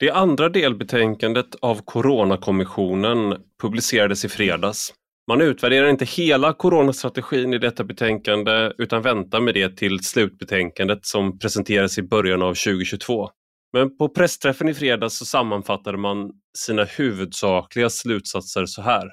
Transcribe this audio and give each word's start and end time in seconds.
Det 0.00 0.10
andra 0.10 0.48
delbetänkandet 0.48 1.54
av 1.62 1.80
Coronakommissionen 1.84 3.36
publicerades 3.62 4.24
i 4.24 4.28
fredags. 4.28 4.94
Man 5.28 5.40
utvärderar 5.40 5.88
inte 5.88 6.04
hela 6.04 6.52
coronastrategin 6.52 7.54
i 7.54 7.58
detta 7.58 7.84
betänkande 7.84 8.72
utan 8.78 9.02
väntar 9.02 9.40
med 9.40 9.54
det 9.54 9.76
till 9.76 10.04
slutbetänkandet 10.04 11.06
som 11.06 11.38
presenteras 11.38 11.98
i 11.98 12.02
början 12.02 12.42
av 12.42 12.54
2022. 12.54 13.28
Men 13.72 13.96
på 13.96 14.08
pressträffen 14.08 14.68
i 14.68 14.74
fredags 14.74 15.18
så 15.18 15.24
sammanfattade 15.24 15.98
man 15.98 16.30
sina 16.58 16.84
huvudsakliga 16.84 17.90
slutsatser 17.90 18.66
så 18.66 18.82
här. 18.82 19.08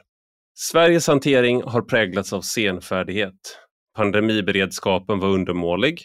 Sveriges 0.55 1.07
hantering 1.07 1.63
har 1.63 1.81
präglats 1.81 2.33
av 2.33 2.41
senfärdighet. 2.41 3.57
Pandemiberedskapen 3.97 5.19
var 5.19 5.29
undermålig. 5.29 6.01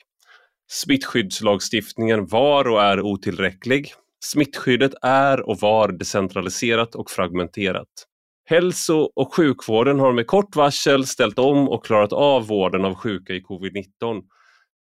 Smittskyddslagstiftningen 0.70 2.26
var 2.26 2.68
och 2.68 2.82
är 2.82 3.00
otillräcklig. 3.00 3.92
Smittskyddet 4.24 4.92
är 5.02 5.48
och 5.48 5.58
var 5.60 5.88
decentraliserat 5.88 6.94
och 6.94 7.10
fragmenterat. 7.10 7.88
Hälso 8.44 9.10
och 9.16 9.34
sjukvården 9.34 10.00
har 10.00 10.12
med 10.12 10.26
kort 10.26 10.56
varsel 10.56 11.06
ställt 11.06 11.38
om 11.38 11.68
och 11.68 11.84
klarat 11.86 12.12
av 12.12 12.46
vården 12.46 12.84
av 12.84 12.94
sjuka 12.94 13.32
i 13.32 13.40
covid-19. 13.40 14.22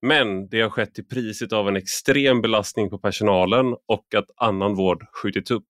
Men 0.02 0.48
det 0.50 0.62
har 0.62 0.70
skett 0.70 0.94
till 0.94 1.08
priset 1.08 1.54
av 1.54 1.68
en 1.68 1.76
extrem 1.76 2.42
belastning 2.42 2.90
på 2.90 2.98
personalen 2.98 3.66
och 3.88 4.16
att 4.16 4.26
annan 4.38 4.76
vård 4.76 5.06
skjutits 5.12 5.52
upp. 5.52 5.68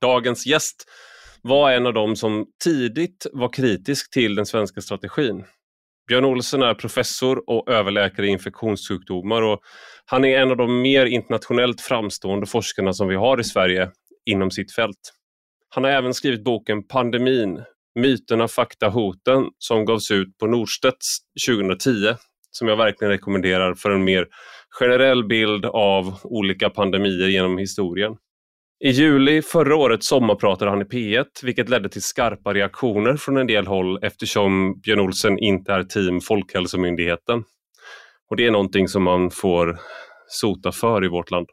Dagens 0.00 0.46
gäst 0.46 0.84
var 1.42 1.72
en 1.72 1.86
av 1.86 1.94
dem 1.94 2.16
som 2.16 2.46
tidigt 2.64 3.26
var 3.32 3.52
kritisk 3.52 4.10
till 4.10 4.34
den 4.34 4.46
svenska 4.46 4.80
strategin. 4.80 5.44
Björn 6.10 6.24
Olsen 6.24 6.62
är 6.62 6.74
professor 6.74 7.50
och 7.50 7.70
överläkare 7.70 8.26
i 8.26 8.30
infektionssjukdomar 8.30 9.42
och 9.42 9.60
han 10.06 10.24
är 10.24 10.38
en 10.38 10.50
av 10.50 10.56
de 10.56 10.82
mer 10.82 11.06
internationellt 11.06 11.80
framstående 11.80 12.46
forskarna 12.46 12.92
som 12.92 13.08
vi 13.08 13.14
har 13.14 13.40
i 13.40 13.44
Sverige 13.44 13.90
inom 14.26 14.50
sitt 14.50 14.74
fält. 14.74 15.12
Han 15.68 15.84
har 15.84 15.90
även 15.90 16.14
skrivit 16.14 16.44
boken 16.44 16.86
Pandemin, 16.86 17.62
myterna, 17.94 18.48
fakta, 18.48 18.88
hoten 18.88 19.44
som 19.58 19.84
gavs 19.84 20.10
ut 20.10 20.38
på 20.38 20.46
Norstedts 20.46 21.18
2010 21.46 21.90
som 22.50 22.68
jag 22.68 22.76
verkligen 22.76 23.12
rekommenderar 23.12 23.74
för 23.74 23.90
en 23.90 24.04
mer 24.04 24.26
generell 24.80 25.24
bild 25.24 25.64
av 25.64 26.20
olika 26.24 26.70
pandemier 26.70 27.28
genom 27.28 27.58
historien. 27.58 28.16
I 28.84 28.90
juli 28.90 29.42
förra 29.42 29.76
året 29.76 30.04
sommarpratade 30.04 30.70
han 30.70 30.82
i 30.82 30.84
P1 30.84 31.24
vilket 31.42 31.68
ledde 31.68 31.88
till 31.88 32.02
skarpa 32.02 32.54
reaktioner 32.54 33.16
från 33.16 33.36
en 33.36 33.46
del 33.46 33.66
håll 33.66 33.98
eftersom 34.04 34.80
Björn 34.80 35.00
Olsen 35.00 35.38
inte 35.38 35.72
är 35.72 35.82
team 35.82 36.20
Folkhälsomyndigheten. 36.20 37.44
Och 38.30 38.36
det 38.36 38.46
är 38.46 38.50
någonting 38.50 38.88
som 38.88 39.02
man 39.02 39.30
får 39.30 39.78
sota 40.26 40.72
för 40.72 41.04
i 41.04 41.08
vårt 41.08 41.30
land. 41.30 41.46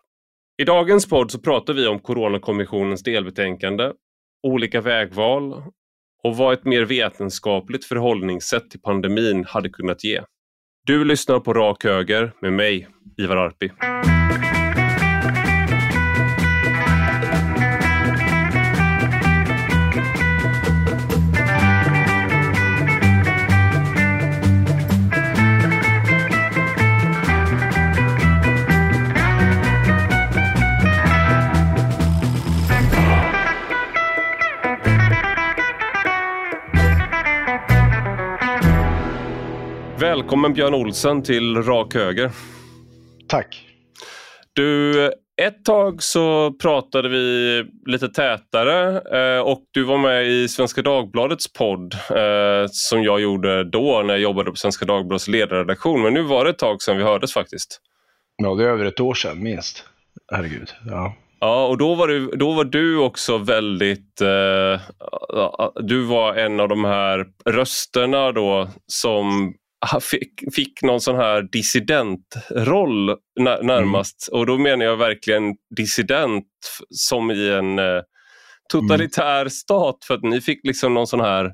I 0.61 0.64
dagens 0.64 1.09
podd 1.09 1.31
så 1.31 1.39
pratar 1.39 1.73
vi 1.73 1.88
om 1.88 2.00
Coronakommissionens 2.00 3.03
delbetänkande, 3.03 3.91
olika 4.47 4.81
vägval 4.81 5.53
och 6.23 6.38
vad 6.38 6.53
ett 6.53 6.66
mer 6.66 6.86
vetenskapligt 6.86 7.86
förhållningssätt 7.86 8.69
till 8.69 8.81
pandemin 8.81 9.45
hade 9.47 9.69
kunnat 9.69 10.03
ge. 10.03 10.22
Du 10.86 11.06
lyssnar 11.06 11.39
på 11.39 11.53
Rak 11.53 11.84
Höger 11.84 12.31
med 12.41 12.53
mig, 12.53 12.88
Ivar 13.17 13.38
Arpi. 13.38 13.72
Välkommen 40.17 40.53
Björn 40.53 40.73
Olsen 40.73 41.23
till 41.23 41.63
Rak 41.63 41.94
Höger. 41.94 42.31
Tack. 43.28 43.66
Du, 44.53 45.05
ett 45.41 45.66
tag 45.66 46.03
så 46.03 46.51
pratade 46.51 47.09
vi 47.09 47.66
lite 47.85 48.09
tätare 48.09 49.01
eh, 49.19 49.41
och 49.41 49.63
du 49.72 49.83
var 49.83 49.97
med 49.97 50.27
i 50.27 50.47
Svenska 50.47 50.81
Dagbladets 50.81 51.53
podd 51.53 51.94
eh, 51.94 52.67
som 52.69 53.03
jag 53.03 53.22
gjorde 53.22 53.63
då 53.63 54.01
när 54.06 54.13
jag 54.13 54.22
jobbade 54.22 54.51
på 54.51 54.56
Svenska 54.56 54.85
Dagbladets 54.85 55.27
ledarredaktion. 55.27 56.01
Men 56.01 56.13
nu 56.13 56.22
var 56.22 56.44
det 56.45 56.50
ett 56.50 56.59
tag 56.59 56.81
sedan 56.81 56.97
vi 56.97 57.03
hördes 57.03 57.33
faktiskt. 57.33 57.81
Ja, 58.38 58.56
det 58.56 58.63
är 58.63 58.69
över 58.69 58.85
ett 58.85 59.00
år 59.00 59.13
sedan 59.13 59.44
minst. 59.44 59.85
Herregud. 60.31 60.69
Ja. 60.85 61.16
Ja, 61.39 61.67
och 61.67 61.77
då 61.77 61.95
var 61.95 62.07
du, 62.07 62.27
då 62.27 62.51
var 62.51 62.63
du 62.63 62.97
också 62.97 63.38
väldigt... 63.38 64.22
Eh, 64.22 64.81
du 65.75 66.03
var 66.03 66.35
en 66.35 66.59
av 66.59 66.69
de 66.69 66.85
här 66.85 67.25
rösterna 67.45 68.31
då 68.31 68.69
som 68.88 69.53
fick, 70.01 70.55
fick 70.55 70.81
någon 70.81 71.01
sån 71.01 71.15
här 71.15 71.41
dissidentroll 71.51 73.15
närmast. 73.39 74.29
Mm. 74.31 74.39
Och 74.39 74.45
då 74.45 74.57
menar 74.57 74.85
jag 74.85 74.97
verkligen 74.97 75.55
dissident 75.75 76.45
som 76.89 77.31
i 77.31 77.49
en 77.49 77.79
eh, 77.79 78.01
totalitär 78.69 79.41
mm. 79.41 79.49
stat. 79.49 79.97
För 80.07 80.13
att 80.13 80.23
ni 80.23 80.41
fick 80.41 80.59
liksom 80.63 80.93
någon 80.93 81.07
sån 81.07 81.19
här 81.19 81.51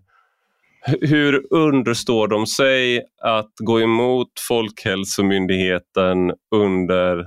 hur 0.86 1.54
understår 1.54 2.28
de 2.28 2.48
sig 2.48 3.04
att 3.22 3.52
gå 3.58 3.82
emot 3.82 4.32
Folkhälsomyndigheten 4.48 6.34
under 6.56 7.20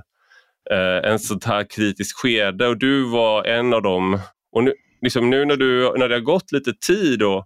eh, 0.71 1.11
en 1.11 1.19
sånt 1.19 1.43
här 1.43 1.69
kritiskt 1.69 2.19
skede? 2.19 2.67
Och 2.67 2.77
du 2.77 3.03
var 3.03 3.43
en 3.43 3.73
av 3.73 3.81
dem. 3.81 4.19
Och 4.51 4.63
nu, 4.63 4.73
liksom 5.01 5.29
nu 5.29 5.45
när, 5.45 5.57
du, 5.57 5.93
när 5.97 6.09
det 6.09 6.15
har 6.15 6.21
gått 6.21 6.51
lite 6.51 6.73
tid, 6.87 7.19
då, 7.19 7.45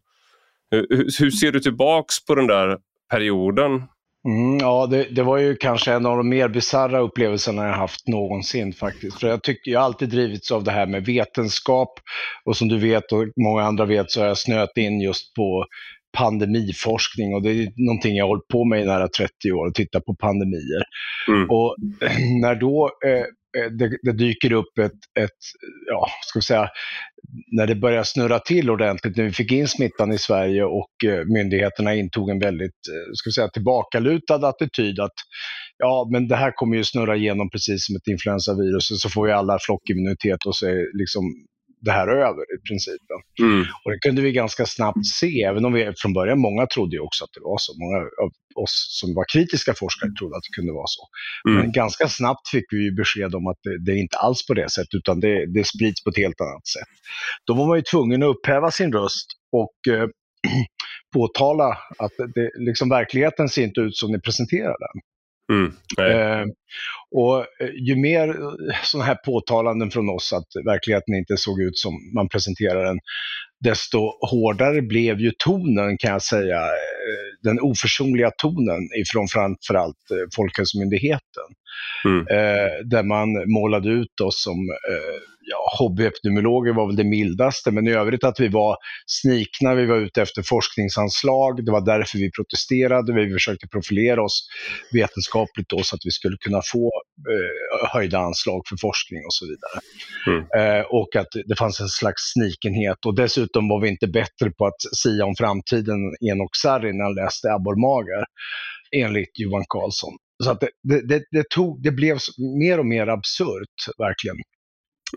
hur, 0.72 0.88
hur 1.20 1.32
ser 1.32 1.52
du 1.52 1.60
tillbaks 1.60 2.26
på 2.26 2.36
den 2.36 2.48
där 2.48 2.78
perioden. 3.12 3.84
Mm, 4.28 4.58
ja, 4.58 4.88
det, 4.88 5.04
det, 5.04 5.24
var 5.24 5.38
ju 5.38 5.56
kanske 5.56 5.94
en 5.94 6.06
av 6.06 6.18
de 6.18 6.30
mer 6.30 6.48
bisarra 6.48 7.00
upplevelserna 7.00 7.66
jag 7.66 7.74
haft 7.74 8.08
någonsin 8.08 8.74
faktiskt. 8.74 9.20
För 9.20 9.28
jag, 9.28 9.44
tycker, 9.44 9.72
jag 9.72 9.80
har 9.80 9.86
alltid 9.86 10.10
drivits 10.10 10.52
av 10.52 10.64
det 10.64 10.72
här 10.72 10.88
med 10.88 11.06
vetenskap 11.06 12.00
och 12.46 12.58
som 12.58 12.68
du 12.68 12.78
vet 12.78 13.12
och 13.12 13.28
många 13.44 13.64
andra 13.64 13.86
vet 13.86 14.12
så 14.12 14.20
har 14.22 14.28
jag 14.28 14.38
snöat 14.38 14.78
in 14.78 15.02
just 15.02 15.34
på 15.34 15.66
pandemiforskning 16.18 17.34
och 17.34 17.42
det 17.42 17.50
är 17.52 17.86
någonting 17.86 18.16
jag 18.16 18.26
har 18.26 18.30
hållit 18.30 18.48
på 18.48 18.66
med 18.66 18.82
i 18.82 18.86
nära 18.86 19.08
30 19.08 19.52
år, 19.52 19.68
att 19.68 19.76
titta 19.76 20.02
på 20.02 20.16
pandemier. 20.16 20.84
Mm. 21.28 21.50
Och 21.50 21.76
när 22.42 22.56
då 22.56 22.90
Eh, 23.06 23.26
Eh, 23.58 23.72
det, 23.72 23.98
det, 24.04 24.12
dyker 24.12 24.54
upp 24.54 24.78
ett, 24.80 25.00
ett, 25.20 25.40
ja, 25.88 26.08
ska 26.22 26.40
vi 26.40 26.44
säga, 26.44 26.70
när 27.52 27.68
det 27.68 27.76
börjar 27.76 28.04
snurra 28.04 28.40
till 28.40 28.70
ordentligt, 28.70 29.18
när 29.18 29.24
vi 29.24 29.32
fick 29.32 29.52
in 29.52 29.68
smittan 29.68 30.12
i 30.12 30.18
Sverige 30.18 30.64
och 30.64 31.06
eh, 31.06 31.26
myndigheterna 31.26 31.96
intog 31.96 32.30
en 32.30 32.40
väldigt, 32.40 32.80
eh, 32.92 33.12
ska 33.14 33.28
vi 33.28 33.32
säga, 33.32 33.48
tillbakalutad 33.48 34.48
attityd 34.48 35.00
att 35.00 35.16
ja, 35.78 36.10
men 36.12 36.28
det 36.28 36.36
här 36.36 36.52
kommer 36.52 36.78
ju 36.78 36.84
snurra 36.84 37.16
igenom 37.16 37.50
precis 37.50 37.86
som 37.86 37.96
ett 37.96 38.08
influensavirus 38.08 38.92
och 38.92 38.98
så 38.98 39.10
får 39.10 39.26
vi 39.26 39.32
alla 39.32 39.58
flockimmunitet 39.62 40.46
och 40.46 40.56
så 40.56 40.68
är 40.68 40.98
liksom 40.98 41.24
det 41.82 41.92
här 41.92 42.08
över 42.08 42.44
i 42.56 42.58
princip. 42.68 43.02
Mm. 43.40 43.66
Och 43.84 43.92
det 43.92 44.00
kunde 44.00 44.22
vi 44.22 44.32
ganska 44.32 44.66
snabbt 44.66 45.06
se, 45.06 45.44
även 45.44 45.66
om 45.66 45.74
vi 45.74 45.94
från 45.98 46.14
början, 46.14 46.40
många 46.40 46.68
trodde 46.68 46.96
ju 46.96 47.02
också 47.02 47.24
att 47.24 47.34
det 47.34 47.42
var 47.44 47.58
så. 47.58 47.72
Många 47.84 47.98
av 47.98 48.30
oss 48.64 48.88
som 49.00 49.14
var 49.14 49.26
kritiska 49.34 49.74
forskare 49.74 50.12
trodde 50.20 50.36
att 50.36 50.44
det 50.44 50.56
kunde 50.56 50.74
vara 50.74 50.88
så. 50.88 51.04
Mm. 51.50 51.60
Men 51.60 51.72
ganska 51.72 52.08
snabbt 52.08 52.50
fick 52.50 52.66
vi 52.70 52.92
besked 52.92 53.36
om 53.36 53.48
att 53.48 53.60
det, 53.64 53.86
det, 53.86 53.92
är 53.92 54.02
inte 54.02 54.18
alls 54.18 54.48
på 54.48 54.54
det 54.54 54.70
sättet, 54.70 54.94
utan 54.94 55.20
det, 55.20 55.54
det 55.54 55.64
sprids 55.68 56.04
på 56.04 56.10
ett 56.10 56.18
helt 56.18 56.42
annat 56.42 56.68
sätt. 56.68 56.92
Då 57.46 57.54
var 57.54 57.68
man 57.68 57.78
ju 57.78 57.84
tvungen 57.84 58.24
att 58.24 58.36
upphäva 58.36 58.72
sin 58.72 58.94
röst 58.94 59.28
och 59.52 59.94
eh, 59.94 60.08
påtala 61.14 61.78
att 61.98 62.16
det, 62.36 62.50
liksom 62.68 62.90
verkligheten 62.90 63.50
ser 63.50 63.64
inte 63.64 63.82
ut 63.82 63.96
som 63.96 64.12
ni 64.12 64.20
presenterar 64.20 64.78
den. 64.86 65.02
Mm, 65.52 65.74
ehm, 66.02 66.42
eh, 66.42 66.46
och 67.12 67.46
ju 67.88 67.96
mer 67.96 68.30
eh, 68.30 68.76
sådana 68.84 69.06
här 69.06 69.16
påtalanden 69.16 69.92
från 69.92 70.10
oss 70.10 70.34
att 70.34 70.66
verkligheten 70.66 71.16
inte 71.16 71.38
såg 71.38 71.62
ut 71.62 71.78
som 71.78 71.94
man 72.16 72.30
presenterar 72.30 72.86
den, 72.86 73.00
desto 73.64 74.00
hårdare 74.30 74.82
blev 74.82 75.20
ju 75.20 75.32
tonen 75.38 75.98
kan 75.98 76.12
jag 76.12 76.22
säga, 76.22 76.58
eh, 76.58 77.30
den 77.44 77.60
oförsonliga 77.60 78.32
tonen 78.38 78.82
ifrån 79.02 79.28
framförallt 79.28 80.12
eh, 80.12 80.28
Folkhälsomyndigheten. 80.36 81.50
Mm. 82.06 82.20
Eh, 82.20 82.72
där 82.86 83.04
man 83.04 83.52
målade 83.54 83.90
ut 83.90 84.22
oss 84.22 84.44
som 84.44 84.58
eh, 84.90 85.20
ja, 85.42 85.78
hobbyepidemiologer 85.80 86.74
var 86.74 86.88
väl 86.88 86.96
det 86.96 87.04
mildaste, 87.04 87.72
men 87.72 87.88
i 87.88 87.92
övrigt 87.92 88.24
att 88.24 88.40
vi 88.40 88.48
var 88.48 88.78
snikna, 89.06 89.76
vi 89.76 89.86
var 89.86 89.98
ute 89.98 90.22
efter 90.22 90.42
forskningsanslag, 90.42 91.66
det 91.66 91.72
var 91.72 91.86
därför 91.86 92.18
vi 92.18 92.32
protesterade, 92.32 93.14
vi 93.14 93.34
försökte 93.34 93.68
profilera 93.68 94.24
oss 94.24 94.48
vetenskapligt 94.94 95.70
då 95.70 95.84
så 95.84 95.96
att 95.96 96.06
vi 96.06 96.12
skulle 96.12 96.38
kunna 96.38 96.62
få 96.74 96.92
eh, 97.32 97.90
höjda 97.94 98.20
anslag 98.20 98.62
för 98.70 98.78
forskning 98.78 99.26
och 99.26 99.34
så 99.34 99.46
vidare. 99.46 99.78
Mm. 100.28 100.42
Eh, 100.60 100.86
och 100.86 101.16
att 101.16 101.32
det 101.46 101.56
fanns 101.56 101.80
en 101.80 101.88
slags 101.88 102.22
snikenhet 102.34 103.06
och 103.06 103.16
dessutom 103.16 103.68
var 103.70 103.82
vi 103.82 103.90
inte 103.90 104.08
bättre 104.08 104.52
på 104.58 104.66
att 104.66 104.82
sia 105.04 105.26
om 105.26 105.36
framtiden 105.36 106.00
Enok 106.32 106.56
Sarri 106.56 106.94
när 106.94 107.04
han 107.04 107.16
läste 107.16 107.48
abborrmagar, 107.54 108.26
enligt 108.96 109.40
Johan 109.40 109.66
Carlsson. 109.70 110.14
Så 110.44 110.52
att 110.52 110.60
det, 110.60 111.08
det, 111.08 111.24
det, 111.32 111.50
tog, 111.50 111.84
det 111.84 111.92
blev 111.92 112.18
mer 112.60 112.80
och 112.80 112.86
mer 112.86 113.08
absurt, 113.08 113.98
verkligen. 113.98 114.38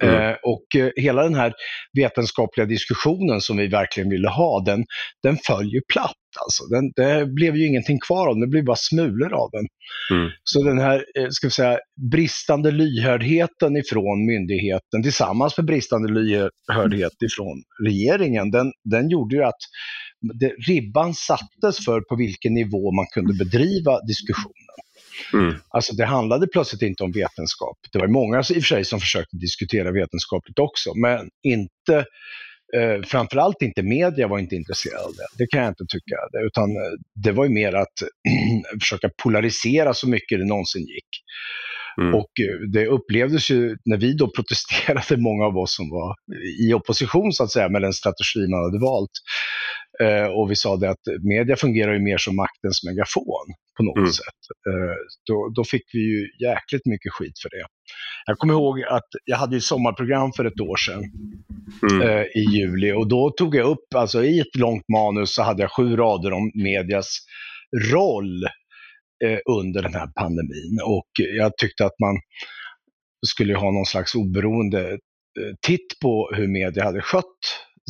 Mm. 0.02 0.30
Eh, 0.30 0.36
och 0.42 0.76
eh, 0.76 0.90
hela 0.96 1.22
den 1.22 1.34
här 1.34 1.52
vetenskapliga 1.92 2.66
diskussionen 2.66 3.40
som 3.40 3.56
vi 3.56 3.66
verkligen 3.66 4.10
ville 4.10 4.28
ha, 4.28 4.62
den, 4.66 4.84
den 5.22 5.36
föll 5.36 5.66
ju 5.72 5.80
platt. 5.92 6.14
Alltså. 6.44 6.64
Den, 6.64 6.92
det 6.96 7.26
blev 7.26 7.56
ju 7.56 7.66
ingenting 7.66 8.00
kvar 8.00 8.28
av 8.28 8.34
den, 8.34 8.40
det 8.40 8.46
blev 8.46 8.64
bara 8.64 8.76
smulor 8.76 9.32
av 9.32 9.50
den. 9.52 9.66
Mm. 10.10 10.30
Så 10.44 10.62
den 10.62 10.78
här 10.78 11.04
eh, 11.18 11.28
ska 11.30 11.46
vi 11.46 11.50
säga, 11.50 11.78
bristande 12.10 12.70
lyhördheten 12.70 13.76
ifrån 13.76 14.26
myndigheten 14.26 15.02
tillsammans 15.02 15.56
med 15.56 15.66
bristande 15.66 16.12
lyhördhet 16.12 17.22
ifrån 17.22 17.62
regeringen, 17.84 18.50
den, 18.50 18.72
den 18.84 19.08
gjorde 19.08 19.36
ju 19.36 19.44
att 19.44 19.60
det, 20.40 20.52
ribban 20.68 21.14
sattes 21.14 21.84
för 21.84 22.00
på 22.00 22.16
vilken 22.16 22.54
nivå 22.54 22.92
man 22.92 23.06
kunde 23.14 23.34
bedriva 23.34 24.00
diskussionen. 24.00 24.74
Mm. 25.32 25.54
Alltså 25.68 25.94
det 25.94 26.04
handlade 26.04 26.46
plötsligt 26.46 26.82
inte 26.82 27.04
om 27.04 27.12
vetenskap. 27.12 27.78
Det 27.92 27.98
var 27.98 28.08
många 28.08 28.38
i 28.38 28.40
och 28.40 28.46
för 28.46 28.60
sig 28.60 28.84
som 28.84 29.00
försökte 29.00 29.36
diskutera 29.36 29.92
vetenskapligt 29.92 30.58
också, 30.58 30.94
men 30.94 31.28
inte 31.42 32.04
Eh, 32.76 33.02
framförallt 33.02 33.62
inte 33.62 33.82
media 33.82 34.28
var 34.28 34.38
inte 34.38 34.56
intresserade 34.56 35.04
av 35.04 35.12
det, 35.16 35.26
det 35.38 35.46
kan 35.46 35.60
jag 35.60 35.70
inte 35.70 35.84
tycka. 35.88 36.16
Utan 36.46 36.70
eh, 36.70 36.92
det 37.14 37.32
var 37.32 37.44
ju 37.44 37.50
mer 37.50 37.72
att 37.72 37.92
försöka 38.80 39.10
polarisera 39.22 39.94
så 39.94 40.08
mycket 40.08 40.38
det 40.38 40.44
någonsin 40.44 40.82
gick. 40.82 41.08
Mm. 42.00 42.14
Och 42.14 42.30
eh, 42.40 42.68
det 42.72 42.86
upplevdes 42.86 43.50
ju, 43.50 43.76
när 43.84 43.96
vi 43.96 44.12
då 44.12 44.30
protesterade, 44.36 45.16
många 45.22 45.44
av 45.44 45.58
oss 45.58 45.76
som 45.76 45.90
var 45.90 46.14
i 46.60 46.74
opposition 46.74 47.32
så 47.32 47.44
att 47.44 47.50
säga 47.50 47.68
med 47.68 47.82
den 47.82 47.92
strategi 47.92 48.48
man 48.48 48.64
hade 48.64 48.78
valt. 48.78 49.10
Eh, 50.00 50.26
och 50.26 50.50
vi 50.50 50.56
sa 50.56 50.76
det 50.76 50.90
att 50.90 51.06
media 51.22 51.56
fungerar 51.56 51.92
ju 51.92 52.00
mer 52.00 52.18
som 52.18 52.36
maktens 52.36 52.84
megafon 52.84 53.46
på 53.76 53.82
något 53.82 53.96
mm. 53.96 54.10
sätt. 54.10 54.40
Eh, 54.68 54.96
då, 55.26 55.52
då 55.56 55.64
fick 55.64 55.82
vi 55.92 56.00
ju 56.00 56.28
jäkligt 56.40 56.86
mycket 56.86 57.12
skit 57.12 57.38
för 57.42 57.48
det. 57.48 57.66
Jag 58.26 58.38
kommer 58.38 58.54
ihåg 58.54 58.82
att 58.82 59.08
jag 59.24 59.36
hade 59.36 59.56
ett 59.56 59.62
sommarprogram 59.62 60.32
för 60.32 60.44
ett 60.44 60.60
år 60.60 60.76
sedan 60.76 61.02
mm. 61.90 62.08
eh, 62.08 62.22
i 62.22 62.40
juli 62.40 62.92
och 62.92 63.08
då 63.08 63.30
tog 63.30 63.54
jag 63.54 63.66
upp, 63.66 63.94
alltså 63.94 64.24
i 64.24 64.40
ett 64.40 64.56
långt 64.56 64.88
manus 64.88 65.34
så 65.34 65.42
hade 65.42 65.62
jag 65.62 65.72
sju 65.72 65.96
rader 65.96 66.32
om 66.32 66.50
medias 66.54 67.18
roll 67.92 68.46
under 69.50 69.82
den 69.82 69.94
här 69.94 70.06
pandemin 70.06 70.80
och 70.84 71.08
jag 71.36 71.56
tyckte 71.56 71.86
att 71.86 71.98
man 72.00 72.16
skulle 73.26 73.54
ha 73.54 73.70
någon 73.70 73.86
slags 73.86 74.14
oberoende 74.14 74.98
titt 75.66 75.98
på 76.02 76.30
hur 76.34 76.48
media 76.48 76.84
hade 76.84 77.02
skött 77.02 77.38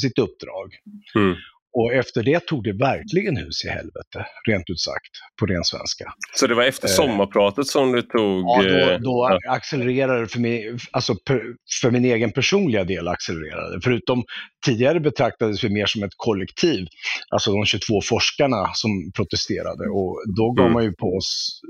sitt 0.00 0.18
uppdrag. 0.18 0.74
Mm. 1.14 1.36
Och 1.74 1.92
efter 1.92 2.22
det 2.22 2.46
tog 2.46 2.64
det 2.64 2.72
verkligen 2.72 3.36
hus 3.36 3.64
i 3.64 3.68
helvete, 3.68 4.26
rent 4.48 4.70
ut 4.70 4.80
sagt, 4.80 5.12
på 5.40 5.46
ren 5.46 5.64
svenska. 5.64 6.04
Så 6.34 6.46
det 6.46 6.54
var 6.54 6.62
efter 6.62 6.88
eh, 6.88 6.92
sommarpratet 6.92 7.66
som 7.66 7.92
du 7.92 8.02
tog... 8.02 8.44
Ja, 8.46 8.62
då, 8.62 8.90
eh, 8.90 8.98
då 8.98 9.38
accelererade 9.48 10.20
det 10.20 10.28
för 10.28 10.40
mig, 10.40 10.76
alltså 10.90 11.14
för 11.82 11.90
min 11.90 12.04
egen 12.04 12.32
personliga 12.32 12.84
del 12.84 13.08
accelererade 13.08 13.80
Förutom 13.84 14.24
tidigare 14.66 15.00
betraktades 15.00 15.64
vi 15.64 15.68
mer 15.68 15.86
som 15.86 16.02
ett 16.02 16.16
kollektiv, 16.16 16.86
alltså 17.30 17.52
de 17.52 17.64
22 17.64 18.00
forskarna 18.02 18.70
som 18.74 18.90
protesterade 19.16 19.84
och 19.90 20.22
då 20.36 20.52
gav 20.52 20.66
mm. 20.66 20.72
man 20.72 20.84
ju 20.84 20.92
på 20.92 21.06
oss, 21.06 21.60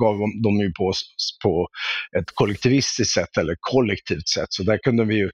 gav 0.00 0.18
de 0.42 0.60
ju 0.60 0.72
på 0.72 0.84
oss 0.84 1.02
på 1.42 1.68
ett 2.18 2.30
kollektivistiskt 2.34 3.14
sätt 3.14 3.36
eller 3.38 3.56
kollektivt 3.60 4.28
sätt. 4.28 4.46
Så 4.48 4.62
där 4.62 4.78
kunde 4.78 5.04
vi 5.04 5.14
ju 5.14 5.30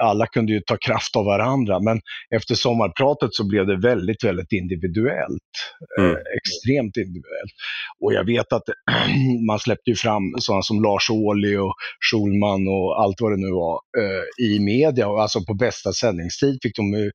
alla 0.00 0.26
kunde 0.26 0.52
ju 0.52 0.60
ta 0.60 0.76
kraft 0.76 1.16
av 1.16 1.24
varandra, 1.24 1.80
men 1.80 2.00
efter 2.34 2.54
sommarpratet 2.54 3.34
så 3.34 3.48
blev 3.48 3.66
det 3.66 3.76
väldigt, 3.76 4.24
väldigt 4.24 4.52
individuellt. 4.52 5.52
Eh, 5.98 6.04
mm. 6.04 6.16
Eh, 6.16 6.22
extremt 6.38 6.96
individuellt. 6.96 7.52
Och 8.00 8.12
jag 8.12 8.24
vet 8.26 8.52
att 8.52 8.62
man 9.46 9.58
släppte 9.58 9.90
ju 9.90 9.96
fram 9.96 10.22
sådana 10.38 10.62
som 10.62 10.82
Lars 10.82 11.10
Ohly 11.10 11.56
och 11.56 11.74
Schulman 12.10 12.68
och 12.68 13.02
allt 13.02 13.20
vad 13.20 13.32
det 13.32 13.40
nu 13.46 13.50
var 13.50 13.80
eh, 13.98 14.46
i 14.46 14.60
media. 14.60 15.06
Alltså 15.06 15.44
på 15.44 15.54
bästa 15.54 15.92
sändningstid 15.92 16.58
fick 16.62 16.76
de 16.76 16.92
ju 16.92 17.10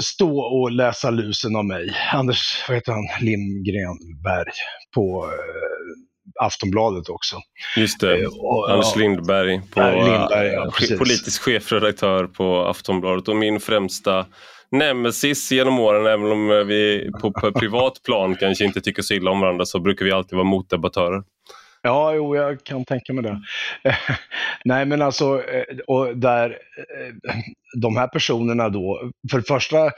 stå 0.00 0.40
och 0.40 0.70
läsa 0.70 1.10
lusen 1.10 1.56
av 1.56 1.64
mig. 1.64 1.96
Anders, 2.12 2.64
vad 2.68 2.76
heter 2.76 2.92
han, 2.92 3.04
Lindgrenberg 3.20 4.52
på 4.94 5.24
eh, 5.24 6.44
Aftonbladet 6.44 7.08
också. 7.08 7.36
Just 7.76 8.00
det, 8.00 8.22
eh, 8.22 8.28
och, 8.28 8.70
Anders 8.70 8.96
Lindberg, 8.96 9.60
på, 9.70 9.80
Lindberg 9.80 10.48
ja, 10.48 10.70
politisk 10.98 11.42
chefredaktör 11.42 12.26
på 12.26 12.64
Aftonbladet 12.64 13.28
och 13.28 13.36
min 13.36 13.60
främsta 13.60 14.26
nemesis 14.70 15.52
genom 15.52 15.78
åren, 15.78 16.06
även 16.06 16.32
om 16.32 16.66
vi 16.66 17.10
på, 17.20 17.32
på 17.32 17.52
privat 17.52 18.02
plan 18.04 18.36
kanske 18.36 18.64
inte 18.64 18.80
tycker 18.80 19.02
så 19.02 19.14
illa 19.14 19.30
om 19.30 19.40
varandra 19.40 19.64
så 19.64 19.80
brukar 19.80 20.04
vi 20.04 20.12
alltid 20.12 20.36
vara 20.36 20.48
motdebattörer. 20.48 21.22
Ja, 21.82 22.14
jo, 22.14 22.36
jag 22.36 22.64
kan 22.64 22.84
tänka 22.84 23.12
mig 23.12 23.22
det. 23.24 23.40
Nej, 24.64 24.86
men 24.86 25.02
alltså, 25.02 25.42
eh, 25.48 25.64
och 25.86 26.16
där 26.16 26.50
eh, 26.50 27.14
de 27.80 27.96
här 27.96 28.08
personerna 28.08 28.68
då, 28.68 29.10
för 29.30 29.38
det 29.38 29.44
första 29.44 29.90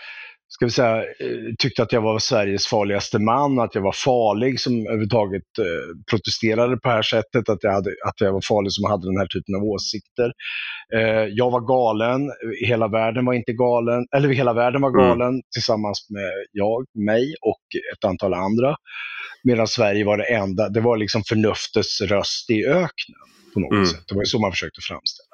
ska 0.52 0.64
vi 0.64 0.70
säga, 0.70 0.97
eh, 0.97 1.55
tyckte 1.58 1.82
att 1.82 1.93
jag 1.93 2.00
var 2.00 2.19
Sveriges 2.19 2.67
farligaste 2.67 3.19
man, 3.19 3.58
att 3.58 3.75
jag 3.75 3.82
var 3.82 3.93
farlig 3.93 4.61
som 4.61 4.73
överhuvudtaget 4.87 5.58
eh, 5.58 6.11
protesterade 6.11 6.76
på 6.76 6.88
det 6.88 6.94
här 6.94 7.02
sättet, 7.02 7.49
att 7.49 7.58
jag, 7.62 7.73
hade, 7.73 7.91
att 7.91 8.20
jag 8.20 8.32
var 8.32 8.41
farlig 8.41 8.73
som 8.73 8.91
hade 8.91 9.06
den 9.06 9.19
här 9.19 9.26
typen 9.26 9.55
av 9.55 9.62
åsikter. 9.62 10.32
Eh, 10.94 11.25
jag 11.31 11.50
var 11.50 11.61
galen, 11.61 12.31
hela 12.67 12.88
världen 12.88 13.25
var 13.25 13.35
inte 13.35 13.52
galen, 13.52 14.06
eller 14.17 14.29
hela 14.29 14.52
världen 14.52 14.82
var 14.82 14.91
mm. 14.91 15.00
galen 15.00 15.29
mm. 15.29 15.43
tillsammans 15.55 16.06
med 16.11 16.31
jag, 16.53 16.87
mig 17.06 17.35
och 17.43 17.64
ett 17.96 18.05
antal 18.05 18.35
andra. 18.35 18.76
Medan 19.44 19.69
Sverige 19.69 20.05
var 20.05 20.17
det 20.17 20.35
enda, 20.35 20.69
det 20.69 20.81
var 20.81 20.96
liksom 20.96 21.23
förnuftets 21.29 22.00
röst 22.00 22.50
i 22.50 22.67
öknen 22.67 23.26
på 23.55 23.61
något 23.61 23.73
mm. 23.73 23.87
sätt. 23.87 24.05
Det 24.08 24.14
var 24.14 24.25
så 24.25 24.38
man 24.38 24.53
försökte 24.53 24.81
framställa 24.88 25.30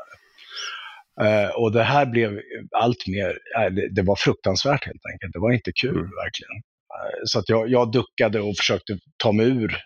och 1.56 1.72
det 1.72 1.82
här 1.82 2.06
blev 2.06 2.40
allt 2.76 3.06
mer, 3.06 3.28
uh, 3.28 3.74
det, 3.94 4.02
var 4.02 4.16
fruktansvärt 4.16 4.86
helt 4.86 5.06
enkelt. 5.12 5.32
Det 5.32 5.38
var 5.38 5.52
inte 5.52 5.72
kul 5.80 5.90
mm. 5.90 6.10
verkligen. 6.10 6.56
Uh, 6.56 7.20
så 7.24 7.38
att 7.38 7.48
jag, 7.48 7.70
jag 7.70 7.92
duckade 7.92 8.40
och 8.40 8.56
försökte 8.56 8.98
ta 9.16 9.32
mig 9.32 9.46
ur 9.46 9.76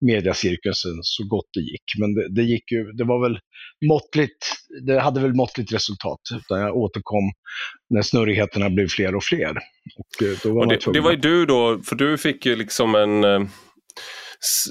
mediacirkusen 0.00 0.92
så 1.02 1.24
gott 1.24 1.48
det 1.54 1.60
gick. 1.60 1.84
Men 1.98 2.14
det, 2.14 2.34
det, 2.34 2.42
gick 2.42 2.72
ju, 2.72 2.92
det 2.92 3.04
var 3.04 3.28
väl 3.28 3.38
måttligt, 3.88 4.38
det 4.86 5.00
hade 5.00 5.20
väl 5.20 5.34
måttligt 5.34 5.72
resultat. 5.72 6.20
Utan 6.34 6.60
jag 6.60 6.76
återkom 6.76 7.32
när 7.90 8.02
snurrigheterna 8.02 8.70
blev 8.70 8.88
fler 8.88 9.14
och 9.14 9.24
fler. 9.24 9.50
Och 9.96 10.26
eh, 10.26 10.38
då 10.42 10.54
var 10.54 10.60
och 10.62 10.68
det, 10.68 10.92
det 10.92 11.00
var 11.00 11.10
ju 11.10 11.16
du 11.16 11.46
då, 11.46 11.82
för 11.82 11.96
du 11.96 12.18
fick 12.18 12.46
ju 12.46 12.56
liksom 12.56 12.94
en 12.94 13.24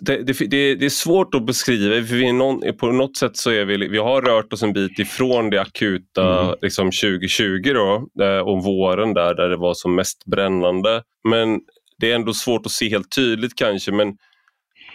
det, 0.01 0.17
det, 0.23 0.75
det, 0.75 0.85
är 0.85 0.89
svårt 0.89 1.35
att 1.35 1.45
beskriva, 1.45 2.07
för 2.07 2.15
vi 2.15 2.31
någon, 2.31 2.77
på 2.77 2.91
något 2.91 3.17
sätt 3.17 3.37
så 3.37 3.51
är 3.51 3.65
vi, 3.65 3.87
vi 3.87 3.97
har 3.97 4.21
rört 4.21 4.53
oss 4.53 4.63
en 4.63 4.73
bit 4.73 4.99
ifrån 4.99 5.49
det 5.49 5.61
akuta 5.61 6.43
mm. 6.43 6.55
liksom 6.61 6.85
2020 6.85 7.73
då, 7.73 8.07
om 8.43 8.61
våren 8.61 9.13
där, 9.13 9.33
där 9.33 9.49
det 9.49 9.57
var 9.57 9.73
som 9.73 9.95
mest 9.95 10.25
brännande. 10.25 11.03
Men 11.29 11.59
det 11.99 12.11
är 12.11 12.15
ändå 12.15 12.33
svårt 12.33 12.65
att 12.65 12.71
se 12.71 12.89
helt 12.89 13.15
tydligt 13.15 13.55
kanske, 13.55 13.91
men 13.91 14.17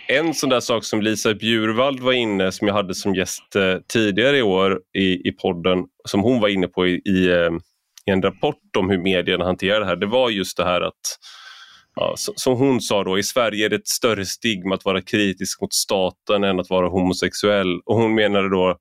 en 0.09 0.35
sån 0.35 0.50
där 0.50 0.61
sak 0.61 0.85
som 0.85 1.02
Lisa 1.02 1.35
Bjurvald 1.35 2.00
var 2.00 2.12
inne, 2.12 2.52
som 2.52 2.67
jag 2.67 2.75
hade 2.75 2.95
som 2.95 3.14
gäst 3.14 3.57
eh, 3.57 3.76
tidigare 3.93 4.38
i 4.38 4.43
år 4.43 4.81
i, 4.99 5.29
i 5.29 5.33
podden, 5.33 5.85
som 6.05 6.21
hon 6.21 6.41
var 6.41 6.49
inne 6.49 6.69
på 6.69 6.87
i, 6.87 7.02
i, 7.05 7.29
eh, 7.29 7.50
i 8.07 8.11
en 8.11 8.23
rapport 8.23 8.76
om 8.79 8.91
hur 8.91 8.99
medierna 8.99 9.45
hanterar 9.45 9.81
det 9.81 9.87
här, 9.87 9.97
det 9.97 10.07
var 10.07 10.31
just 10.31 10.57
det 10.57 10.64
här 10.64 10.81
att 10.81 11.19
ja, 12.00 12.14
som 12.17 12.57
hon 12.57 12.81
sa 12.81 13.05
då, 13.05 13.19
i 13.19 13.23
Sverige 13.23 13.64
är 13.64 13.69
det 13.69 13.76
ett 13.76 13.88
större 13.88 14.26
stigma 14.26 14.75
att 14.75 14.85
vara 14.85 15.02
kritisk 15.02 15.61
mot 15.61 15.75
staten 15.75 16.45
än 16.45 16.61
att 16.61 16.71
vara 16.71 16.88
homosexuell. 16.88 17.81
Och 17.85 17.97
hon 17.97 18.14
menade 18.14 18.49
då, 18.49 18.76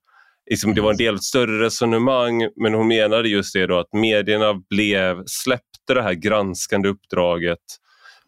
liksom, 0.50 0.74
det 0.74 0.80
var 0.80 0.90
en 0.90 0.96
del 0.96 1.20
större 1.20 1.64
resonemang, 1.64 2.48
men 2.56 2.74
hon 2.74 2.88
menade 2.88 3.28
just 3.28 3.54
det 3.54 3.66
då 3.66 3.78
att 3.78 3.92
medierna 3.92 4.54
blev, 4.70 5.22
släppte 5.26 5.94
det 5.94 6.02
här 6.02 6.14
granskande 6.14 6.88
uppdraget 6.88 7.58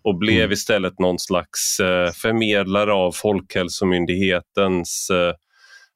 och 0.03 0.19
blev 0.19 0.41
mm. 0.41 0.53
istället 0.53 0.99
någon 0.99 1.19
slags 1.19 1.81
eh, 1.81 2.11
förmedlare 2.13 2.93
av 2.93 3.13
Folkhälsomyndighetens 3.13 5.11
eh, 5.11 5.35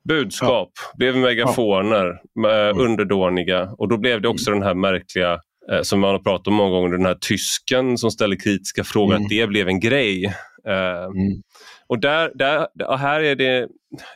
budskap, 0.08 0.72
ja. 0.74 0.92
blev 0.96 1.16
megafoner, 1.16 2.20
ja. 2.34 2.68
eh, 2.68 2.78
underdåniga 2.78 3.74
och 3.78 3.88
då 3.88 3.96
blev 3.96 4.22
det 4.22 4.28
också 4.28 4.50
mm. 4.50 4.60
den 4.60 4.68
här 4.68 4.74
märkliga 4.74 5.40
som 5.82 6.00
man 6.00 6.10
har 6.10 6.18
pratat 6.18 6.46
om 6.46 6.54
många 6.54 6.70
gånger, 6.70 6.96
den 6.96 7.06
här 7.06 7.14
tysken 7.14 7.98
som 7.98 8.10
ställer 8.10 8.36
kritiska 8.36 8.84
frågor, 8.84 9.14
mm. 9.14 9.24
att 9.24 9.28
det 9.28 9.46
blev 9.46 9.68
en 9.68 9.80
grej. 9.80 10.24
Eh, 10.68 11.04
mm. 11.04 11.42
Och 11.86 11.98
där, 11.98 12.32
där, 12.34 12.96
här 12.96 13.20
är 13.20 13.36
det, 13.36 13.68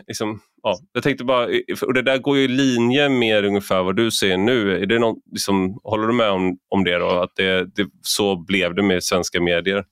liksom, 0.06 0.40
ja, 0.62 0.78
jag 0.92 1.02
tänkte 1.02 1.24
bara, 1.24 1.48
och 1.86 1.94
det 1.94 2.02
där 2.02 2.18
går 2.18 2.36
ju 2.36 2.44
i 2.44 2.48
linje 2.48 3.08
med 3.08 3.44
ungefär 3.44 3.82
vad 3.82 3.96
du 3.96 4.10
säger 4.10 4.38
nu. 4.38 4.82
Är 4.82 4.86
det 4.86 4.98
någon, 4.98 5.16
liksom, 5.32 5.80
håller 5.84 6.06
du 6.06 6.12
med 6.12 6.30
om, 6.30 6.58
om 6.68 6.84
det? 6.84 6.98
Då? 6.98 7.08
Att 7.08 7.36
det, 7.36 7.64
det, 7.64 7.86
så 8.02 8.36
blev 8.36 8.74
det 8.74 8.82
med 8.82 9.04
svenska 9.04 9.40
medier? 9.40 9.84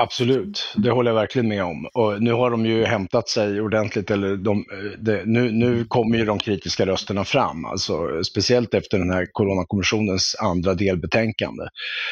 Absolut, 0.00 0.74
det 0.76 0.90
håller 0.90 1.10
jag 1.10 1.14
verkligen 1.16 1.48
med 1.48 1.64
om. 1.64 1.88
Och 1.94 2.22
nu 2.22 2.32
har 2.32 2.50
de 2.50 2.66
ju 2.66 2.84
hämtat 2.84 3.28
sig 3.28 3.60
ordentligt, 3.60 4.10
eller 4.10 4.36
de, 4.36 4.64
de, 4.98 5.22
nu, 5.24 5.52
nu 5.52 5.84
kommer 5.84 6.18
ju 6.18 6.24
de 6.24 6.38
kritiska 6.38 6.86
rösterna 6.86 7.24
fram, 7.24 7.64
alltså, 7.64 8.24
speciellt 8.24 8.74
efter 8.74 8.98
den 8.98 9.10
här 9.10 9.26
Coronakommissionens 9.32 10.36
andra 10.40 10.74
delbetänkande. 10.74 11.62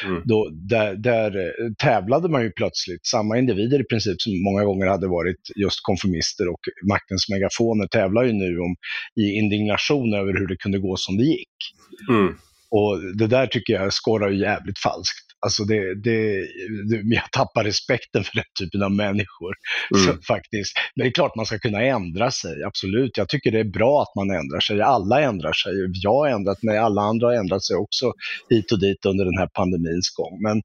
Mm. 0.05 0.21
Då, 0.25 0.49
där, 0.53 0.95
där 0.95 1.31
tävlade 1.77 2.29
man 2.29 2.43
ju 2.43 2.51
plötsligt, 2.51 3.05
samma 3.05 3.37
individer 3.37 3.81
i 3.81 3.83
princip 3.83 4.21
som 4.21 4.43
många 4.43 4.63
gånger 4.65 4.87
hade 4.87 5.07
varit 5.07 5.41
just 5.55 5.79
konformister 5.81 6.47
och 6.47 6.61
maktens 6.89 7.29
megafoner 7.29 7.87
tävlar 7.87 8.23
ju 8.23 8.33
nu 8.33 8.59
om, 8.59 8.75
i 9.15 9.31
indignation 9.31 10.13
över 10.13 10.33
hur 10.33 10.47
det 10.47 10.57
kunde 10.57 10.79
gå 10.79 10.95
som 10.97 11.17
det 11.17 11.23
gick. 11.23 11.57
Mm. 12.09 12.33
Och 12.69 13.17
det 13.17 13.27
där 13.27 13.47
tycker 13.47 13.73
jag 13.73 13.93
skorrar 13.93 14.29
jävligt 14.29 14.79
falskt. 14.79 15.26
Alltså 15.45 15.63
det, 15.63 15.95
det, 16.03 16.47
jag 17.03 17.31
tappar 17.31 17.63
respekten 17.63 18.23
för 18.23 18.35
den 18.35 18.45
typen 18.59 18.83
av 18.83 18.91
människor. 18.91 19.53
Mm. 19.95 20.05
Så, 20.05 20.21
faktiskt. 20.21 20.73
Men 20.95 21.03
det 21.03 21.09
är 21.09 21.13
klart 21.13 21.35
man 21.35 21.45
ska 21.45 21.59
kunna 21.59 21.81
ändra 21.81 22.31
sig, 22.31 22.63
absolut. 22.63 23.17
Jag 23.17 23.29
tycker 23.29 23.51
det 23.51 23.59
är 23.59 23.71
bra 23.79 24.01
att 24.01 24.15
man 24.15 24.31
ändrar 24.31 24.59
sig. 24.59 24.81
Alla 24.81 25.21
ändrar 25.21 25.53
sig. 25.53 25.73
Jag 26.03 26.13
har 26.13 26.27
ändrat 26.27 26.63
mig, 26.63 26.77
alla 26.77 27.01
andra 27.01 27.27
har 27.27 27.33
ändrat 27.33 27.63
sig 27.63 27.75
också 27.75 28.13
hit 28.49 28.71
och 28.71 28.79
dit 28.79 29.05
under 29.05 29.25
den 29.25 29.37
här 29.37 29.49
pandemins 29.53 30.09
gång. 30.09 30.41
Men, 30.41 30.61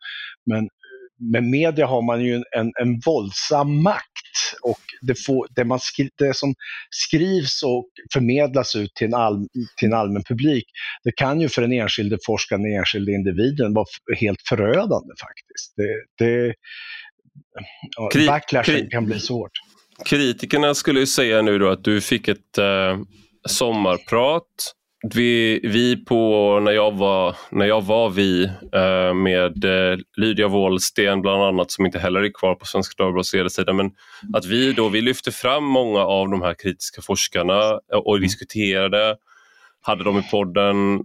men 0.46 0.68
med 1.32 1.44
media 1.44 1.86
har 1.86 2.02
man 2.02 2.24
ju 2.24 2.34
en, 2.34 2.72
en 2.82 3.00
våldsam 3.06 3.82
makt 3.82 4.56
och 4.62 4.80
det, 5.00 5.14
får, 5.26 5.46
det, 5.50 5.64
man 5.64 5.80
skri, 5.80 6.10
det 6.18 6.36
som 6.36 6.54
skrivs 6.90 7.62
och 7.62 7.88
förmedlas 8.12 8.76
ut 8.76 8.94
till 8.94 9.06
en, 9.06 9.14
all, 9.14 9.48
till 9.76 9.88
en 9.88 9.94
allmän 9.94 10.22
publik, 10.24 10.64
det 11.04 11.12
kan 11.12 11.40
ju 11.40 11.48
för 11.48 11.62
den 11.62 11.72
enskilde 11.72 12.18
forskaren, 12.26 12.62
den 12.62 12.72
enskilde 12.72 13.12
individen 13.12 13.74
vara 13.74 13.86
helt 14.20 14.42
förödande 14.48 15.14
faktiskt. 15.20 15.74
Det, 15.76 16.24
det, 16.24 16.54
Kri 18.12 18.26
backlashen 18.26 18.90
kan 18.90 19.06
bli 19.06 19.20
svårt. 19.20 19.50
Kritikerna 20.04 20.74
skulle 20.74 21.00
ju 21.00 21.06
säga 21.06 21.42
nu 21.42 21.58
då 21.58 21.70
att 21.70 21.84
du 21.84 22.00
fick 22.00 22.28
ett 22.28 22.58
eh, 22.58 22.98
sommarprat 23.48 24.74
vi, 25.02 25.60
vi 25.62 26.04
på, 26.04 26.60
när 26.60 26.72
jag 26.72 26.92
var, 26.92 27.36
när 27.50 27.66
jag 27.66 27.82
var 27.82 28.10
vi 28.10 28.44
eh, 28.72 29.14
med 29.14 29.64
eh, 29.64 29.98
Lydia 30.16 30.48
Wåhlsten 30.48 31.20
bland 31.22 31.42
annat 31.42 31.70
som 31.70 31.86
inte 31.86 31.98
heller 31.98 32.22
är 32.22 32.32
kvar 32.34 32.54
på 32.54 32.66
Svenska 32.66 33.02
Dagbladets 33.02 33.34
ledarsida 33.34 33.72
men 33.72 33.90
att 34.34 34.46
vi 34.46 34.72
då 34.72 34.88
vi 34.88 35.00
lyfte 35.00 35.32
fram 35.32 35.64
många 35.64 36.00
av 36.00 36.30
de 36.30 36.42
här 36.42 36.54
kritiska 36.54 37.02
forskarna 37.02 37.80
och 38.04 38.16
mm. 38.16 38.22
diskuterade 38.22 39.16
hade 39.82 40.04
de 40.04 40.18
i 40.18 40.22
podden. 40.22 41.00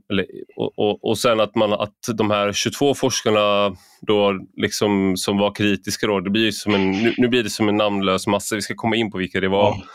Och, 0.56 0.80
och, 0.80 1.10
och 1.10 1.18
sen 1.18 1.40
att, 1.40 1.56
man, 1.56 1.74
att 1.74 1.98
de 2.14 2.32
här 2.32 2.54
22 2.54 2.94
forskarna 2.94 3.76
då 4.02 4.40
liksom, 4.58 5.18
som 5.18 5.38
var 5.38 5.56
kritiska, 5.56 6.08
då, 6.08 6.20
det 6.20 6.30
blir 6.30 6.52
som 6.52 6.76
en, 6.76 6.92
nu, 6.92 7.14
nu, 7.18 7.28
blir 7.28 7.44
det 7.44 7.50
som 7.50 7.70
en 7.70 7.78
namnlös 7.78 8.28
massa, 8.28 8.56
vi 8.56 8.62
ska 8.62 8.76
komma 8.76 8.96
in 8.96 9.12
på 9.12 9.18
vilka 9.18 9.40
det 9.40 9.48
var. 9.48 9.74
Mm. 9.74 9.86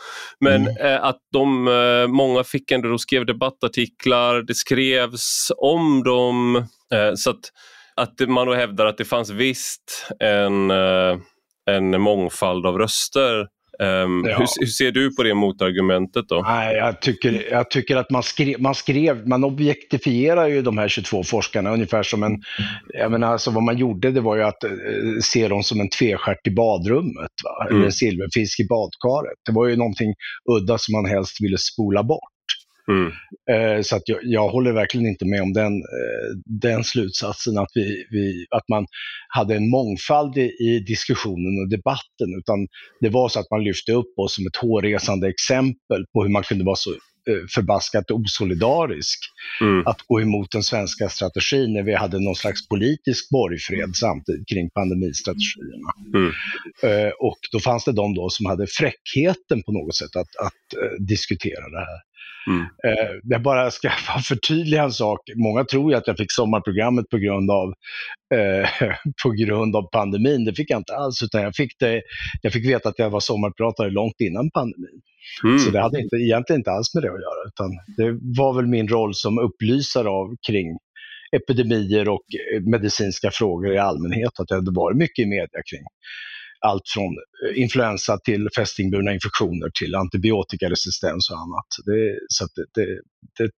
Men 0.40 0.76
eh, 0.76 1.04
att 1.04 1.18
de, 1.32 1.68
eh, 1.68 2.06
många 2.08 2.44
fick 2.44 2.70
ändå, 2.70 2.88
de 2.88 2.98
skrev 2.98 3.26
debattartiklar, 3.26 4.42
det 4.42 4.54
skrevs 4.54 5.52
om 5.56 6.02
dem. 6.02 6.56
Eh, 6.94 7.14
så 7.14 7.30
att, 7.30 7.52
att 7.96 8.28
man 8.28 8.46
då 8.46 8.54
hävdar 8.54 8.86
att 8.86 8.98
det 8.98 9.04
fanns 9.04 9.30
visst 9.30 10.12
en, 10.20 10.70
eh, 10.70 11.18
en 11.70 12.00
mångfald 12.00 12.66
av 12.66 12.78
röster 12.78 13.46
Um, 13.82 14.24
ja. 14.24 14.38
hur, 14.38 14.46
hur, 14.60 14.66
ser 14.66 14.92
du 14.92 15.14
på 15.16 15.22
det 15.22 15.34
motargumentet 15.34 16.28
då? 16.28 16.42
Nej, 16.46 16.76
jag, 16.76 17.00
tycker, 17.00 17.50
jag 17.50 17.70
tycker 17.70 17.96
att 17.96 18.10
man 18.10 18.22
skrev, 18.22 18.60
man 18.60 18.74
skrev, 18.74 19.28
man 19.28 19.44
objektifierar 19.44 20.46
ju 20.46 20.62
de 20.62 20.78
här 20.78 20.88
22 20.88 21.24
forskarna 21.24 21.72
ungefär 21.72 22.02
som 22.02 22.22
en, 22.22 22.42
jag 22.88 23.10
menar 23.10 23.32
alltså 23.32 23.50
vad 23.50 23.62
man 23.62 23.78
gjorde 23.78 24.10
det 24.10 24.20
var 24.20 24.36
ju 24.36 24.42
att 24.42 24.64
uh, 24.64 25.20
se 25.22 25.48
dem 25.48 25.62
som 25.62 25.80
en 25.80 25.88
tvestjärt 25.88 26.46
i 26.46 26.50
badrummet, 26.50 27.32
va? 27.44 27.66
Mm. 27.66 27.76
eller 27.76 27.86
en 27.86 27.92
silverfisk 27.92 28.60
i 28.60 28.66
badkaret. 28.66 29.38
Det 29.46 29.52
var 29.52 29.66
ju 29.66 29.76
någonting 29.76 30.14
udda 30.52 30.78
som 30.78 30.92
man 30.92 31.10
helst 31.10 31.36
ville 31.40 31.58
spola 31.58 32.02
bort. 32.02 32.31
Mm. 32.88 33.12
Eh, 33.50 33.82
så 33.82 33.96
att 33.96 34.02
jag, 34.08 34.18
jag, 34.22 34.48
håller 34.48 34.72
verkligen 34.72 35.06
inte 35.06 35.24
med 35.24 35.42
om 35.42 35.52
den, 35.52 35.76
eh, 35.76 36.36
den 36.44 36.84
slutsatsen 36.84 37.58
att, 37.58 37.70
vi, 37.74 38.06
vi, 38.10 38.46
att 38.50 38.68
man 38.68 38.86
hade 39.28 39.56
en 39.56 39.70
mångfald 39.70 40.38
i, 40.38 40.52
i, 40.60 40.84
diskussionen 40.86 41.62
och 41.62 41.68
debatten, 41.70 42.28
utan 42.38 42.66
det 43.00 43.08
var 43.08 43.28
så 43.28 43.40
att 43.40 43.50
man 43.50 43.64
lyfte 43.64 43.92
upp 43.92 44.18
oss 44.18 44.34
som 44.34 44.46
ett 44.46 44.56
hårresande 44.56 45.28
exempel 45.28 46.04
på 46.12 46.22
hur 46.22 46.30
man 46.30 46.42
kunde 46.42 46.64
vara 46.64 46.76
så 46.76 46.90
eh, 46.90 47.46
förbaskat 47.54 48.10
osolidarisk 48.10 49.18
mm. 49.60 49.86
att 49.86 50.02
gå 50.02 50.20
emot 50.20 50.50
den 50.50 50.62
svenska 50.62 51.08
strategin 51.08 51.72
när 51.72 51.82
vi 51.82 51.94
hade 51.94 52.20
någon 52.20 52.36
slags 52.36 52.68
politisk 52.68 53.30
borgfred 53.30 53.96
samtidigt 53.96 54.48
kring 54.48 54.70
pandemistrategierna. 54.70 55.92
Mm. 56.14 57.12
och 57.20 57.38
då 57.52 57.60
fanns 57.60 57.84
det 57.84 57.92
de 57.92 58.14
då 58.14 58.30
som 58.30 58.46
hade 58.46 58.66
fräckheten 58.66 59.62
på 59.62 59.72
något 59.72 59.96
sätt 59.96 60.16
att, 60.16 60.36
att 60.46 60.62
diskutera 61.08 61.68
det 61.68 61.78
här. 61.78 62.11
Mm. 62.46 62.60
Eh, 62.60 63.10
jag 63.22 63.42
bara 63.42 63.70
ska 63.70 63.90
förtydliga 64.24 64.82
en 64.82 64.92
sak. 64.92 65.18
Många 65.36 65.64
tror 65.64 65.92
ju 65.92 65.98
att 65.98 66.06
jag 66.06 66.16
fick 66.16 66.32
sommarprogrammet 66.32 67.08
på 67.10 67.18
grund 67.18 67.50
av, 67.50 67.72
eh, 68.34 68.68
på 69.22 69.30
grund 69.30 69.76
av 69.76 69.82
pandemin. 69.92 70.44
Det 70.44 70.54
fick 70.54 70.70
jag 70.70 70.80
inte 70.80 70.94
alls, 70.94 71.22
utan 71.22 71.42
jag 71.42 71.54
fick, 71.54 71.72
det, 71.78 72.02
jag 72.42 72.52
fick 72.52 72.68
veta 72.68 72.88
att 72.88 72.98
jag 72.98 73.10
var 73.10 73.20
sommarpratare 73.20 73.90
långt 73.90 74.20
innan 74.20 74.50
pandemin. 74.50 75.00
Mm. 75.44 75.58
Så 75.58 75.70
det 75.70 75.80
hade 75.80 76.00
inte, 76.00 76.16
egentligen 76.16 76.60
inte 76.60 76.70
alls 76.70 76.94
med 76.94 77.02
det 77.02 77.08
att 77.08 77.20
göra, 77.20 77.48
utan 77.48 77.70
det 77.96 78.18
var 78.40 78.54
väl 78.54 78.66
min 78.66 78.88
roll 78.88 79.14
som 79.14 79.38
upplysare 79.38 80.08
av 80.08 80.36
kring 80.48 80.78
epidemier 81.36 82.08
och 82.08 82.24
eh, 82.54 82.62
medicinska 82.62 83.30
frågor 83.30 83.74
i 83.74 83.78
allmänhet, 83.78 84.40
att 84.40 84.48
det 84.48 84.54
hade 84.54 84.70
varit 84.70 84.96
mycket 84.96 85.22
i 85.22 85.26
media 85.26 85.62
kring 85.70 85.84
allt 86.66 86.82
från 86.94 87.04
eh, 87.04 87.62
influensa 87.62 88.18
till 88.18 88.48
fästingburna 88.56 89.12
infektioner 89.12 89.70
till 89.78 89.94
antibiotikaresistens 89.94 91.30
och 91.30 91.38
annat. 91.38 91.66
Det, 91.86 92.18
så 92.28 92.46
det, 92.54 92.66
det, 92.74 93.00
det, 93.38 93.50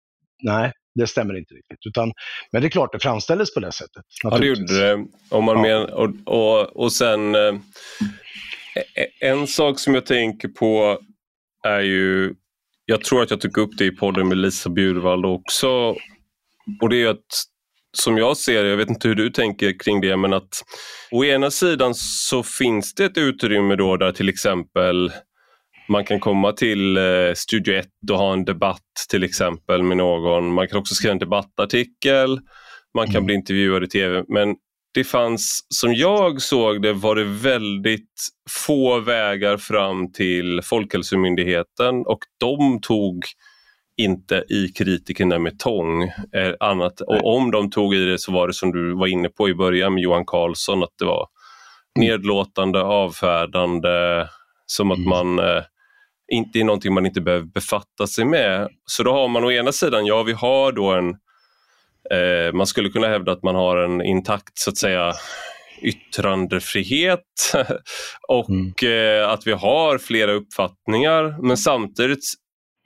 nej, 0.42 0.72
det 0.94 1.06
stämmer 1.06 1.38
inte 1.38 1.54
riktigt. 1.54 1.86
Utan, 1.86 2.12
men 2.52 2.62
det 2.62 2.68
är 2.68 2.70
klart, 2.70 2.92
det 2.92 2.98
framställdes 2.98 3.54
på 3.54 3.60
det 3.60 3.72
sättet. 3.72 4.04
Ja, 4.22 4.38
det 4.38 4.46
gjorde 4.46 4.80
det. 4.80 5.06
Om 5.30 5.44
man 5.44 5.56
ja. 5.56 5.62
men, 5.62 5.88
och, 5.88 6.10
och, 6.24 6.76
och 6.76 6.92
sen, 6.92 7.34
eh, 7.34 7.54
en 9.20 9.46
sak 9.46 9.78
som 9.78 9.94
jag 9.94 10.06
tänker 10.06 10.48
på 10.48 10.98
är 11.66 11.80
ju, 11.80 12.34
jag 12.86 13.04
tror 13.04 13.22
att 13.22 13.30
jag 13.30 13.40
tog 13.40 13.58
upp 13.58 13.78
det 13.78 13.84
i 13.84 13.90
podden 13.90 14.28
med 14.28 14.38
Lisa 14.38 14.70
Bjurvald 14.70 15.26
också, 15.26 15.68
och 16.80 16.88
det 16.90 17.02
är 17.02 17.08
att 17.08 17.44
som 17.94 18.18
jag 18.18 18.36
ser 18.36 18.64
jag 18.64 18.76
vet 18.76 18.88
inte 18.88 19.08
hur 19.08 19.14
du 19.14 19.30
tänker 19.30 19.78
kring 19.78 20.00
det, 20.00 20.16
men 20.16 20.32
att 20.32 20.64
å 21.10 21.24
ena 21.24 21.50
sidan 21.50 21.94
så 21.94 22.42
finns 22.42 22.94
det 22.94 23.04
ett 23.04 23.18
utrymme 23.18 23.76
då 23.76 23.96
där 23.96 24.12
till 24.12 24.28
exempel 24.28 25.12
man 25.88 26.04
kan 26.04 26.20
komma 26.20 26.52
till 26.52 26.96
eh, 26.96 27.02
Studio 27.34 27.74
1 27.74 27.86
och 28.10 28.18
ha 28.18 28.32
en 28.32 28.44
debatt 28.44 29.06
till 29.10 29.24
exempel 29.24 29.82
med 29.82 29.96
någon. 29.96 30.54
Man 30.54 30.68
kan 30.68 30.78
också 30.78 30.94
skriva 30.94 31.12
en 31.12 31.18
debattartikel, 31.18 32.40
man 32.94 33.06
kan 33.06 33.16
mm. 33.16 33.26
bli 33.26 33.34
intervjuad 33.34 33.84
i 33.84 33.88
TV. 33.88 34.24
Men 34.28 34.56
det 34.94 35.04
fanns, 35.04 35.66
som 35.68 35.94
jag 35.94 36.42
såg 36.42 36.82
det, 36.82 36.92
var 36.92 37.16
det 37.16 37.24
väldigt 37.24 38.12
få 38.50 39.00
vägar 39.00 39.56
fram 39.56 40.12
till 40.12 40.60
Folkhälsomyndigheten 40.62 42.06
och 42.06 42.18
de 42.40 42.80
tog 42.80 43.24
inte 43.96 44.44
i 44.48 44.68
kritikerna 44.68 45.38
med 45.38 45.58
tång. 45.58 46.02
Eh, 46.02 46.54
annat. 46.60 47.00
Och 47.00 47.36
om 47.36 47.50
de 47.50 47.70
tog 47.70 47.94
i 47.94 48.04
det 48.04 48.18
så 48.18 48.32
var 48.32 48.46
det 48.46 48.54
som 48.54 48.72
du 48.72 48.94
var 48.94 49.06
inne 49.06 49.28
på 49.28 49.48
i 49.48 49.54
början 49.54 49.94
med 49.94 50.02
Johan 50.02 50.26
Carlsson, 50.26 50.82
att 50.82 50.94
det 50.98 51.04
var 51.04 51.26
nedlåtande, 51.98 52.82
avfärdande, 52.82 54.28
som 54.66 54.90
att 54.90 54.98
mm. 54.98 55.08
man 55.08 55.38
eh, 55.38 55.62
inte 56.32 56.58
är 56.58 56.64
någonting 56.64 56.94
man 56.94 57.06
inte 57.06 57.20
behöver 57.20 57.46
befatta 57.46 58.06
sig 58.06 58.24
med. 58.24 58.68
Så 58.86 59.02
då 59.02 59.12
har 59.12 59.28
man 59.28 59.44
å 59.44 59.52
ena 59.52 59.72
sidan, 59.72 60.06
ja 60.06 60.22
vi 60.22 60.32
har 60.32 60.72
då 60.72 60.92
en, 60.92 61.08
eh, 62.10 62.52
man 62.52 62.66
skulle 62.66 62.88
kunna 62.88 63.08
hävda 63.08 63.32
att 63.32 63.42
man 63.42 63.54
har 63.54 63.76
en 63.76 64.02
intakt 64.02 64.58
så 64.58 64.70
att 64.70 64.76
säga 64.76 65.12
yttrandefrihet 65.82 67.20
och 68.28 68.50
mm. 68.50 68.74
eh, 68.82 69.28
att 69.28 69.46
vi 69.46 69.52
har 69.52 69.98
flera 69.98 70.32
uppfattningar 70.32 71.36
men 71.42 71.56
samtidigt 71.56 72.24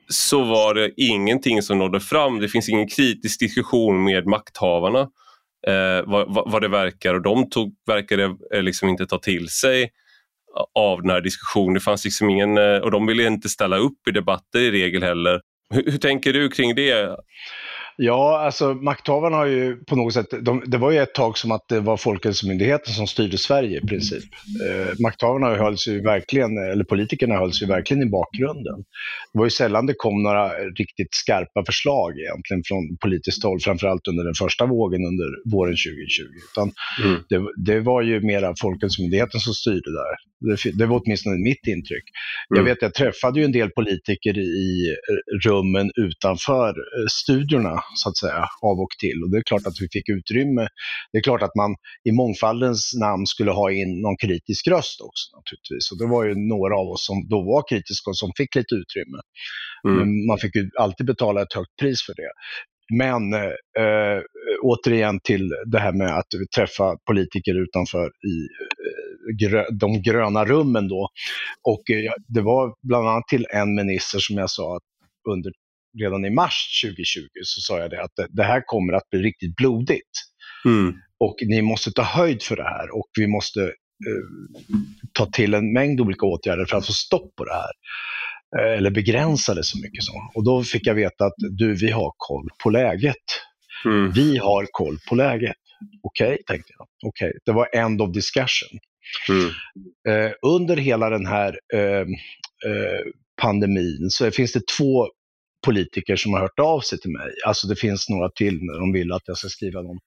så 0.09 0.45
var 0.45 0.75
det 0.75 0.91
ingenting 0.97 1.62
som 1.62 1.79
nådde 1.79 2.00
fram. 2.00 2.41
Det 2.41 2.49
finns 2.49 2.69
ingen 2.69 2.88
kritisk 2.88 3.41
diskussion 3.41 4.05
med 4.05 4.27
makthavarna 4.27 5.09
eh, 5.67 6.03
vad, 6.07 6.50
vad, 6.50 6.62
det 6.62 6.69
verkar 6.69 7.15
och 7.15 7.23
de 7.23 7.50
tog, 7.50 7.75
verkade 7.87 8.37
eh, 8.55 8.62
liksom 8.62 8.88
inte 8.88 9.07
ta 9.07 9.19
till 9.19 9.49
sig 9.49 9.91
av 10.75 11.03
den 11.03 11.11
här 11.11 11.21
diskussionen. 11.21 11.75
Det 11.75 11.81
fanns 11.81 12.05
liksom 12.05 12.31
ingen, 12.31 12.59
eh, 12.59 12.77
och 12.77 12.91
de 12.91 13.07
ville 13.07 13.27
inte 13.27 13.49
ställa 13.49 13.77
upp 13.77 14.09
i 14.09 14.11
debatter 14.11 14.61
i 14.61 14.71
regel 14.71 15.03
heller. 15.03 15.41
Hur, 15.75 15.91
hur 15.91 15.99
tänker 15.99 16.33
du 16.33 16.49
kring 16.49 16.75
det? 16.75 17.17
Ja, 18.00 18.38
alltså 18.38 18.75
makthavarna 18.75 19.37
har 19.37 19.47
ju 19.47 19.76
på 19.76 19.97
något 19.97 20.14
sätt, 20.14 20.26
de, 20.40 20.62
det 20.67 20.78
var 20.78 20.90
ju 20.90 20.99
ett 20.99 21.14
tag 21.14 21.38
som 21.38 21.52
att 21.52 21.69
det 21.69 21.81
var 21.81 21.97
Folkhälsomyndigheten 21.97 22.95
som 22.95 23.07
styrde 23.07 23.38
Sverige 23.38 23.78
i 23.78 23.87
princip. 23.87 24.25
Eh, 24.69 25.00
makthavarna 25.02 25.55
hölls 25.55 25.88
ju 25.88 26.02
verkligen, 26.02 26.59
eller 26.59 26.85
politikerna 26.85 27.35
hölls 27.35 27.62
ju 27.62 27.67
verkligen 27.67 28.02
i 28.02 28.11
bakgrunden. 28.11 28.85
Det 29.33 29.38
var 29.38 29.47
ju 29.47 29.50
sällan 29.50 29.87
det 29.87 29.95
kom 29.97 30.23
några 30.23 30.49
riktigt 30.49 31.09
skarpa 31.11 31.64
förslag 31.67 32.19
egentligen 32.19 32.62
från 32.67 32.97
politiskt 32.97 33.45
håll, 33.45 33.61
framförallt 33.61 34.09
under 34.09 34.25
den 34.25 34.35
första 34.35 34.67
vågen 34.67 35.00
under 35.05 35.26
våren 35.52 35.76
2020. 35.76 36.23
Utan 36.52 36.73
mm. 37.05 37.21
det, 37.28 37.73
det, 37.73 37.81
var 37.81 38.02
ju 38.02 38.21
mera 38.21 38.55
Folkhälsomyndigheten 38.61 39.40
som 39.40 39.55
styrde 39.55 39.90
där. 40.00 40.14
Det, 40.40 40.78
det 40.78 40.87
var 40.87 41.02
åtminstone 41.05 41.37
mitt 41.37 41.67
intryck. 41.67 42.05
Mm. 42.50 42.57
Jag 42.59 42.64
vet, 42.64 42.83
jag 42.83 42.95
träffade 42.95 43.40
ju 43.40 43.45
en 43.45 43.52
del 43.52 43.71
politiker 43.71 44.38
i 44.38 44.97
rummen 45.45 45.90
utanför 45.97 46.69
eh, 46.69 47.07
studierna 47.11 47.83
så 47.95 48.09
att 48.09 48.16
säga, 48.16 48.45
av 48.62 48.80
och 48.80 48.95
till. 49.00 49.23
Och 49.23 49.30
det 49.30 49.38
är 49.38 49.42
klart 49.42 49.66
att 49.66 49.80
vi 49.80 49.88
fick 49.92 50.09
utrymme. 50.09 50.68
Det 51.12 51.18
är 51.18 51.23
klart 51.23 51.42
att 51.42 51.54
man 51.54 51.71
i 52.09 52.12
mångfaldens 52.12 52.95
namn 53.00 53.26
skulle 53.26 53.50
ha 53.50 53.73
in 53.73 54.00
någon 54.02 54.16
kritisk 54.16 54.68
röst 54.68 55.00
också 55.00 55.37
naturligtvis. 55.37 55.92
Och 55.92 55.99
det 55.99 56.07
var 56.07 56.25
ju 56.25 56.35
några 56.35 56.75
av 56.83 56.87
oss 56.88 57.07
som 57.07 57.28
då 57.28 57.38
var 57.42 57.62
kritiska 57.68 58.11
och 58.11 58.18
som 58.18 58.30
fick 58.37 58.54
lite 58.54 58.75
utrymme. 58.75 59.18
Mm. 59.88 59.97
Men 59.99 60.26
man 60.26 60.38
fick 60.38 60.57
ju 60.57 60.71
alltid 60.78 61.07
betala 61.07 61.42
ett 61.42 61.52
högt 61.52 61.76
pris 61.80 62.02
för 62.07 62.14
det. 62.23 62.33
Men 62.92 63.35
äh, 63.35 64.21
återigen 64.62 65.21
till 65.21 65.54
det 65.66 65.78
här 65.78 65.92
med 65.92 66.18
att 66.18 66.26
träffa 66.57 66.97
politiker 67.07 67.62
utanför 67.62 68.07
i 68.07 68.37
äh, 68.88 69.49
grö 69.49 69.64
de 69.80 70.02
gröna 70.02 70.45
rummen 70.45 70.88
då. 70.88 71.09
Och 71.62 71.90
äh, 71.90 72.12
det 72.28 72.40
var 72.40 72.75
bland 72.83 73.09
annat 73.09 73.28
till 73.28 73.47
en 73.50 73.75
minister 73.75 74.18
som 74.18 74.37
jag 74.37 74.50
sa 74.50 74.76
att 74.76 74.83
under 75.30 75.52
redan 76.00 76.25
i 76.25 76.30
mars 76.30 76.83
2020 76.85 77.21
så 77.42 77.61
sa 77.61 77.78
jag 77.78 77.90
det 77.90 78.02
att 78.02 78.12
det, 78.28 78.45
här 78.45 78.62
kommer 78.66 78.92
att 78.92 79.11
bli 79.11 79.21
riktigt 79.21 79.57
blodigt. 79.57 80.11
Mm. 80.64 80.95
Och 81.21 81.37
ni 81.40 81.62
måste 81.62 81.92
ta 81.92 82.02
höjd 82.02 82.42
för 82.42 82.57
det 82.57 82.68
här 82.68 82.97
och 82.97 83.09
vi 83.18 83.26
måste 83.26 83.62
eh, 83.62 84.25
ta 85.12 85.26
till 85.26 85.54
en 85.54 85.73
mängd 85.73 86.00
olika 86.00 86.26
åtgärder 86.26 86.64
för 86.64 86.76
att 86.76 86.87
få 86.87 86.92
stopp 86.92 87.37
på 87.37 87.45
det 87.45 87.54
här. 87.54 87.73
Eh, 88.59 88.78
eller 88.78 88.90
begränsa 88.90 89.54
det 89.54 89.64
så 89.64 89.78
mycket 89.78 90.04
som. 90.04 90.30
Och 90.35 90.45
då 90.45 90.62
fick 90.62 90.87
jag 90.87 90.95
veta 90.95 91.25
att 91.25 91.35
du, 91.59 91.75
vi 91.75 91.90
har 91.90 92.12
koll 92.16 92.49
på 92.62 92.71
läget. 92.71 93.26
Mm. 93.85 94.12
Vi 94.12 94.38
har 94.38 94.66
koll 94.71 94.99
på 95.09 95.14
läget. 95.14 95.57
Okej, 96.02 96.33
okay, 96.33 96.42
tänkte 96.47 96.73
jag. 96.78 96.87
Okej, 97.07 97.28
okay. 97.28 97.38
det 97.45 97.52
var 97.52 97.76
end 97.76 98.02
of 98.02 98.12
discussion. 98.12 98.78
Mm. 99.28 99.50
Eh, 100.09 100.33
under 100.42 100.76
hela 100.76 101.11
den 101.11 101.26
här 101.26 101.59
eh, 101.75 102.00
eh 102.71 103.02
pandemin 103.42 104.11
så 104.11 104.30
finns 104.30 104.52
det 104.52 104.66
två 104.78 105.09
politiker 105.69 106.17
som 106.17 106.33
har 106.33 106.41
hört 106.41 106.59
av 106.59 106.81
sig 106.81 106.99
till 107.01 107.11
mig. 107.11 107.31
Alltså 107.47 107.69
det 107.69 107.77
finns 107.77 108.09
några 108.09 108.31
till 108.31 108.59
när 108.61 108.81
de 108.81 108.93
vill 108.93 109.13
att 109.13 109.23
jag 109.27 109.37
ska 109.37 109.49
skriva 109.49 109.83
någon, 109.83 109.99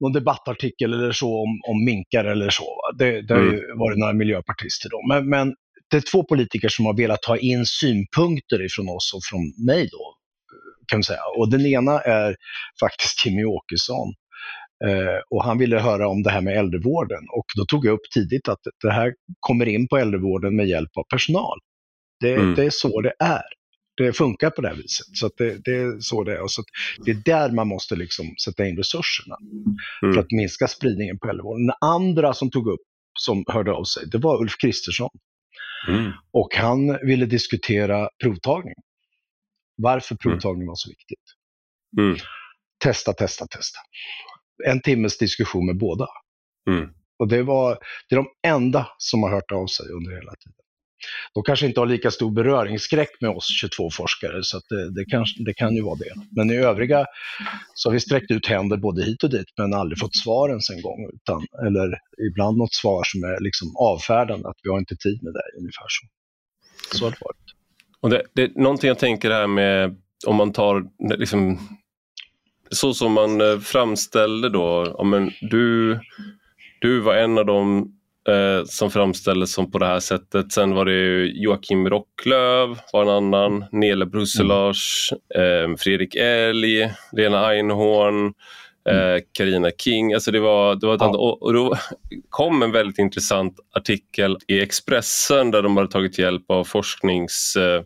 någon 0.00 0.12
debattartikel 0.12 0.92
eller 0.92 1.12
så 1.12 1.42
om, 1.42 1.60
om 1.68 1.84
minkar 1.84 2.24
eller 2.24 2.50
så. 2.50 2.68
Det, 2.98 3.22
det 3.22 3.34
har 3.34 3.42
ju 3.42 3.64
mm. 3.64 3.78
varit 3.78 3.98
några 3.98 4.12
miljöpartister 4.12 4.88
då. 4.90 4.98
Men, 5.08 5.28
men 5.28 5.54
det 5.90 5.96
är 5.96 6.10
två 6.12 6.22
politiker 6.24 6.68
som 6.68 6.86
har 6.86 6.96
velat 6.96 7.22
ta 7.22 7.36
in 7.36 7.66
synpunkter 7.66 8.64
ifrån 8.64 8.88
oss 8.88 9.12
och 9.14 9.20
från 9.30 9.66
mig 9.66 9.88
då, 9.92 10.14
kan 10.88 10.96
man 10.98 11.04
säga. 11.04 11.24
Och 11.38 11.50
den 11.50 11.66
ena 11.66 12.00
är 12.00 12.36
faktiskt 12.80 13.26
Jimmy 13.26 13.44
Åkesson. 13.44 14.08
Eh, 14.84 15.20
och 15.30 15.44
han 15.44 15.58
ville 15.58 15.78
höra 15.78 16.08
om 16.08 16.22
det 16.22 16.30
här 16.30 16.40
med 16.40 16.56
äldrevården 16.58 17.24
och 17.36 17.46
då 17.56 17.64
tog 17.64 17.86
jag 17.86 17.92
upp 17.92 18.10
tidigt 18.14 18.48
att 18.48 18.60
det 18.82 18.92
här 18.92 19.14
kommer 19.40 19.66
in 19.66 19.88
på 19.88 19.96
äldrevården 19.98 20.56
med 20.56 20.68
hjälp 20.68 20.90
av 20.96 21.04
personal. 21.10 21.58
Det, 22.20 22.34
mm. 22.34 22.54
det 22.54 22.64
är 22.64 22.70
så 22.70 23.00
det 23.00 23.12
är 23.18 23.57
det 23.98 24.12
funkar 24.12 24.50
på 24.50 24.62
det 24.62 24.68
här 24.68 24.76
viset. 24.76 25.06
Så 25.12 25.30
det, 25.36 25.64
det, 25.64 25.74
är 25.74 26.00
så 26.00 26.24
det 26.24 26.32
är. 26.32 26.40
Och 26.40 26.50
så 26.50 26.62
det 27.04 27.10
är 27.10 27.22
där 27.24 27.50
man 27.50 27.68
måste 27.68 27.96
liksom 27.96 28.26
sätta 28.44 28.66
in 28.66 28.76
resurserna 28.76 29.36
mm. 30.02 30.14
för 30.14 30.20
att 30.20 30.30
minska 30.30 30.68
spridningen 30.68 31.18
på 31.18 31.28
äldrevården. 31.28 31.66
Den 31.66 31.76
andra 31.80 32.34
som 32.34 32.50
tog 32.50 32.68
upp, 32.68 32.80
som 33.18 33.44
hörde 33.48 33.72
av 33.72 33.84
sig, 33.84 34.02
det 34.06 34.18
var 34.18 34.40
Ulf 34.40 34.56
Kristersson. 34.60 35.10
Mm. 35.88 36.12
Och 36.30 36.54
han 36.56 37.06
ville 37.06 37.26
diskutera 37.26 38.08
provtagning. 38.22 38.74
Varför 39.76 40.14
mm. 40.14 40.18
provtagning 40.18 40.68
var 40.68 40.74
så 40.74 40.90
viktigt. 40.90 41.24
Mm. 41.98 42.16
Testa, 42.84 43.12
testa, 43.12 43.46
testa. 43.46 43.78
En 44.64 44.80
timmes 44.80 45.18
diskussion 45.18 45.66
med 45.66 45.78
båda. 45.78 46.06
Mm. 46.70 46.88
Och 47.18 47.28
det, 47.28 47.42
var, 47.42 47.78
det 48.08 48.14
är 48.14 48.16
de 48.16 48.28
enda 48.46 48.88
som 48.98 49.22
har 49.22 49.30
hört 49.30 49.52
av 49.52 49.66
sig 49.66 49.86
under 49.86 50.10
hela 50.10 50.34
tiden 50.34 50.67
de 51.34 51.42
kanske 51.42 51.66
inte 51.66 51.80
har 51.80 51.86
lika 51.86 52.10
stor 52.10 52.30
beröringsskräck 52.30 53.10
med 53.20 53.30
oss 53.30 53.60
22 53.60 53.90
forskare, 53.90 54.42
så 54.42 54.60
det, 54.68 54.94
det, 54.94 55.04
kan, 55.04 55.24
det 55.38 55.54
kan 55.54 55.74
ju 55.74 55.82
vara 55.82 55.98
det. 55.98 56.12
Men 56.30 56.50
i 56.50 56.56
övriga 56.56 57.06
så 57.74 57.88
har 57.88 57.94
vi 57.94 58.00
sträckt 58.00 58.30
ut 58.30 58.46
händer 58.46 58.76
både 58.76 59.04
hit 59.04 59.22
och 59.22 59.30
dit, 59.30 59.46
men 59.56 59.74
aldrig 59.74 59.98
fått 59.98 60.16
svar 60.16 60.48
ens 60.48 60.70
en 60.70 60.82
gång. 60.82 61.10
Utan, 61.14 61.46
eller 61.66 61.98
ibland 62.30 62.58
något 62.58 62.74
svar 62.74 63.02
som 63.04 63.24
är 63.24 63.40
liksom 63.40 63.76
avfärdande, 63.76 64.48
att 64.48 64.58
vi 64.62 64.70
har 64.70 64.78
inte 64.78 64.96
tid 64.96 65.22
med 65.22 65.32
det, 65.32 65.58
ungefär 65.58 65.86
så. 65.88 66.06
Så 66.98 67.04
har 67.04 67.10
det 67.10 67.16
varit. 67.20 67.54
Och 68.00 68.10
det, 68.10 68.22
det 68.34 68.42
är 68.42 68.50
någonting 68.54 68.88
jag 68.88 68.98
tänker 68.98 69.30
här 69.30 69.46
med, 69.46 69.96
om 70.26 70.36
man 70.36 70.52
tar 70.52 70.84
liksom, 71.18 71.58
så 72.70 72.94
som 72.94 73.12
man 73.12 73.40
eh, 73.40 73.58
framställde 73.58 74.48
då, 74.48 74.84
om 74.84 75.30
du, 75.40 76.00
du 76.80 77.00
var 77.00 77.14
en 77.14 77.38
av 77.38 77.46
de 77.46 77.92
eh, 78.28 78.64
som 78.64 78.90
framställdes 78.90 79.52
som 79.52 79.70
på 79.70 79.78
det 79.78 79.86
här 79.86 80.00
sättet. 80.00 80.52
Sen 80.52 80.74
var 80.74 80.84
det 80.84 81.26
Joakim 81.26 81.90
Rocklöv, 81.90 82.78
var 82.92 83.02
en 83.02 83.08
annan, 83.08 83.64
Nele 83.72 84.06
Brusselars, 84.06 85.12
eh, 85.34 85.76
Fredrik 85.78 86.14
Elg, 86.14 86.90
Lena 87.12 87.46
Einhorn, 87.46 88.34
Karina 89.32 89.68
eh, 89.68 89.74
King. 89.78 90.14
Alltså 90.14 90.30
det 90.30 90.40
var, 90.40 90.74
det 90.74 90.86
var 90.86 90.94
ett 90.94 91.02
antal, 91.02 91.38
och 91.40 91.52
då 91.52 91.76
kom 92.28 92.62
en 92.62 92.72
väldigt 92.72 92.98
intressant 92.98 93.54
artikel 93.74 94.36
i 94.46 94.60
Expressen 94.60 95.50
där 95.50 95.62
de 95.62 95.76
hade 95.76 95.88
tagit 95.90 96.18
hjälp 96.18 96.50
av 96.50 96.64
forsknings 96.64 97.56
Eh, 97.56 97.82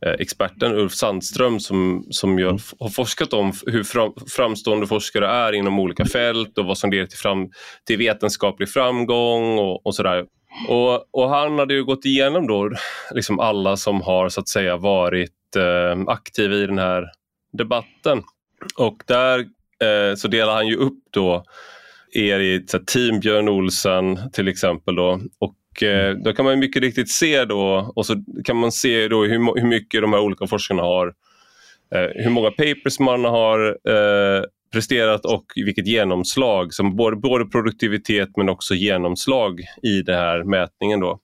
experten 0.00 0.72
Ulf 0.72 0.92
Sandström 0.92 1.60
som, 1.60 2.06
som 2.10 2.38
mm. 2.38 2.58
har 2.78 2.88
forskat 2.88 3.32
om 3.32 3.52
hur 3.66 3.84
fram, 3.84 4.12
framstående 4.36 4.86
forskare 4.86 5.26
är 5.26 5.52
inom 5.52 5.78
olika 5.78 6.04
fält 6.04 6.58
och 6.58 6.66
vad 6.66 6.78
som 6.78 6.90
leder 6.90 7.06
till, 7.06 7.18
fram, 7.18 7.50
till 7.84 7.98
vetenskaplig 7.98 8.68
framgång 8.68 9.58
och, 9.58 9.86
och 9.86 9.94
sådär. 9.94 10.24
Och, 10.68 11.14
och, 11.14 11.30
han 11.30 11.58
hade 11.58 11.74
ju 11.74 11.84
gått 11.84 12.04
igenom 12.04 12.46
då 12.46 12.70
liksom 13.10 13.40
alla 13.40 13.76
som 13.76 14.00
har 14.00 14.28
så 14.28 14.40
att 14.40 14.48
säga 14.48 14.76
varit 14.76 15.56
eh, 15.56 16.02
aktiva 16.06 16.54
i 16.54 16.66
den 16.66 16.78
här 16.78 17.10
debatten. 17.52 18.22
Och 18.76 19.02
där 19.06 19.38
eh, 19.84 20.14
så 20.16 20.28
delar 20.28 20.54
han 20.54 20.66
ju 20.66 20.76
upp 20.76 20.98
då 21.10 21.44
er 22.12 22.40
i 22.40 22.54
ett 22.54 22.86
team 22.86 23.20
Björn 23.20 23.48
Olsen 23.48 24.30
till 24.32 24.48
exempel 24.48 24.94
då, 24.94 25.20
och 25.38 25.54
eh, 25.82 26.10
då 26.24 26.32
kan 26.32 26.44
man 26.44 26.58
mycket 26.58 26.82
riktigt 26.82 27.10
se 27.10 27.44
då 27.44 27.92
och 27.96 28.06
så 28.06 28.24
kan 28.44 28.56
man 28.56 28.72
se 28.72 29.08
då 29.08 29.24
hur, 29.24 29.60
hur 29.60 29.68
mycket 29.68 30.00
de 30.00 30.12
här 30.12 30.20
olika 30.20 30.46
forskarna 30.46 30.82
har, 30.82 31.06
eh, 31.94 32.24
hur 32.24 32.30
många 32.30 32.50
papers 32.50 32.98
man 33.00 33.24
har 33.24 33.68
eh, 33.68 34.44
presterat 34.72 35.24
och 35.24 35.44
vilket 35.54 35.86
genomslag, 35.86 36.74
som 36.74 36.96
både, 36.96 37.16
både 37.16 37.44
produktivitet 37.44 38.28
men 38.36 38.48
också 38.48 38.74
genomslag 38.74 39.60
i 39.82 40.02
den 40.02 40.14
här 40.14 40.44
mätningen. 40.44 41.00
Då. 41.00 41.20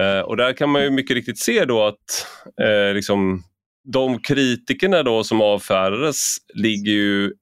Eh, 0.00 0.20
och 0.20 0.36
där 0.36 0.52
kan 0.52 0.70
man 0.70 0.82
ju 0.82 0.90
mycket 0.90 1.14
riktigt 1.14 1.38
se 1.38 1.64
då 1.64 1.82
att 1.82 2.26
eh, 2.60 2.94
liksom, 2.94 3.42
de 3.84 4.18
kritikerna 4.18 5.02
då 5.02 5.24
som 5.24 5.40
avfärdades 5.40 6.36
ligger 6.54 6.92
ju 6.92 7.32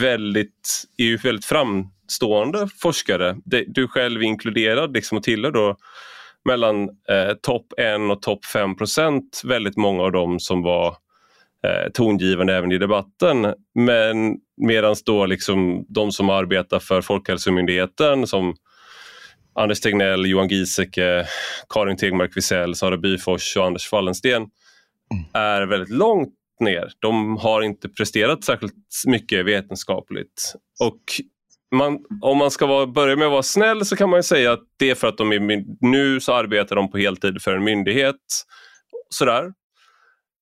väldigt, 0.00 0.84
är 0.96 1.04
ju 1.04 1.16
väldigt 1.16 1.44
fram, 1.44 1.86
framstående 2.10 2.68
forskare, 2.80 3.36
du 3.66 3.88
själv 3.88 4.22
inkluderad 4.22 4.94
liksom, 4.94 5.18
och 5.18 5.24
tillhör 5.24 5.50
då 5.50 5.76
mellan 6.44 6.82
eh, 6.82 7.34
topp 7.42 7.66
1 7.78 8.00
och 8.10 8.22
topp 8.22 8.44
5 8.44 8.76
procent, 8.76 9.42
väldigt 9.44 9.76
många 9.76 10.02
av 10.02 10.12
dem 10.12 10.40
som 10.40 10.62
var 10.62 10.88
eh, 11.66 11.90
tongivande 11.94 12.56
även 12.56 12.72
i 12.72 12.78
debatten. 12.78 13.54
Men 13.74 14.36
medan 14.56 14.96
då 15.04 15.26
liksom 15.26 15.86
de 15.88 16.12
som 16.12 16.30
arbetar 16.30 16.78
för 16.78 17.00
Folkhälsomyndigheten 17.00 18.26
som 18.26 18.54
Anders 19.54 19.80
Tegnell, 19.80 20.26
Johan 20.26 20.48
Giesecke, 20.48 21.26
Karin 21.68 21.96
Tegmark 21.96 22.36
Wisell, 22.36 22.74
Sara 22.74 22.96
Byfors 22.96 23.56
och 23.56 23.66
Anders 23.66 23.92
Wallensten 23.92 24.36
mm. 25.12 25.24
är 25.32 25.62
väldigt 25.66 25.96
långt 25.96 26.34
ner. 26.60 26.92
De 26.98 27.36
har 27.36 27.62
inte 27.62 27.88
presterat 27.88 28.44
särskilt 28.44 28.74
mycket 29.06 29.46
vetenskapligt. 29.46 30.54
Och 30.80 31.02
man, 31.70 31.98
om 32.20 32.38
man 32.38 32.50
ska 32.50 32.66
vara, 32.66 32.86
börja 32.86 33.16
med 33.16 33.26
att 33.26 33.32
vara 33.32 33.42
snäll 33.42 33.84
så 33.84 33.96
kan 33.96 34.10
man 34.10 34.22
säga 34.22 34.52
att 34.52 34.62
det 34.76 34.90
är 34.90 34.94
för 34.94 35.08
att 35.08 35.18
de 35.18 35.32
är, 35.32 35.64
nu 35.80 36.20
så 36.20 36.32
arbetar 36.32 36.76
de 36.76 36.90
på 36.90 36.98
heltid 36.98 37.42
för 37.42 37.56
en 37.56 37.64
myndighet. 37.64 38.16
Sådär. 39.08 39.52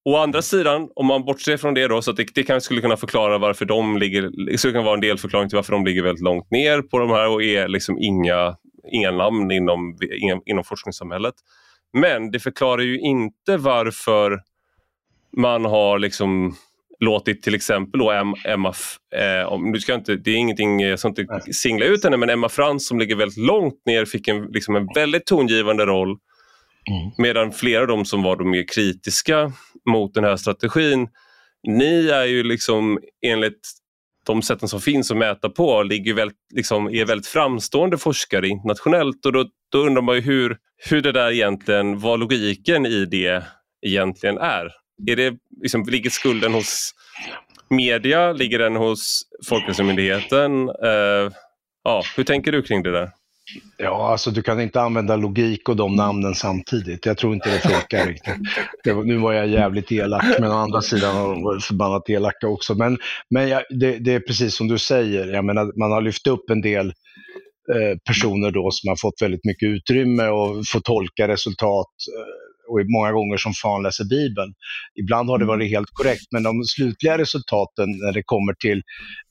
Å 0.04 0.16
andra 0.16 0.42
sidan, 0.42 0.88
om 0.94 1.06
man 1.06 1.24
bortser 1.24 1.56
från 1.56 1.74
det 1.74 1.88
då, 1.88 2.02
så 2.02 2.10
att 2.10 2.16
det, 2.16 2.26
det 2.34 2.42
kanske 2.42 2.64
skulle 2.64 2.80
kunna 2.80 2.96
förklara 2.96 3.38
varför 3.38 3.64
de 3.64 3.98
ligger, 3.98 4.56
skulle 4.56 4.72
kunna 4.72 4.84
vara 4.84 4.94
en 4.94 5.00
delförklaring 5.00 5.48
till 5.48 5.56
varför 5.56 5.72
de 5.72 5.84
ligger 5.84 6.02
väldigt 6.02 6.24
långt 6.24 6.50
ner 6.50 6.82
på 6.82 6.98
de 6.98 7.10
här 7.10 7.28
och 7.28 7.42
är 7.42 7.68
liksom 7.68 7.98
inga, 7.98 8.56
inga 8.92 9.10
namn 9.10 9.50
inom, 9.50 9.98
inom 10.46 10.64
forskningssamhället. 10.64 11.34
Men 11.92 12.30
det 12.30 12.40
förklarar 12.40 12.82
ju 12.82 12.98
inte 12.98 13.56
varför 13.56 14.40
man 15.36 15.64
har 15.64 15.98
liksom 15.98 16.56
låtit 17.00 17.42
till 17.42 17.54
exempel 17.54 18.00
då 18.00 18.10
Emma, 18.44 18.74
eh, 19.14 19.58
nu 19.60 19.80
ska 19.80 19.94
inte, 19.94 20.16
det 20.16 20.30
är 20.30 20.36
ingenting, 20.36 20.80
jag 20.80 20.98
ska 20.98 21.08
inte 21.08 21.26
singla 21.52 21.86
ut 21.86 22.04
henne, 22.04 22.16
men 22.16 22.30
Emma 22.30 22.48
Frans 22.48 22.88
som 22.88 22.98
ligger 22.98 23.16
väldigt 23.16 23.38
långt 23.38 23.82
ner 23.86 24.04
fick 24.04 24.28
en, 24.28 24.44
liksom 24.44 24.76
en 24.76 24.88
väldigt 24.94 25.26
tongivande 25.26 25.86
roll. 25.86 26.08
Mm. 26.90 27.10
Medan 27.18 27.52
flera 27.52 27.80
av 27.80 27.86
de 27.86 28.04
som 28.04 28.22
var 28.22 28.36
de 28.36 28.50
mer 28.50 28.64
kritiska 28.68 29.52
mot 29.90 30.14
den 30.14 30.24
här 30.24 30.36
strategin, 30.36 31.08
ni 31.68 32.08
är 32.08 32.24
ju 32.24 32.42
liksom 32.42 32.98
enligt 33.26 33.60
de 34.26 34.42
sätten 34.42 34.68
som 34.68 34.80
finns 34.80 35.10
att 35.10 35.16
mäta 35.16 35.48
på 35.48 35.82
ligger 35.82 36.14
väldigt, 36.14 36.36
liksom, 36.54 36.88
är 36.94 37.04
väldigt 37.04 37.26
framstående 37.26 37.98
forskare 37.98 38.48
internationellt 38.48 39.26
och 39.26 39.32
då, 39.32 39.44
då 39.72 39.78
undrar 39.78 40.02
man 40.02 40.20
hur, 40.20 40.56
hur 40.90 41.02
det 41.02 41.12
där 41.12 41.32
egentligen, 41.32 41.98
vad 41.98 42.20
logiken 42.20 42.86
i 42.86 43.04
det 43.04 43.44
egentligen 43.86 44.38
är 44.38 44.70
är 45.06 45.16
det, 45.16 45.36
liksom, 45.62 45.84
ligger 45.88 46.10
skulden 46.10 46.54
hos 46.54 46.90
media? 47.70 48.32
Ligger 48.32 48.58
den 48.58 48.76
hos 48.76 49.22
Folkhälsomyndigheten? 49.48 50.68
Uh, 50.68 51.32
ja, 51.84 52.02
hur 52.16 52.24
tänker 52.24 52.52
du 52.52 52.62
kring 52.62 52.82
det 52.82 52.92
där? 52.92 53.10
Ja, 53.76 54.10
alltså 54.10 54.30
du 54.30 54.42
kan 54.42 54.60
inte 54.60 54.80
använda 54.80 55.16
logik 55.16 55.68
och 55.68 55.76
de 55.76 55.96
namnen 55.96 56.34
samtidigt. 56.34 57.06
Jag 57.06 57.18
tror 57.18 57.34
inte 57.34 57.50
det 57.50 57.58
funkar 57.58 58.06
riktigt. 58.06 58.94
Var, 58.94 59.04
nu 59.04 59.16
var 59.16 59.32
jag 59.32 59.48
jävligt 59.48 59.92
elak, 59.92 60.24
men 60.40 60.50
å 60.50 60.54
andra 60.54 60.82
sidan 60.82 61.42
var 61.42 61.58
förbannat 61.58 62.10
elaka 62.10 62.48
också. 62.48 62.74
Men, 62.74 62.98
men 63.30 63.48
jag, 63.48 63.62
det, 63.70 63.98
det, 63.98 64.14
är 64.14 64.20
precis 64.20 64.54
som 64.54 64.68
du 64.68 64.78
säger, 64.78 65.26
jag 65.26 65.44
menar, 65.44 65.78
man 65.78 65.92
har 65.92 66.00
lyft 66.00 66.26
upp 66.26 66.50
en 66.50 66.60
del 66.60 66.86
eh, 67.74 67.98
personer 68.06 68.50
då 68.50 68.70
som 68.70 68.88
har 68.88 68.96
fått 68.96 69.22
väldigt 69.22 69.44
mycket 69.44 69.66
utrymme 69.66 70.28
och 70.28 70.66
får 70.66 70.80
tolka 70.80 71.28
resultat 71.28 71.92
eh, 72.16 72.47
och 72.68 72.80
många 72.88 73.12
gånger 73.12 73.36
som 73.36 73.52
fan 73.54 73.82
läser 73.82 74.04
Bibeln. 74.04 74.54
Ibland 75.00 75.28
har 75.28 75.38
det 75.38 75.44
varit 75.44 75.70
helt 75.70 75.90
korrekt, 75.92 76.26
men 76.30 76.42
de 76.42 76.64
slutliga 76.64 77.18
resultaten 77.18 77.88
när 77.90 78.12
det 78.12 78.22
kommer 78.24 78.54
till 78.54 78.82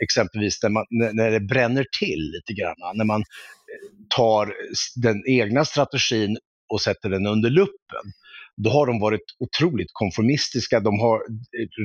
exempelvis 0.03 0.63
när, 0.63 0.69
man, 0.69 0.85
när 0.89 1.31
det 1.31 1.39
bränner 1.39 1.85
till 1.99 2.31
lite 2.35 2.61
grann, 2.61 2.97
när 2.97 3.05
man 3.05 3.23
tar 4.15 4.53
den 4.95 5.23
egna 5.27 5.65
strategin 5.65 6.37
och 6.73 6.81
sätter 6.81 7.09
den 7.09 7.27
under 7.27 7.49
luppen, 7.49 8.05
då 8.63 8.69
har 8.69 8.87
de 8.87 8.99
varit 8.99 9.21
otroligt 9.39 9.89
konformistiska. 9.93 10.79
De 10.79 10.99
har 10.99 11.21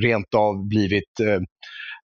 rent 0.02 0.34
av 0.34 0.68
blivit 0.68 1.20
eh, 1.20 1.40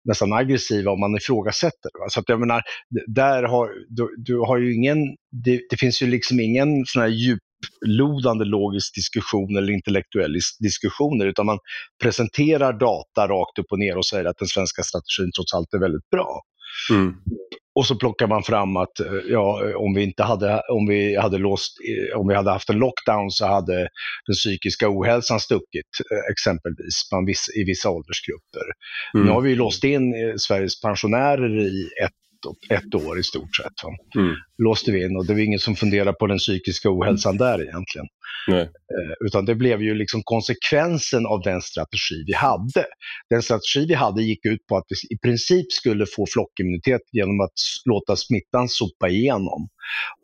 nästan 0.04 0.32
aggressiva 0.32 0.90
om 0.90 1.00
man 1.00 1.16
ifrågasätter. 1.16 1.90
Va? 2.00 2.08
Så 2.08 2.20
att 2.20 2.28
jag 2.28 2.40
menar, 2.40 2.62
där 3.06 3.42
har, 3.42 3.70
du, 3.88 4.14
du 4.18 4.38
har 4.38 4.58
ju 4.58 4.74
ingen, 4.74 4.98
det, 5.44 5.60
det, 5.70 5.76
finns 5.76 6.02
ju 6.02 6.06
liksom 6.06 6.40
ingen 6.40 6.86
sån 6.86 7.02
här 7.02 7.08
djuplodande 7.86 8.44
logisk 8.44 8.94
diskussion 8.94 9.56
eller 9.56 9.72
intellektuell 9.72 10.38
diskussioner, 10.60 11.26
utan 11.26 11.46
man 11.46 11.58
presenterar 12.02 12.72
data 12.72 13.28
rakt 13.28 13.58
upp 13.58 13.66
och 13.70 13.78
ner 13.78 13.96
och 13.96 14.06
säger 14.06 14.24
att 14.24 14.38
den 14.38 14.48
svenska 14.48 14.82
strategin 14.82 15.32
trots 15.36 15.54
allt 15.54 15.74
är 15.74 15.78
väldigt 15.78 16.10
bra. 16.10 16.42
Mm. 16.90 17.14
Och 17.74 17.86
så 17.86 17.96
plockar 17.96 18.26
man 18.26 18.42
fram 18.42 18.76
att 18.76 19.00
eh, 19.00 19.12
ja, 19.28 19.76
om, 19.76 19.94
vi 19.94 20.02
inte 20.02 20.22
hade, 20.22 20.62
om, 20.68 20.86
vi 20.86 21.16
hade 21.16 21.38
låst, 21.38 21.72
eh, 21.88 22.20
om 22.20 22.28
vi 22.28 22.34
hade 22.34 22.50
haft 22.50 22.70
en 22.70 22.78
lockdown 22.78 23.30
så 23.30 23.46
hade 23.46 23.76
den 24.26 24.34
psykiska 24.34 24.86
ohälsan 24.88 25.40
stuckit, 25.40 25.92
eh, 26.12 26.32
exempelvis 26.32 27.02
viss, 27.26 27.48
i 27.56 27.64
vissa 27.64 27.90
åldersgrupper. 27.90 28.66
Mm. 29.14 29.26
Nu 29.26 29.32
har 29.32 29.40
vi 29.40 29.54
låst 29.54 29.84
in 29.84 30.14
Sveriges 30.38 30.80
pensionärer 30.80 31.60
i 31.60 31.88
ett 32.04 32.27
ett 32.70 32.94
år 32.94 33.18
i 33.18 33.22
stort 33.22 33.56
sett. 33.56 33.72
Mm. 34.16 34.34
Låste 34.58 34.92
vi 34.92 35.04
in 35.04 35.16
och 35.16 35.26
det 35.26 35.32
var 35.32 35.40
ingen 35.40 35.58
som 35.58 35.76
funderade 35.76 36.12
på 36.12 36.26
den 36.26 36.38
psykiska 36.38 36.90
ohälsan 36.90 37.36
där 37.36 37.62
egentligen. 37.62 38.06
Nej. 38.48 38.70
utan 39.26 39.44
det 39.44 39.54
blev 39.54 39.82
ju 39.82 39.94
liksom 39.94 40.22
konsekvensen 40.24 41.26
av 41.26 41.40
den 41.42 41.62
strategi 41.62 42.24
vi 42.26 42.32
hade. 42.34 42.86
Den 43.30 43.42
strategi 43.42 43.86
vi 43.88 43.94
hade 43.94 44.22
gick 44.22 44.46
ut 44.46 44.66
på 44.66 44.76
att 44.76 44.84
vi 44.88 45.14
i 45.14 45.18
princip 45.18 45.72
skulle 45.72 46.06
få 46.16 46.26
flockimmunitet 46.32 47.00
genom 47.12 47.40
att 47.40 47.52
låta 47.84 48.16
smittan 48.16 48.68
sopa 48.68 49.08
igenom 49.08 49.68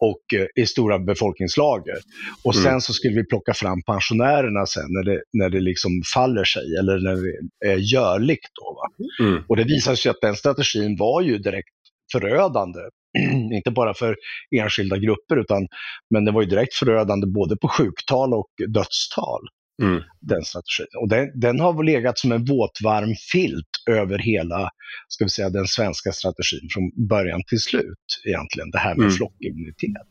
och 0.00 0.38
eh, 0.40 0.62
i 0.62 0.66
stora 0.66 0.98
befolkningslager. 0.98 1.98
Och 2.44 2.55
sen 2.55 2.66
mm. 2.66 2.81
så 2.81 2.92
skulle 2.92 3.14
vi 3.14 3.24
plocka 3.27 3.55
fram 3.55 3.83
pensionärerna 3.83 4.66
sen 4.66 4.87
när 4.88 5.03
det, 5.03 5.22
när 5.33 5.48
det 5.50 5.61
liksom 5.61 5.90
faller 6.14 6.44
sig 6.44 6.77
eller 6.81 6.98
när 6.98 7.16
det 7.16 7.72
är 7.72 7.77
görligt. 7.77 8.48
Då, 8.55 8.88
mm. 9.24 9.42
Och 9.48 9.57
det 9.57 9.64
visade 9.64 9.96
sig 9.96 10.11
att 10.11 10.20
den 10.20 10.37
strategin 10.37 10.96
var 10.96 11.22
ju 11.22 11.38
direkt 11.38 11.84
förödande. 12.12 12.80
Inte 13.56 13.70
bara 13.70 13.94
för 13.94 14.16
enskilda 14.56 14.98
grupper, 14.98 15.36
utan, 15.36 15.66
men 16.10 16.24
det 16.24 16.32
var 16.32 16.42
ju 16.42 16.48
direkt 16.48 16.74
förödande 16.74 17.26
både 17.26 17.56
på 17.56 17.68
sjuktal 17.68 18.34
och 18.34 18.50
dödstal. 18.68 19.40
Mm. 19.82 20.02
Den 20.20 20.44
strategin. 20.44 20.86
Och 21.00 21.08
den, 21.08 21.40
den, 21.40 21.60
har 21.60 21.84
legat 21.84 22.18
som 22.18 22.32
en 22.32 22.44
våtvarm 22.44 23.14
filt 23.32 23.70
över 23.90 24.18
hela 24.18 24.70
ska 25.08 25.24
vi 25.24 25.28
säga, 25.28 25.50
den 25.50 25.66
svenska 25.66 26.12
strategin 26.12 26.68
från 26.74 27.08
början 27.08 27.42
till 27.48 27.58
slut. 27.58 28.20
egentligen, 28.24 28.70
Det 28.70 28.78
här 28.78 28.94
med 28.94 29.04
mm. 29.04 29.10
flockimmunitet. 29.10 30.10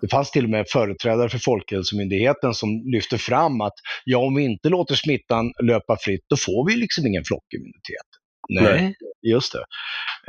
Det 0.00 0.08
fanns 0.08 0.30
till 0.30 0.44
och 0.44 0.50
med 0.50 0.66
företrädare 0.68 1.28
för 1.28 1.38
Folkhälsomyndigheten 1.38 2.54
som 2.54 2.68
lyfte 2.84 3.18
fram 3.18 3.60
att 3.60 3.74
ja, 4.04 4.18
om 4.18 4.34
vi 4.34 4.42
inte 4.42 4.68
låter 4.68 4.94
smittan 4.94 5.52
löpa 5.62 5.96
fritt, 6.00 6.24
då 6.28 6.36
får 6.36 6.68
vi 6.70 6.76
liksom 6.76 7.06
ingen 7.06 7.24
flockimmunitet. 7.24 8.08
Nej, 8.48 8.94
just 9.22 9.52
det. 9.52 9.64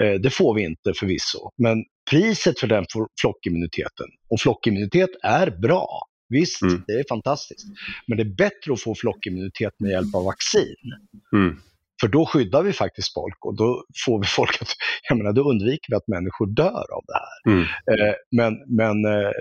Eh, 0.03 0.19
det 0.19 0.29
får 0.29 0.55
vi 0.55 0.63
inte 0.63 0.93
förvisso. 0.99 1.51
Men 1.57 1.83
priset 2.09 2.59
för 2.59 2.67
den 2.67 2.85
flockimmuniteten, 3.21 4.07
och 4.29 4.39
flockimmunitet 4.39 5.09
är 5.23 5.49
bra, 5.49 6.07
visst, 6.29 6.61
mm. 6.61 6.83
det 6.87 6.93
är 6.93 7.05
fantastiskt. 7.09 7.65
Men 8.07 8.17
det 8.17 8.23
är 8.23 8.35
bättre 8.35 8.73
att 8.73 8.81
få 8.81 8.95
flockimmunitet 8.95 9.73
med 9.79 9.91
hjälp 9.91 10.15
av 10.15 10.23
vaccin. 10.23 10.75
Mm. 11.33 11.57
För 12.01 12.07
då 12.07 12.25
skyddar 12.25 12.63
vi 12.63 12.73
faktiskt 12.73 13.13
folk 13.13 13.45
och 13.45 13.55
då 13.55 13.85
får 14.05 14.19
vi 14.19 14.25
folk 14.39 14.61
att, 14.61 14.67
jag 15.09 15.17
menar, 15.17 15.33
då 15.33 15.49
undviker 15.49 15.89
vi 15.89 15.95
att 15.95 16.07
människor 16.07 16.47
dör 16.47 16.85
av 16.97 17.03
det 17.07 17.19
här. 17.23 17.53
Mm. 17.53 17.61
Eh, 17.61 18.15
men 18.31 18.53
men 18.67 19.05
eh, 19.05 19.31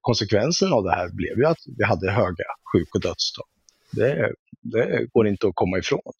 konsekvensen 0.00 0.72
av 0.72 0.84
det 0.84 0.94
här 0.94 1.08
blev 1.12 1.38
ju 1.38 1.46
att 1.46 1.58
vi 1.78 1.84
hade 1.84 2.10
höga 2.10 2.44
sjuk 2.72 2.94
och 2.94 3.00
dödstal. 3.00 3.46
Det, 3.90 4.32
det 4.60 5.06
går 5.12 5.28
inte 5.28 5.46
att 5.46 5.54
komma 5.54 5.78
ifrån. 5.78 6.12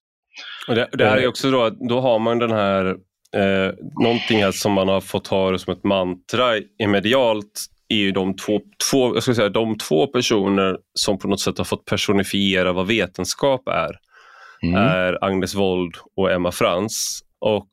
Och 0.68 0.74
det, 0.74 0.88
det 0.92 1.04
här 1.04 1.16
är 1.16 1.26
också 1.26 1.50
då, 1.50 1.70
då 1.88 2.00
har 2.00 2.18
man 2.18 2.38
den 2.38 2.50
här, 2.50 2.86
eh, 3.36 3.72
någonting 4.02 4.42
här 4.42 4.52
som 4.52 4.72
man 4.72 4.88
har 4.88 5.00
fått 5.00 5.26
ha 5.26 5.58
som 5.58 5.72
ett 5.72 5.84
mantra 5.84 6.56
i 6.56 6.86
medialt 6.86 7.66
är 7.88 7.96
ju 7.96 8.12
de 8.12 8.36
två, 8.36 8.60
två, 8.90 9.14
jag 9.14 9.22
ska 9.22 9.34
säga, 9.34 9.48
de 9.48 9.78
två 9.78 10.06
personer 10.06 10.76
som 10.94 11.18
på 11.18 11.28
något 11.28 11.40
sätt 11.40 11.58
har 11.58 11.64
fått 11.64 11.84
personifiera 11.84 12.72
vad 12.72 12.86
vetenskap 12.86 13.68
är. 13.68 13.96
Mm. 14.62 14.74
är 14.74 15.24
Agnes 15.24 15.54
Wold 15.54 15.94
och 16.16 16.32
Emma 16.32 16.52
Frans. 16.52 17.20
Och 17.40 17.70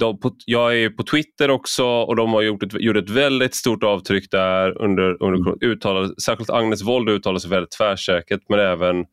de, 0.00 0.18
jag 0.46 0.78
är 0.78 0.90
på 0.90 1.02
Twitter 1.02 1.50
också 1.50 1.84
och 1.84 2.16
de 2.16 2.32
har 2.32 2.42
gjort 2.42 2.62
ett, 2.62 2.80
gjort 2.80 2.96
ett 2.96 3.10
väldigt 3.10 3.54
stort 3.54 3.82
avtryck 3.82 4.30
där. 4.30 4.82
under, 4.82 5.22
under 5.22 5.50
mm. 5.50 5.58
uttalade, 5.60 6.20
Särskilt 6.22 6.50
Agnes 6.50 6.82
Wold 6.82 7.08
uttalar 7.08 7.38
sig 7.38 7.50
väldigt 7.50 7.70
tvärsäkert 7.70 8.40
men 8.48 8.60
även 8.60 9.04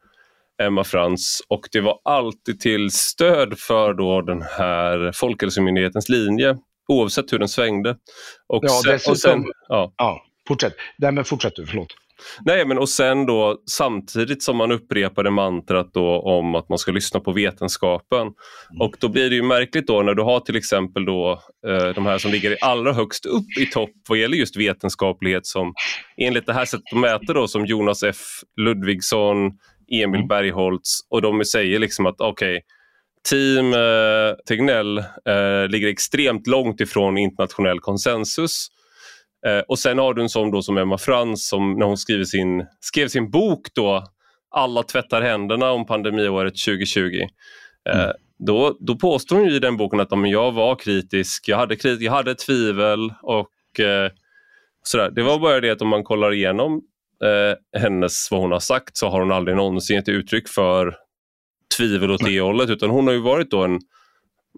Emma 0.62 0.84
Frans 0.84 1.42
och 1.48 1.62
det 1.72 1.82
var 1.82 2.00
alltid 2.04 2.60
till 2.60 2.92
stöd 2.92 3.60
för 3.60 3.94
då 3.94 4.22
den 4.22 4.42
här 4.42 5.12
Folkhälsomyndighetens 5.16 6.10
linje 6.10 6.58
oavsett 6.88 7.34
hur 7.34 7.39
den 7.39 7.50
svängde. 7.50 7.98
Och 8.48 8.63
ja, 8.63 8.82
sen, 8.84 8.92
dessutom, 8.92 9.12
och 9.12 9.18
sen, 9.18 9.44
ja. 9.68 9.94
ja, 9.98 10.26
fortsätt. 10.48 10.74
Nej, 10.98 11.12
men 11.12 11.26
fortsätt 11.26 11.56
du, 11.56 11.66
förlåt. 11.66 11.94
Nej, 12.46 12.66
men 12.66 12.78
och 12.78 12.89
sen 12.89 13.26
då 13.26 13.58
samtidigt 13.72 14.44
som 14.44 14.58
man 14.58 14.72
upprepade 14.72 15.32
mantrat 15.32 15.94
då 15.94 16.22
om 16.22 16.56
att 16.56 16.70
man 16.70 16.78
ska 16.78 16.92
lyssna 16.92 17.20
på 17.20 17.32
vetenskapen. 17.32 18.22
Mm. 18.22 18.34
Och 18.80 18.96
då 19.00 19.10
blir 19.10 19.30
det 19.30 19.36
ju 19.36 19.44
märkligt 19.44 19.88
då 19.88 20.02
när 20.02 20.13
du 20.13 20.24
har 20.24 20.39
till 20.39 20.56
exempel 20.56 21.06
då 21.06 21.42
eh, 21.68 21.88
de 21.88 22.06
här 22.06 22.18
som 22.18 22.32
ligger 22.32 22.58
allra 22.62 22.94
högst 22.94 23.26
upp 23.26 23.58
i 23.60 23.66
topp 23.66 23.89
vad 24.10 24.18
gäller 24.18 24.38
just 24.38 24.58
vetenskaplighet 24.58 25.46
som 25.46 25.74
enligt 26.18 26.46
det 26.46 26.54
här 26.54 26.66
sättet 26.66 26.94
att 26.94 27.00
mäta 27.00 27.34
då 27.34 27.48
som 27.48 27.66
Jonas 27.66 28.04
F 28.04 28.18
Ludvigsson, 28.62 29.52
Emil 29.93 30.19
mm. 30.19 30.27
Bergholtz 30.27 30.99
och 31.10 31.21
de 31.21 31.45
säger 31.45 31.79
liksom 31.79 32.06
att 32.06 32.21
okej, 32.21 32.58
okay, 32.58 32.62
Team 33.29 33.73
eh, 33.73 34.36
Tegnell 34.47 34.97
eh, 34.97 35.69
ligger 35.69 35.88
extremt 35.88 36.47
långt 36.47 36.82
ifrån 36.82 37.17
internationell 37.17 37.79
konsensus. 37.79 38.67
Eh, 39.47 39.60
och 39.60 39.79
sen 39.79 39.97
har 39.97 40.13
du 40.13 40.21
en 40.21 40.29
sån 40.29 40.51
då 40.51 40.62
som 40.62 40.77
Emma 40.77 40.97
Frans 40.97 41.47
som 41.47 41.79
när 41.79 41.86
hon 41.86 41.97
skriver 41.97 42.23
sin, 42.23 42.65
skrev 42.79 43.08
sin 43.08 43.32
bok 43.32 43.67
då 43.75 44.03
Alla 44.56 44.84
tvättar 44.84 45.21
händerna 45.21 45.71
om 45.71 45.86
pandemiåret 45.86 46.53
2020. 46.65 47.27
Eh, 47.89 48.03
mm. 48.03 48.15
Då, 48.47 48.77
då 48.79 48.95
påstår 48.95 49.36
hon 49.36 49.49
i 49.49 49.60
den 49.60 49.77
boken 49.77 49.99
att 49.99 50.12
om 50.12 50.25
jag 50.25 50.51
var 50.51 50.75
kritisk, 50.75 51.47
jag 51.47 51.58
hade, 51.58 51.75
jag 51.99 52.12
hade 52.12 52.36
tvivel 52.36 53.13
och 53.21 53.79
eh, 53.79 54.12
sådär. 54.84 55.12
Det 55.12 55.23
var 55.23 55.39
bara 55.39 55.60
det 55.60 55.69
att 55.69 55.82
om 55.82 55.88
man 55.88 56.03
kollar 56.03 56.34
igenom 56.34 56.82
eh, 57.23 57.79
hennes, 57.81 58.31
vad 58.31 58.41
hon 58.41 58.51
har 58.51 58.59
sagt 58.59 58.97
så 58.97 59.09
har 59.09 59.19
hon 59.19 59.31
aldrig 59.31 59.57
någonsin 59.57 59.95
gett 59.95 60.09
uttryck 60.09 60.49
för 60.49 60.95
tvivel 61.77 62.12
åt 62.12 62.25
det 62.25 62.39
hållet 62.39 62.69
utan 62.69 62.89
hon 62.89 63.07
har 63.07 63.13
ju 63.13 63.21
varit 63.21 63.51
då 63.51 63.63
en 63.63 63.79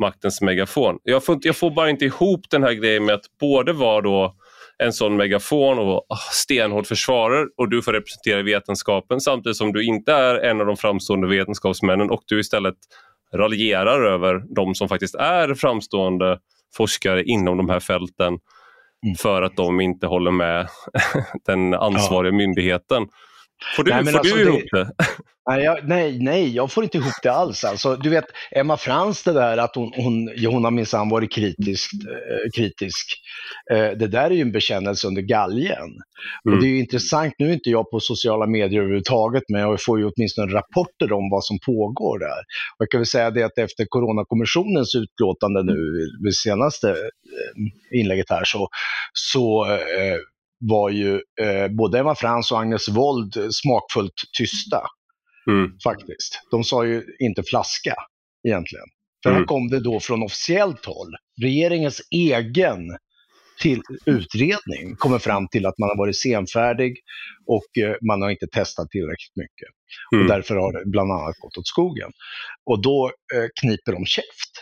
maktens 0.02 0.42
megafon. 0.42 1.00
Jag 1.04 1.26
får, 1.26 1.38
jag 1.42 1.58
får 1.58 1.72
bara 1.72 1.90
inte 1.90 2.06
ihop 2.06 2.50
den 2.50 2.64
här 2.64 2.74
grejen 2.74 3.06
med 3.06 3.16
att 3.16 3.38
både 3.40 3.74
vara 3.74 4.02
då 4.02 4.36
en 4.78 4.94
sån 4.94 5.16
megafon 5.16 5.80
och 5.80 6.12
oh, 6.12 6.30
stenhård 6.32 6.88
försvarare 6.88 7.48
och 7.58 7.70
du 7.70 7.82
får 7.82 7.94
representera 7.94 8.44
vetenskapen 8.44 9.22
samtidigt 9.22 9.58
som 9.58 9.74
du 9.74 9.86
inte 9.86 10.14
är 10.14 10.36
en 10.36 10.62
av 10.62 10.68
de 10.68 10.78
framstående 10.78 11.28
vetenskapsmännen 11.28 12.12
och 12.12 12.24
du 12.26 12.40
istället 12.40 12.76
raljerar 13.34 14.02
över 14.02 14.56
de 14.56 14.76
som 14.76 14.90
faktiskt 14.90 15.16
är 15.16 15.54
framstående 15.54 16.40
forskare 16.78 17.24
inom 17.24 17.58
de 17.58 17.70
här 17.70 17.80
fälten. 17.80 18.40
För 19.18 19.42
att 19.42 19.56
de 19.56 19.82
inte 19.82 20.08
håller 20.08 20.32
med 20.32 20.68
den 21.46 21.74
ansvariga 21.74 22.34
myndigheten. 22.34 23.08
Får 23.76 23.84
du, 23.84 23.92
nej, 23.92 24.06
får 24.06 24.20
alltså 24.20 24.36
du 24.36 24.42
ihop 24.42 24.62
det? 24.72 24.84
det? 24.84 24.92
Nej, 25.50 25.64
jag, 25.64 25.88
nej, 25.88 26.20
nej, 26.20 26.56
jag 26.56 26.72
får 26.72 26.84
inte 26.84 26.98
ihop 26.98 27.14
det 27.24 27.32
alls. 27.32 27.64
Alltså, 27.64 27.96
du 27.96 28.10
vet, 28.10 28.26
Emma 28.52 28.78
Frans, 28.78 29.24
det 29.24 29.34
där 29.34 29.58
att 29.58 29.76
hon, 29.76 29.92
hon, 29.96 30.30
hon 30.52 30.64
har 30.64 30.72
minsann 30.72 31.10
varit 31.10 31.32
kritisk. 31.32 31.92
Eh, 31.94 32.50
kritisk. 32.56 33.06
Eh, 33.72 33.90
det 33.98 34.08
där 34.08 34.24
är 34.24 34.36
ju 34.36 34.42
en 34.42 34.52
bekännelse 34.52 35.08
under 35.08 35.22
galgen. 35.22 35.78
Mm. 35.78 36.58
Och 36.58 36.64
det 36.64 36.68
är 36.68 36.80
intressant, 36.80 37.34
nu 37.40 37.50
är 37.50 37.54
inte 37.54 37.70
jag 37.70 37.92
på 37.92 38.00
sociala 38.00 38.48
medier 38.48 38.80
överhuvudtaget, 38.82 39.44
men 39.50 39.62
jag 39.62 39.84
får 39.84 40.00
ju 40.00 40.12
åtminstone 40.16 40.54
rapporter 40.54 41.14
om 41.14 41.30
vad 41.30 41.44
som 41.46 41.58
pågår 41.66 42.20
där. 42.20 42.40
Och 42.78 42.80
jag 42.80 42.90
kan 42.90 43.00
väl 43.00 43.08
säga 43.08 43.32
det 43.32 43.44
att 43.44 43.58
efter 43.58 43.86
Coronakommissionens 43.90 44.96
utlåtande 44.96 45.64
nu, 45.64 46.10
vid 46.24 46.36
senaste 46.36 46.90
eh, 46.90 48.00
inlägget 48.00 48.30
här, 48.30 48.44
så, 48.46 48.68
så 49.14 49.66
eh, 49.66 50.18
var 50.60 50.90
ju 50.90 51.22
eh, 51.42 51.68
både 51.68 52.00
Emma 52.00 52.16
Frans 52.16 52.52
och 52.52 52.60
Agnes 52.60 52.90
Wold 52.90 53.38
smakfullt 53.52 54.14
tysta. 54.38 54.82
Mm. 55.50 55.72
Faktiskt. 55.84 56.42
De 56.52 56.64
sa 56.64 56.86
ju 56.86 57.04
inte 57.20 57.44
flaska 57.44 57.96
egentligen. 58.48 58.86
För 59.24 59.30
mm. 59.30 59.40
här 59.40 59.46
kom 59.46 59.68
det 59.68 59.80
då 59.80 60.00
från 60.00 60.24
officiellt 60.24 60.86
håll. 60.86 61.16
Regeringens 61.42 62.02
egen 62.12 62.98
till 63.62 63.82
utredning 64.06 64.96
kommer 64.98 65.20
fram 65.20 65.48
till 65.48 65.66
att 65.66 65.78
man 65.78 65.90
har 65.90 65.98
varit 65.98 66.18
senfärdig 66.18 66.98
och 67.48 67.84
eh, 67.84 67.96
man 68.08 68.22
har 68.22 68.30
inte 68.30 68.48
testat 68.48 68.90
tillräckligt 68.90 69.36
mycket. 69.36 69.70
Mm. 70.14 70.24
Och 70.24 70.30
därför 70.30 70.56
har 70.56 70.74
det 70.74 70.84
bland 70.86 71.12
annat 71.12 71.36
gått 71.40 71.58
åt 71.58 71.68
skogen. 71.68 72.12
Och 72.66 72.82
då 72.82 73.12
eh, 73.36 73.48
kniper 73.62 73.92
de 73.92 74.06
käft, 74.06 74.54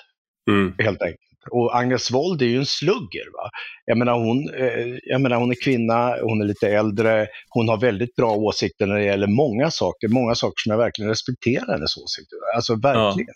mm. 0.50 0.74
helt 0.78 1.02
enkelt. 1.02 1.33
Och 1.52 1.78
Agnes 1.78 2.12
Wold 2.12 2.42
är 2.42 2.46
ju 2.46 2.58
en 2.58 2.66
slugger. 2.66 3.26
Va? 3.34 3.50
Jag, 3.86 3.98
menar, 3.98 4.14
hon, 4.14 4.54
eh, 4.54 4.98
jag 5.04 5.22
menar, 5.22 5.38
hon 5.38 5.52
är 5.52 5.64
kvinna, 5.64 6.16
hon 6.22 6.42
är 6.42 6.46
lite 6.46 6.70
äldre, 6.70 7.28
hon 7.50 7.70
har 7.70 7.78
väldigt 7.78 8.16
bra 8.16 8.32
åsikter 8.36 8.88
när 8.88 8.96
det 8.96 9.06
gäller 9.06 9.28
många 9.28 9.72
saker, 9.72 10.08
många 10.08 10.36
saker 10.36 10.56
som 10.58 10.72
jag 10.72 10.78
verkligen 10.78 11.10
respekterar 11.10 11.74
hennes 11.74 11.98
åsikter. 11.98 12.38
Alltså 12.56 12.76
verkligen. 12.76 13.36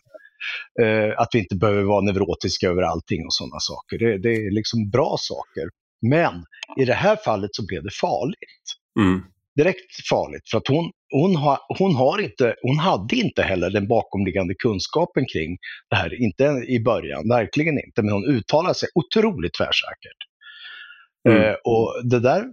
Ja. 0.76 0.86
Eh, 0.86 1.14
att 1.18 1.30
vi 1.34 1.40
inte 1.40 1.56
behöver 1.56 1.84
vara 1.84 2.02
neurotiska 2.02 2.68
över 2.68 2.82
allting 2.82 3.26
och 3.26 3.34
sådana 3.34 3.60
saker. 3.60 3.98
Det, 3.98 4.18
det, 4.18 4.34
är 4.34 4.52
liksom 4.52 4.90
bra 4.90 5.16
saker. 5.20 5.70
Men 6.02 6.34
i 6.80 6.86
det 6.86 6.94
här 6.94 7.16
fallet 7.16 7.50
så 7.54 7.66
blev 7.66 7.84
det 7.84 7.94
farligt. 7.94 8.66
Mm 9.00 9.22
direkt 9.58 10.08
farligt. 10.10 10.50
För 10.52 10.58
att 10.58 10.68
hon, 10.68 10.92
hon, 11.12 11.36
har, 11.36 11.58
hon, 11.80 11.96
har 11.96 12.22
inte, 12.22 12.56
hon 12.62 12.78
hade 12.78 13.16
inte 13.16 13.42
heller 13.42 13.70
den 13.70 13.88
bakomliggande 13.88 14.54
kunskapen 14.54 15.26
kring 15.34 15.58
det 15.90 15.96
här, 15.96 16.22
inte 16.24 16.44
i 16.68 16.80
början, 16.80 17.30
verkligen 17.30 17.80
inte, 17.86 18.02
men 18.02 18.14
hon 18.14 18.26
uttalade 18.26 18.76
sig 18.76 18.90
otroligt 18.96 19.54
tvärsäkert. 19.54 20.20
Mm. 21.30 21.42
Eh, 21.42 21.56
och 21.64 22.02
det 22.04 22.20
där 22.20 22.44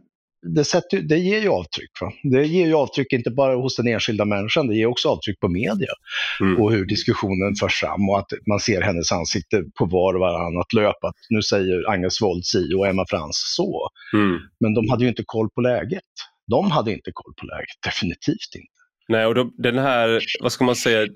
det, 0.47 0.65
sätter, 0.65 1.01
det 1.01 1.19
ger 1.19 1.41
ju 1.41 1.49
avtryck. 1.49 1.91
Va? 2.01 2.13
Det 2.23 2.47
ger 2.47 2.67
ju 2.67 2.75
avtryck 2.75 3.13
inte 3.13 3.31
bara 3.31 3.55
hos 3.55 3.77
den 3.77 3.89
enskilda 3.89 4.25
människan, 4.25 4.67
det 4.67 4.77
ger 4.77 4.87
också 4.87 5.09
avtryck 5.09 5.41
på 5.41 5.49
media 5.49 5.93
mm. 6.41 6.63
och 6.63 6.73
hur 6.73 6.87
diskussionen 6.87 7.55
förs 7.61 7.75
fram 7.75 8.09
och 8.09 8.19
att 8.19 8.29
man 8.47 8.61
ser 8.61 8.81
hennes 8.81 9.13
ansikte 9.13 9.63
på 9.79 9.85
var 9.85 10.15
och 10.15 10.21
varannat 10.21 10.73
löp. 10.73 11.05
Att 11.05 11.15
nu 11.31 11.43
säger 11.43 11.91
Agnes 11.91 12.23
Wold 12.23 12.45
si 12.45 12.75
och 12.75 12.87
Emma 12.87 13.05
Frans 13.09 13.55
så. 13.57 13.89
Mm. 14.13 14.39
Men 14.61 14.75
de 14.75 14.91
hade 14.91 15.03
ju 15.03 15.09
inte 15.09 15.23
koll 15.27 15.51
på 15.51 15.61
läget 15.61 16.03
de 16.51 16.71
hade 16.71 16.93
inte 16.93 17.11
koll 17.15 17.35
på 17.35 17.47
läget, 17.47 17.77
definitivt 17.85 18.55
inte. 18.55 18.69
Nej, 19.09 19.27
och 19.27 19.35
då, 19.35 19.51
den 19.59 19.79
här, 19.79 20.21
vad 20.41 20.53
ska 20.53 20.65
man 20.65 20.77
säga, 20.77 21.09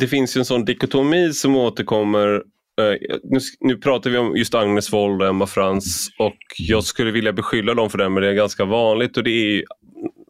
det 0.00 0.08
finns 0.08 0.36
ju 0.36 0.38
en 0.38 0.44
sån 0.44 0.64
dikotomi 0.64 1.32
som 1.32 1.56
återkommer 1.56 2.34
eh, 2.80 3.18
nu, 3.22 3.38
nu, 3.60 3.76
pratar 3.76 4.10
vi 4.10 4.18
om 4.18 4.36
just 4.36 4.54
Agnes 4.54 4.92
Wold 4.92 5.22
och 5.22 5.28
Emma 5.28 5.46
Frans 5.46 6.08
och 6.18 6.38
jag 6.58 6.84
skulle 6.84 7.10
vilja 7.10 7.32
beskylla 7.32 7.74
dem 7.74 7.90
för 7.90 7.98
det, 7.98 8.08
men 8.08 8.22
det 8.22 8.28
är 8.28 8.34
ganska 8.34 8.64
vanligt 8.64 9.16
och 9.16 9.24
det 9.24 9.30
är 9.30 9.64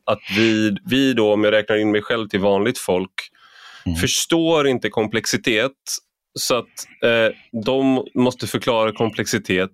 att 0.05 0.20
vi, 0.37 0.77
vi 0.85 1.12
då, 1.12 1.33
om 1.33 1.44
jag 1.44 1.53
räknar 1.53 1.77
in 1.77 1.90
mig 1.90 2.03
själv 2.03 2.29
till 2.29 2.40
vanligt 2.40 2.79
folk, 2.79 3.12
mm. 3.87 3.96
förstår 3.96 4.68
inte 4.68 4.88
komplexitet 4.88 5.72
så 6.38 6.55
att 6.55 6.87
eh, 7.05 7.61
de 7.64 8.07
måste 8.14 8.46
förklara 8.46 8.92
komplexitet 8.92 9.70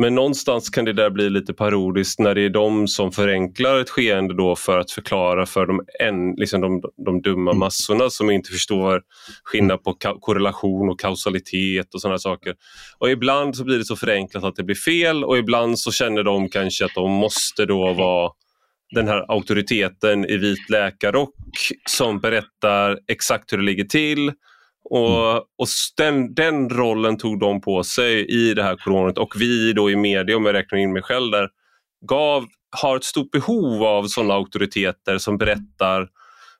men 0.00 0.14
någonstans 0.14 0.70
kan 0.70 0.84
det 0.84 0.92
där 0.92 1.10
bli 1.10 1.30
lite 1.30 1.54
parodiskt 1.54 2.20
när 2.20 2.34
det 2.34 2.42
är 2.42 2.50
de 2.50 2.88
som 2.88 3.12
förenklar 3.12 3.78
ett 3.78 3.90
skeende 3.90 4.34
då 4.34 4.56
för 4.56 4.78
att 4.78 4.90
förklara 4.90 5.46
för 5.46 5.66
de, 5.66 5.80
en, 6.00 6.32
liksom 6.32 6.60
de, 6.60 6.82
de 7.06 7.22
dumma 7.22 7.50
mm. 7.50 7.58
massorna 7.58 8.10
som 8.10 8.30
inte 8.30 8.50
förstår 8.50 9.02
skillnad 9.44 9.82
på 9.82 9.94
korrelation 10.20 10.88
och 10.88 11.00
kausalitet 11.00 11.94
och 11.94 12.00
sådana 12.00 12.18
saker. 12.18 12.54
Och 12.98 13.10
ibland 13.10 13.56
så 13.56 13.64
blir 13.64 13.78
det 13.78 13.84
så 13.84 13.96
förenklat 13.96 14.44
att 14.44 14.56
det 14.56 14.62
blir 14.62 14.76
fel 14.76 15.24
och 15.24 15.38
ibland 15.38 15.78
så 15.78 15.92
känner 15.92 16.22
de 16.22 16.48
kanske 16.48 16.84
att 16.84 16.94
de 16.94 17.10
måste 17.10 17.66
då 17.66 17.92
vara 17.92 18.30
den 18.90 19.08
här 19.08 19.32
auktoriteten 19.32 20.24
i 20.24 20.36
vit 20.36 20.70
läkarrock 20.70 21.34
som 21.90 22.20
berättar 22.20 22.98
exakt 23.08 23.52
hur 23.52 23.58
det 23.58 23.64
ligger 23.64 23.84
till 23.84 24.32
och, 24.90 25.30
mm. 25.30 25.42
och 25.58 25.66
den, 25.96 26.34
den 26.34 26.70
rollen 26.70 27.18
tog 27.18 27.40
de 27.40 27.60
på 27.60 27.84
sig 27.84 28.26
i 28.26 28.54
det 28.54 28.62
här 28.62 28.76
coronet 28.76 29.18
och 29.18 29.34
vi 29.40 29.72
då 29.72 29.90
i 29.90 29.96
media, 29.96 30.36
om 30.36 30.46
jag 30.46 30.54
räknar 30.54 30.78
in 30.78 30.92
mig 30.92 31.02
själv 31.02 31.30
där, 31.30 31.48
gav, 32.08 32.46
har 32.82 32.96
ett 32.96 33.04
stort 33.04 33.30
behov 33.30 33.84
av 33.84 34.06
sådana 34.06 34.34
auktoriteter 34.34 35.18
som 35.18 35.38
berättar, 35.38 36.08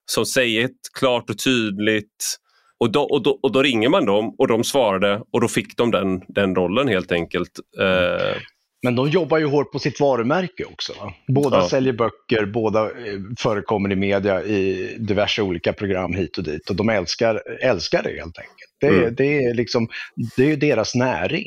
som 0.06 0.26
säger 0.26 0.64
ett 0.64 0.80
klart 0.98 1.30
och 1.30 1.38
tydligt 1.38 2.38
och 2.80 2.92
då, 2.92 3.02
och, 3.02 3.22
då, 3.22 3.38
och 3.42 3.52
då 3.52 3.62
ringer 3.62 3.88
man 3.88 4.06
dem 4.06 4.34
och 4.38 4.48
de 4.48 4.64
svarade 4.64 5.22
och 5.32 5.40
då 5.40 5.48
fick 5.48 5.76
de 5.76 5.90
den, 5.90 6.22
den 6.28 6.54
rollen 6.54 6.88
helt 6.88 7.12
enkelt. 7.12 7.50
Eh, 7.78 8.36
men 8.82 8.94
de 8.94 9.08
jobbar 9.08 9.38
ju 9.38 9.46
hårt 9.46 9.72
på 9.72 9.78
sitt 9.78 10.00
varumärke 10.00 10.64
också. 10.64 10.92
Va? 10.92 11.14
Båda 11.28 11.56
ja. 11.56 11.68
säljer 11.68 11.92
böcker, 11.92 12.46
båda 12.46 12.84
eh, 12.84 13.20
förekommer 13.38 13.92
i 13.92 13.96
media 13.96 14.44
i 14.44 14.96
diverse 14.98 15.42
olika 15.42 15.72
program 15.72 16.14
hit 16.14 16.38
och 16.38 16.44
dit. 16.44 16.70
Och 16.70 16.76
de 16.76 16.88
älskar, 16.88 17.42
älskar 17.60 18.02
det 18.02 18.08
helt 18.10 18.38
enkelt. 18.38 18.76
Det, 18.80 18.86
mm. 18.86 19.14
det 19.14 19.44
är, 19.44 19.54
liksom, 19.54 19.88
det 20.36 20.52
är 20.52 20.56
deras 20.56 20.94
näring. 20.94 21.46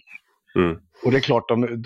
Mm. 0.56 0.78
Och 1.04 1.12
det 1.12 1.18
är 1.18 1.22
klart, 1.22 1.48
de, 1.48 1.62
de, 1.62 1.82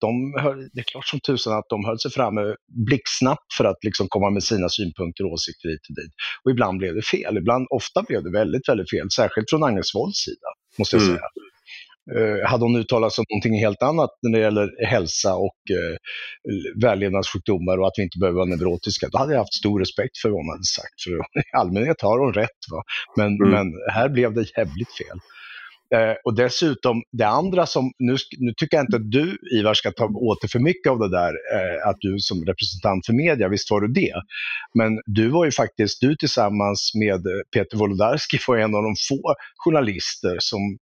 de, 0.00 0.32
det 0.72 0.80
är 0.80 0.84
klart 0.84 1.06
som 1.06 1.20
tusan 1.20 1.58
att 1.58 1.68
de 1.68 1.84
höll 1.84 1.98
sig 1.98 2.10
framme 2.10 2.54
blixtsnabbt 2.86 3.52
för 3.56 3.64
att 3.64 3.84
liksom 3.84 4.06
komma 4.08 4.30
med 4.30 4.42
sina 4.42 4.68
synpunkter 4.68 5.24
och 5.24 5.32
åsikter 5.32 5.68
hit 5.68 5.80
och 5.88 5.94
dit. 5.94 6.12
Och 6.44 6.50
ibland 6.50 6.78
blev 6.78 6.94
det 6.94 7.02
fel. 7.02 7.36
Ibland, 7.36 7.66
ofta 7.70 8.02
blev 8.02 8.22
det 8.22 8.32
väldigt, 8.32 8.68
väldigt 8.68 8.90
fel. 8.90 9.10
Särskilt 9.10 9.50
från 9.50 9.64
Agnes 9.64 9.94
Wolds 9.94 10.18
sida, 10.18 10.48
måste 10.78 10.96
jag 10.96 11.02
mm. 11.02 11.16
säga. 11.16 11.26
Eh, 12.14 12.48
hade 12.48 12.64
hon 12.64 12.76
uttalat 12.76 13.12
sig 13.12 13.22
om 13.22 13.26
någonting 13.30 13.58
helt 13.60 13.82
annat 13.82 14.10
när 14.22 14.38
det 14.38 14.44
gäller 14.44 14.86
hälsa 14.86 15.34
och 15.36 15.60
eh, 15.70 15.96
vällevnadssjukdomar 16.82 17.78
och 17.78 17.86
att 17.86 17.94
vi 17.96 18.02
inte 18.02 18.18
behöver 18.18 18.36
vara 18.36 18.48
neurotiska, 18.48 19.08
då 19.12 19.18
hade 19.18 19.32
jag 19.32 19.40
haft 19.40 19.54
stor 19.54 19.80
respekt 19.80 20.18
för 20.18 20.28
vad 20.28 20.38
hon 20.38 20.48
hade 20.48 20.64
sagt. 20.64 21.02
För 21.04 21.10
i 21.40 21.56
allmänhet 21.56 22.00
har 22.02 22.18
hon 22.18 22.32
rätt, 22.32 22.60
va? 22.70 22.82
Men, 23.16 23.26
mm. 23.26 23.50
men 23.50 23.66
här 23.92 24.08
blev 24.08 24.34
det 24.34 24.46
jävligt 24.56 24.92
fel. 24.98 25.18
Eh, 25.94 26.14
och 26.24 26.34
dessutom, 26.34 27.02
det 27.12 27.26
andra 27.26 27.66
som, 27.66 27.92
nu, 27.98 28.16
nu 28.38 28.52
tycker 28.56 28.76
jag 28.76 28.84
inte 28.84 28.96
att 28.96 29.10
du 29.10 29.38
Ivar 29.58 29.74
ska 29.74 29.90
ta 29.90 30.04
åt 30.04 30.40
dig 30.40 30.50
för 30.50 30.58
mycket 30.58 30.90
av 30.90 30.98
det 30.98 31.10
där, 31.10 31.32
eh, 31.54 31.88
att 31.88 31.96
du 32.00 32.18
som 32.18 32.44
representant 32.44 33.06
för 33.06 33.12
media, 33.12 33.48
visst 33.48 33.70
var 33.70 33.80
du 33.80 33.88
det. 33.88 34.14
Men 34.78 35.00
du 35.06 35.28
var 35.28 35.44
ju 35.44 35.50
faktiskt, 35.50 36.00
du 36.00 36.16
tillsammans 36.16 36.92
med 36.94 37.20
Peter 37.54 37.76
Wolodarski 37.76 38.38
var 38.46 38.56
en 38.56 38.74
av 38.74 38.82
de 38.82 38.94
få 39.08 39.34
journalister 39.56 40.36
som 40.40 40.78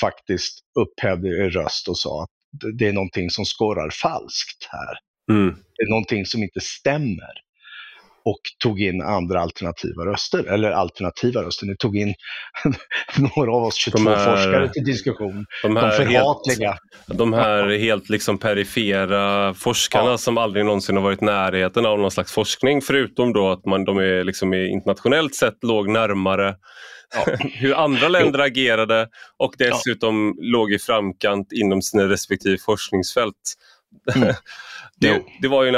faktiskt 0.00 0.58
upphävde 0.80 1.28
en 1.28 1.50
röst 1.50 1.88
och 1.88 1.98
sa 1.98 2.22
att 2.22 2.30
det 2.78 2.88
är 2.88 2.92
någonting 2.92 3.30
som 3.30 3.44
skorrar 3.44 3.90
falskt 3.90 4.68
här. 4.70 4.98
Mm. 5.36 5.54
Det 5.76 5.82
är 5.82 5.90
någonting 5.90 6.26
som 6.26 6.42
inte 6.42 6.60
stämmer. 6.60 7.46
Och 8.24 8.40
tog 8.62 8.80
in 8.80 9.02
andra 9.02 9.40
alternativa 9.40 10.06
röster, 10.06 10.44
eller 10.44 10.70
alternativa 10.70 11.42
röster. 11.42 11.66
Ni 11.66 11.76
tog 11.76 11.96
in 11.96 12.14
några 13.36 13.52
av 13.52 13.62
oss 13.62 13.76
22 13.76 14.10
här, 14.10 14.36
forskare 14.36 14.72
till 14.72 14.84
diskussion. 14.84 15.46
De, 15.62 15.76
här 15.76 15.90
de 15.90 15.96
förhatliga. 15.96 16.68
Helt, 16.70 17.18
de 17.18 17.32
här 17.32 17.78
helt 17.78 18.08
liksom 18.08 18.38
perifera 18.38 19.54
forskarna 19.54 20.10
ja. 20.10 20.18
som 20.18 20.38
aldrig 20.38 20.64
någonsin 20.64 20.96
har 20.96 21.02
varit 21.02 21.22
i 21.22 21.24
närheten 21.24 21.86
av 21.86 21.98
någon 21.98 22.10
slags 22.10 22.32
forskning. 22.32 22.82
Förutom 22.82 23.32
då 23.32 23.48
att 23.48 23.64
man, 23.64 23.84
de 23.84 23.98
är 23.98 24.24
liksom 24.24 24.54
internationellt 24.54 25.34
sett 25.34 25.64
låg 25.64 25.88
närmare 25.88 26.54
ja. 27.14 27.36
hur 27.52 27.74
andra 27.74 28.08
länder 28.08 28.38
agerade 28.38 29.08
och 29.36 29.54
dessutom 29.58 30.34
ja. 30.36 30.44
låg 30.44 30.72
i 30.72 30.78
framkant 30.78 31.52
inom 31.52 31.82
sina 31.82 32.08
respektive 32.08 32.58
forskningsfält. 32.58 33.54
Mm. 34.16 34.34
det, 35.00 35.22
det, 35.42 35.48
var 35.48 35.64
ju, 35.64 35.76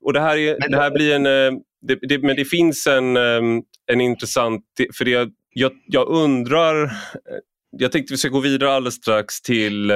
och 0.00 0.12
det 0.12 0.20
här, 0.20 0.36
är, 0.36 0.68
det 0.68 0.76
här 0.76 0.90
blir 0.90 1.14
en... 1.14 1.26
Eh, 1.26 1.60
det, 1.82 1.98
det, 2.02 2.18
men 2.18 2.36
det 2.36 2.44
finns 2.44 2.86
en, 2.86 3.16
eh, 3.16 3.62
en 3.86 4.00
intressant... 4.00 4.64
För 4.94 5.04
det, 5.04 5.30
jag, 5.52 5.72
jag 5.86 6.08
undrar... 6.08 6.84
Eh, 6.84 6.90
jag 7.70 7.92
tänkte 7.92 8.12
vi 8.12 8.18
ska 8.18 8.28
gå 8.28 8.40
vidare 8.40 8.72
alldeles 8.72 8.94
strax 8.94 9.40
till 9.42 9.92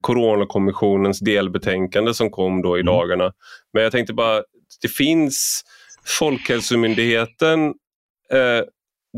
Coronakommissionens 0.00 1.20
delbetänkande 1.20 2.14
som 2.14 2.30
kom 2.30 2.62
då 2.62 2.76
i 2.76 2.80
mm. 2.80 2.94
dagarna. 2.94 3.32
Men 3.72 3.82
jag 3.82 3.92
tänkte 3.92 4.14
bara, 4.14 4.42
det 4.82 4.88
finns 4.88 5.64
Folkhälsomyndigheten 6.04 7.74
eh, 8.32 8.64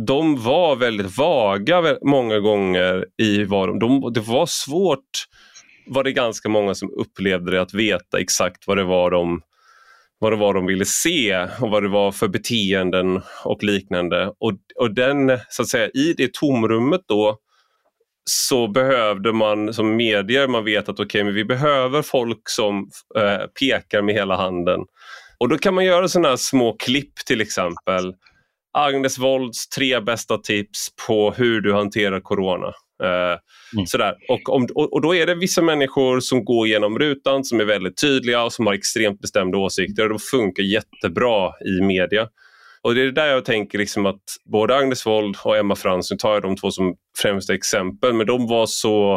de 0.06 0.42
var 0.42 0.76
väldigt 0.76 1.18
vaga 1.18 1.96
många 2.02 2.38
gånger 2.38 3.06
i 3.22 3.44
vad 3.44 3.68
de, 3.68 3.78
de, 3.78 4.12
det 4.12 4.20
var 4.20 4.46
svårt 4.46 5.26
var 5.86 6.04
det 6.04 6.12
ganska 6.12 6.48
många 6.48 6.74
som 6.74 6.90
upplevde 6.90 7.50
det 7.50 7.62
att 7.62 7.74
veta 7.74 8.20
exakt 8.20 8.66
vad 8.66 8.76
det 8.76 8.84
var 8.84 9.10
de 9.10 9.42
vad 10.20 10.32
det 10.32 10.36
var 10.36 10.54
de 10.54 10.66
ville 10.66 10.84
se 10.84 11.46
och 11.60 11.70
vad 11.70 11.82
det 11.82 11.88
var 11.88 12.12
för 12.12 12.28
beteenden 12.28 13.22
och 13.44 13.62
liknande. 13.62 14.26
Och, 14.26 14.52
och 14.80 14.94
den, 14.94 15.38
så 15.48 15.62
att 15.62 15.68
säga, 15.68 15.88
i 15.88 16.14
det 16.16 16.34
tomrummet 16.34 17.00
då 17.06 17.38
så 18.30 18.68
behövde 18.68 19.32
man 19.32 19.74
som 19.74 19.96
medier, 19.96 20.48
man 20.48 20.64
vet 20.64 20.88
att 20.88 21.00
okay, 21.00 21.24
men 21.24 21.34
vi 21.34 21.44
behöver 21.44 22.02
folk 22.02 22.48
som 22.48 22.90
eh, 23.16 23.46
pekar 23.60 24.02
med 24.02 24.14
hela 24.14 24.36
handen. 24.36 24.80
Och 25.38 25.48
då 25.48 25.58
kan 25.58 25.74
man 25.74 25.84
göra 25.84 26.08
sådana 26.08 26.36
små 26.36 26.76
klipp 26.78 27.14
till 27.26 27.40
exempel. 27.40 28.14
Agnes 28.72 29.18
Wolds 29.18 29.68
tre 29.68 30.00
bästa 30.00 30.38
tips 30.38 30.88
på 31.06 31.30
hur 31.30 31.60
du 31.60 31.74
hanterar 31.74 32.20
corona. 32.20 32.72
Eh, 33.02 33.38
mm. 33.74 33.86
sådär. 33.86 34.14
Och, 34.28 34.48
om, 34.48 34.68
och, 34.74 34.92
och, 34.92 35.02
då 35.02 35.14
är 35.14 35.26
det 35.26 35.34
vissa 35.34 35.62
människor 35.62 36.20
som 36.20 36.44
går 36.44 36.68
genom 36.68 36.98
rutan 36.98 37.44
som 37.44 37.60
är 37.60 37.64
väldigt 37.64 38.00
tydliga 38.00 38.42
och 38.42 38.52
som 38.52 38.66
har 38.66 38.74
extremt 38.74 39.20
bestämda 39.20 39.58
åsikter 39.58 40.02
och 40.02 40.08
de 40.08 40.18
funkar 40.18 40.62
jättebra 40.62 41.52
i 41.66 41.80
media. 41.82 42.28
Och 42.82 42.94
det 42.94 43.02
är 43.02 43.12
där 43.12 43.26
jag 43.26 43.44
tänker 43.44 43.78
liksom 43.78 44.06
att 44.06 44.22
både 44.44 44.76
Agnes 44.76 45.06
Wold 45.06 45.36
och 45.44 45.56
Emma 45.56 45.76
Frans, 45.76 46.10
nu 46.10 46.16
tar 46.16 46.32
jag 46.32 46.42
de 46.42 46.56
två 46.56 46.70
som 46.70 46.96
främsta 47.22 47.54
exempel, 47.54 48.12
men 48.12 48.26
de 48.26 48.46
var 48.46 48.66
så 48.66 49.14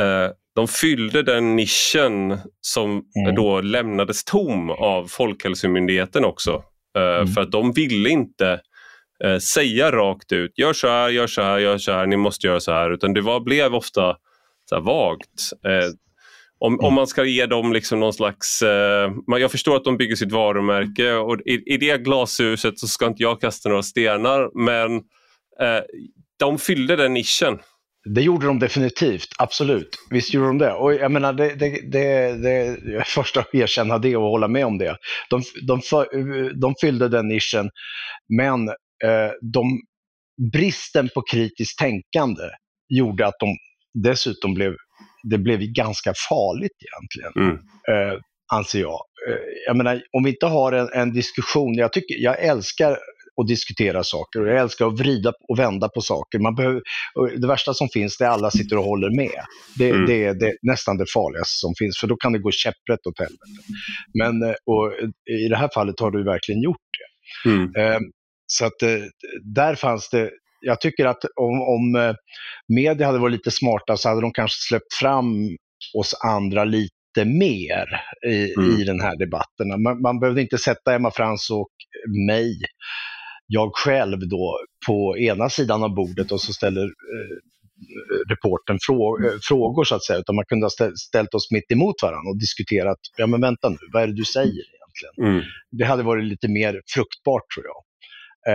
eh, 0.00 0.30
de 0.54 0.68
fyllde 0.68 1.22
den 1.22 1.56
nischen 1.56 2.38
som 2.60 2.90
mm. 2.90 3.34
då 3.34 3.60
lämnades 3.60 4.24
tom 4.24 4.70
av 4.70 5.06
Folkhälsomyndigheten 5.08 6.24
också. 6.24 6.62
Eh, 6.96 7.16
mm. 7.16 7.26
För 7.26 7.40
att 7.40 7.52
de 7.52 7.72
ville 7.72 8.08
inte 8.08 8.60
eh, 9.24 9.38
säga 9.38 9.92
rakt 9.92 10.32
ut, 10.32 10.58
gör 10.58 10.72
så 10.72 10.88
här, 10.88 11.08
gör 11.08 11.26
så 11.26 11.42
här, 11.42 11.58
gör 11.58 11.78
så 11.78 11.92
här, 11.92 12.06
ni 12.06 12.16
måste 12.16 12.46
göra 12.46 12.60
så 12.60 12.72
här. 12.72 12.90
Utan 12.90 13.12
det 13.12 13.20
var, 13.20 13.40
blev 13.40 13.74
ofta 13.74 14.16
så 14.68 14.80
vagt. 14.80 15.52
Eh, 15.64 15.90
om, 16.58 16.72
mm. 16.72 16.84
om 16.84 16.94
man 16.94 17.06
ska 17.06 17.24
ge 17.24 17.46
dem 17.46 17.72
liksom 17.72 18.00
någon 18.00 18.12
slags... 18.12 18.62
Eh, 18.62 19.12
jag 19.26 19.50
förstår 19.50 19.76
att 19.76 19.84
de 19.84 19.96
bygger 19.96 20.16
sitt 20.16 20.32
varumärke 20.32 21.12
och 21.12 21.40
i, 21.40 21.74
i 21.74 21.76
det 21.76 22.02
glashuset 22.04 22.78
så 22.78 22.88
ska 22.88 23.06
inte 23.06 23.22
jag 23.22 23.40
kasta 23.40 23.68
några 23.68 23.82
stenar 23.82 24.64
men 24.64 24.96
eh, 25.60 25.84
de 26.36 26.58
fyllde 26.58 26.96
den 26.96 27.14
nischen. 27.14 27.58
Det 28.14 28.22
gjorde 28.22 28.46
de 28.46 28.58
definitivt, 28.58 29.28
absolut. 29.38 29.88
Visst 30.10 30.34
gjorde 30.34 30.46
de 30.46 30.58
det. 30.58 30.72
Och 30.72 30.94
jag 30.94 31.12
menar, 31.12 31.32
det, 31.32 31.54
det, 31.54 31.90
det, 31.92 32.36
det 32.42 32.78
jag 32.84 33.00
är 33.00 33.04
första 33.04 33.40
att 33.40 33.54
erkänna 33.54 33.98
det 33.98 34.16
och 34.16 34.30
hålla 34.30 34.48
med 34.48 34.66
om 34.66 34.78
det. 34.78 34.96
De, 35.30 35.42
de, 35.66 35.80
de 36.60 36.74
fyllde 36.80 37.08
den 37.08 37.28
nischen, 37.28 37.70
men 38.38 38.68
eh, 38.68 39.32
de, 39.52 39.80
bristen 40.52 41.08
på 41.14 41.22
kritiskt 41.22 41.78
tänkande 41.78 42.42
gjorde 42.88 43.26
att 43.26 43.34
de 43.40 43.56
dessutom 44.02 44.54
blev 44.54 44.74
det 45.30 45.38
blev 45.38 45.60
ganska 45.60 46.12
farligt 46.28 46.76
egentligen, 46.86 47.48
mm. 47.48 47.56
eh, 47.88 48.18
anser 48.52 48.80
jag. 48.80 49.00
Eh, 49.28 49.38
jag 49.66 49.76
menar, 49.76 50.02
om 50.12 50.24
vi 50.24 50.30
inte 50.30 50.46
har 50.46 50.72
en, 50.72 50.88
en, 50.92 51.12
diskussion, 51.12 51.74
jag, 51.74 51.92
tycker, 51.92 52.14
jag 52.18 52.42
älskar 52.42 52.98
att 53.42 53.48
diskutera 53.48 54.02
saker 54.02 54.40
och 54.40 54.48
jag 54.48 54.60
älskar 54.60 54.86
att 54.86 55.00
vrida 55.00 55.32
och 55.48 55.58
vända 55.58 55.88
på 55.88 56.00
saker. 56.00 56.38
Man 56.38 56.54
behöver, 56.54 56.82
det 57.36 57.46
värsta 57.46 57.74
som 57.74 57.88
finns 57.88 58.18
det 58.18 58.24
är 58.24 58.28
alla 58.28 58.50
sitter 58.50 58.78
och 58.78 58.84
håller 58.84 59.10
med. 59.10 59.44
Det, 59.78 59.90
mm. 59.90 60.06
det 60.06 60.24
är 60.24 60.34
det, 60.34 60.56
nästan 60.62 60.96
det 60.96 61.10
farligaste 61.14 61.56
som 61.56 61.74
finns, 61.78 61.98
för 61.98 62.06
då 62.06 62.16
kan 62.16 62.32
det 62.32 62.38
gå 62.38 62.50
käpprätt 62.50 63.06
åt 63.06 63.18
helvete. 63.18 63.62
Men 64.14 64.42
eh, 64.42 64.54
och, 64.66 64.92
i 65.44 65.48
det 65.48 65.56
här 65.56 65.70
fallet 65.74 66.00
har 66.00 66.10
du 66.10 66.24
verkligen 66.24 66.62
gjort 66.62 66.76
det. 66.98 67.50
Mm. 67.50 67.74
Eh, 67.76 68.00
så 68.46 68.64
att 68.64 68.82
eh, 68.82 68.88
där 69.54 69.74
fanns 69.74 70.10
det 70.10 70.30
jag 70.60 70.80
tycker 70.80 71.06
att 71.06 71.24
om, 71.36 71.62
om 71.62 71.94
eh, 71.94 72.14
media 72.68 73.06
hade 73.06 73.18
varit 73.18 73.32
lite 73.32 73.50
smarta 73.50 73.96
så 73.96 74.08
hade 74.08 74.20
de 74.20 74.32
kanske 74.32 74.68
släppt 74.68 74.94
fram 74.94 75.56
oss 75.98 76.14
andra 76.24 76.64
lite 76.64 77.24
mer 77.24 77.86
i, 78.28 78.54
mm. 78.54 78.70
i 78.70 78.84
den 78.84 79.00
här 79.00 79.16
debatten. 79.16 79.82
Man, 79.82 80.02
man 80.02 80.20
behövde 80.20 80.42
inte 80.42 80.58
sätta 80.58 80.94
Emma 80.94 81.10
Frans 81.10 81.50
och 81.50 81.72
mig, 82.26 82.60
jag 83.46 83.70
själv 83.74 84.28
då, 84.28 84.58
på 84.86 85.18
ena 85.18 85.50
sidan 85.50 85.82
av 85.82 85.94
bordet 85.94 86.32
och 86.32 86.40
så 86.40 86.52
ställer 86.52 86.84
eh, 86.84 87.36
reporten 88.28 88.78
frå, 88.86 89.26
eh, 89.26 89.32
frågor 89.42 89.84
så 89.84 89.94
att 89.94 90.04
säga, 90.04 90.18
utan 90.18 90.34
man 90.36 90.44
kunde 90.44 90.66
ha 90.66 90.90
ställt 90.96 91.34
oss 91.34 91.50
mitt 91.50 91.72
emot 91.72 92.02
varandra 92.02 92.30
och 92.30 92.38
diskuterat, 92.40 92.98
ja 93.16 93.26
men 93.26 93.40
vänta 93.40 93.68
nu, 93.68 93.78
vad 93.92 94.02
är 94.02 94.06
det 94.06 94.16
du 94.16 94.24
säger 94.24 94.64
egentligen? 94.74 95.32
Mm. 95.34 95.44
Det 95.70 95.84
hade 95.84 96.02
varit 96.02 96.24
lite 96.24 96.48
mer 96.48 96.80
fruktbart 96.94 97.42
tror 97.54 97.66
jag. 97.66 97.80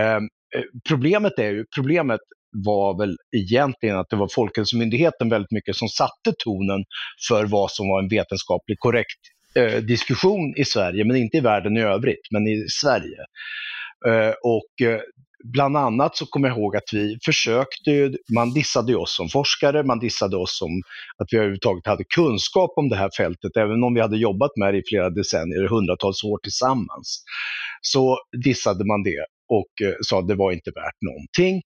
Eh, 0.00 0.20
Eh, 0.54 0.62
problemet 0.88 1.38
är 1.38 1.50
ju, 1.50 1.64
problemet 1.74 2.20
var 2.64 2.98
väl 2.98 3.16
egentligen 3.36 3.98
att 3.98 4.10
det 4.10 4.16
var 4.16 4.28
Folkhälsomyndigheten 4.28 5.28
väldigt 5.28 5.50
mycket 5.50 5.76
som 5.76 5.88
satte 5.88 6.32
tonen 6.38 6.84
för 7.28 7.44
vad 7.44 7.70
som 7.70 7.88
var 7.88 8.02
en 8.02 8.08
vetenskapligt 8.08 8.80
korrekt 8.80 9.20
eh, 9.54 9.76
diskussion 9.76 10.54
i 10.56 10.64
Sverige, 10.64 11.04
men 11.04 11.16
inte 11.16 11.36
i 11.36 11.40
världen 11.40 11.76
i 11.76 11.80
övrigt, 11.80 12.26
men 12.30 12.46
i 12.46 12.64
Sverige. 12.68 13.18
Eh, 14.06 14.34
och 14.42 14.86
eh, 14.88 15.00
bland 15.52 15.76
annat 15.76 16.16
så 16.16 16.26
kommer 16.26 16.48
jag 16.48 16.58
ihåg 16.58 16.76
att 16.76 16.92
vi 16.92 17.18
försökte, 17.24 18.12
man 18.34 18.52
dissade 18.52 18.96
oss 18.96 19.16
som 19.16 19.28
forskare, 19.28 19.82
man 19.82 19.98
dissade 19.98 20.36
oss 20.36 20.58
som 20.58 20.82
att 21.18 21.28
vi 21.30 21.36
överhuvudtaget 21.36 21.86
hade 21.86 22.04
kunskap 22.14 22.70
om 22.76 22.88
det 22.88 22.96
här 22.96 23.10
fältet, 23.16 23.56
även 23.56 23.82
om 23.84 23.94
vi 23.94 24.00
hade 24.00 24.16
jobbat 24.16 24.50
med 24.56 24.74
det 24.74 24.78
i 24.78 24.82
flera 24.88 25.10
decennier, 25.10 25.68
hundratals 25.68 26.24
år 26.24 26.38
tillsammans. 26.42 27.24
Så 27.80 28.18
dissade 28.44 28.84
man 28.84 29.02
det 29.02 29.24
och 29.48 29.88
eh, 29.88 29.94
sa 30.00 30.18
att 30.18 30.28
det 30.28 30.34
var 30.34 30.52
inte 30.52 30.70
värt 30.70 30.98
någonting. 31.00 31.62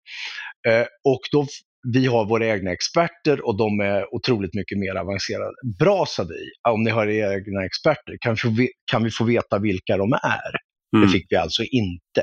Och 1.04 1.20
då, 1.32 1.46
vi 1.92 2.06
har 2.06 2.24
våra 2.28 2.46
egna 2.46 2.72
experter 2.72 3.46
och 3.46 3.56
de 3.56 3.80
är 3.80 4.14
otroligt 4.14 4.54
mycket 4.54 4.78
mer 4.78 4.94
avancerade. 4.94 5.52
Bra, 5.78 6.06
sa 6.06 6.22
vi, 6.22 6.70
om 6.72 6.82
ni 6.82 6.90
har 6.90 7.06
era 7.06 7.34
egna 7.34 7.64
experter, 7.64 8.16
kan 8.20 8.34
vi 8.34 8.38
få, 8.38 8.50
kan 8.92 9.04
vi 9.04 9.10
få 9.10 9.24
veta 9.24 9.58
vilka 9.58 9.96
de 9.96 10.12
är? 10.12 10.65
Mm. 10.96 11.06
Det 11.06 11.12
fick 11.12 11.26
vi 11.30 11.36
alltså 11.36 11.62
inte. 11.62 12.22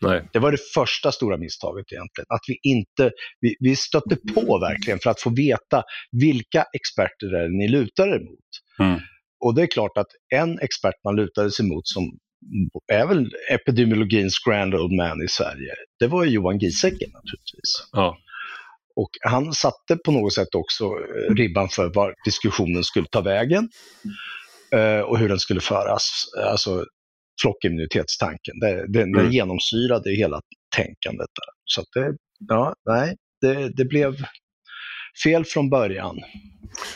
Nej. 0.00 0.28
Det 0.32 0.38
var 0.38 0.52
det 0.52 0.58
första 0.74 1.12
stora 1.12 1.36
misstaget 1.36 1.92
egentligen. 1.92 2.26
Att 2.28 2.44
vi 2.48 2.70
inte, 2.70 3.10
vi, 3.40 3.56
vi 3.60 3.76
stötte 3.76 4.16
på 4.34 4.58
verkligen 4.58 4.98
för 4.98 5.10
att 5.10 5.20
få 5.20 5.30
veta 5.30 5.82
vilka 6.12 6.64
experter 6.72 7.34
är 7.34 7.42
det 7.42 7.58
ni 7.58 7.68
lutar 7.68 8.08
er 8.08 8.20
mot. 8.20 8.88
Mm. 8.88 9.00
Och 9.44 9.54
det 9.54 9.62
är 9.62 9.66
klart 9.66 9.98
att 9.98 10.06
en 10.34 10.58
expert 10.58 10.94
man 11.04 11.16
lutade 11.16 11.50
sig 11.50 11.66
mot 11.66 11.88
som 11.88 12.02
är 12.92 13.06
väl 13.06 13.30
epidemiologins 13.50 14.38
grand 14.46 14.74
old 14.74 14.92
man 14.92 15.22
i 15.22 15.28
Sverige, 15.28 15.74
det 15.98 16.06
var 16.06 16.24
Johan 16.24 16.58
Giesecke 16.58 17.06
naturligtvis. 17.12 17.88
Ja. 17.92 18.18
Och 18.96 19.10
han 19.20 19.52
satte 19.52 19.96
på 20.04 20.12
något 20.12 20.34
sätt 20.34 20.54
också 20.54 20.84
eh, 20.84 21.34
ribban 21.34 21.68
för 21.68 21.92
var 21.94 22.14
diskussionen 22.24 22.84
skulle 22.84 23.06
ta 23.06 23.20
vägen 23.20 23.68
eh, 24.72 25.00
och 25.00 25.18
hur 25.18 25.28
den 25.28 25.38
skulle 25.38 25.60
föras. 25.60 26.24
Alltså 26.50 26.84
flockimmunitetstanken, 27.42 28.58
det, 28.60 28.92
det, 28.92 29.02
mm. 29.02 29.12
den 29.12 29.32
genomsyrade 29.32 30.10
hela 30.10 30.40
tänkandet. 30.76 31.28
Där. 31.34 31.52
Så 31.64 31.82
det, 31.94 32.16
ja, 32.48 32.74
nej, 32.86 33.16
det, 33.40 33.68
det 33.76 33.84
blev 33.84 34.16
fel 35.24 35.44
från 35.44 35.70
början. 35.70 36.16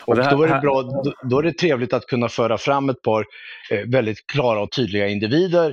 Och 0.05 0.16
här, 0.16 0.31
då, 0.31 0.42
är 0.42 0.55
det 0.55 0.61
bra, 0.61 0.83
då, 0.83 1.14
då, 1.31 1.38
är 1.38 1.42
det 1.42 1.53
trevligt 1.53 1.92
att 1.92 2.07
kunna 2.07 2.29
föra 2.29 2.59
fram 2.59 2.88
ett 2.88 3.03
par 3.03 3.24
eh, 3.70 3.88
väldigt 3.88 4.26
klara 4.33 4.62
och 4.62 4.72
tydliga 4.72 5.09
individer, 5.09 5.68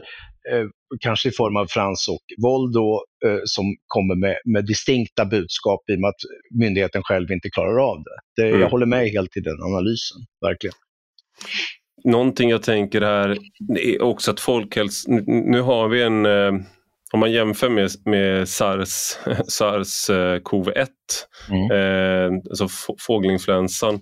eh, 0.51 0.65
kanske 0.99 1.29
i 1.29 1.31
form 1.31 1.57
av 1.57 1.65
Frans 1.65 2.07
och 2.07 2.43
Wold 2.43 2.73
då, 2.73 3.05
eh, 3.25 3.39
som 3.45 3.75
kommer 3.87 4.15
med, 4.15 4.37
med 4.45 4.65
distinkta 4.65 5.25
budskap 5.25 5.89
i 5.91 5.95
och 5.95 5.99
med 5.99 6.07
att 6.07 6.21
myndigheten 6.59 7.03
själv 7.03 7.31
inte 7.31 7.49
klarar 7.49 7.91
av 7.91 8.03
det. 8.03 8.41
det 8.41 8.49
mm. 8.49 8.61
Jag 8.61 8.69
håller 8.69 8.85
med 8.85 9.09
helt 9.09 9.37
i 9.37 9.39
den 9.39 9.63
analysen, 9.63 10.17
verkligen. 10.41 10.75
Någonting 12.03 12.49
jag 12.49 12.63
tänker 12.63 13.01
här 13.01 13.37
är 13.79 14.01
också 14.01 14.31
att 14.31 14.39
folkhälsan, 14.39 15.23
nu 15.25 15.61
har 15.61 15.87
vi 15.87 16.01
en 16.03 16.25
eh, 16.25 16.51
om 17.13 17.19
man 17.19 17.31
jämför 17.31 17.69
med, 17.69 17.89
med 18.05 18.49
SARS, 18.49 19.17
SARS 19.47 20.09
eh, 20.09 20.39
CoV-1, 20.39 20.87
mm. 21.49 21.71
eh, 21.71 22.39
alltså 22.49 22.67
fågelinfluensan, 22.99 23.99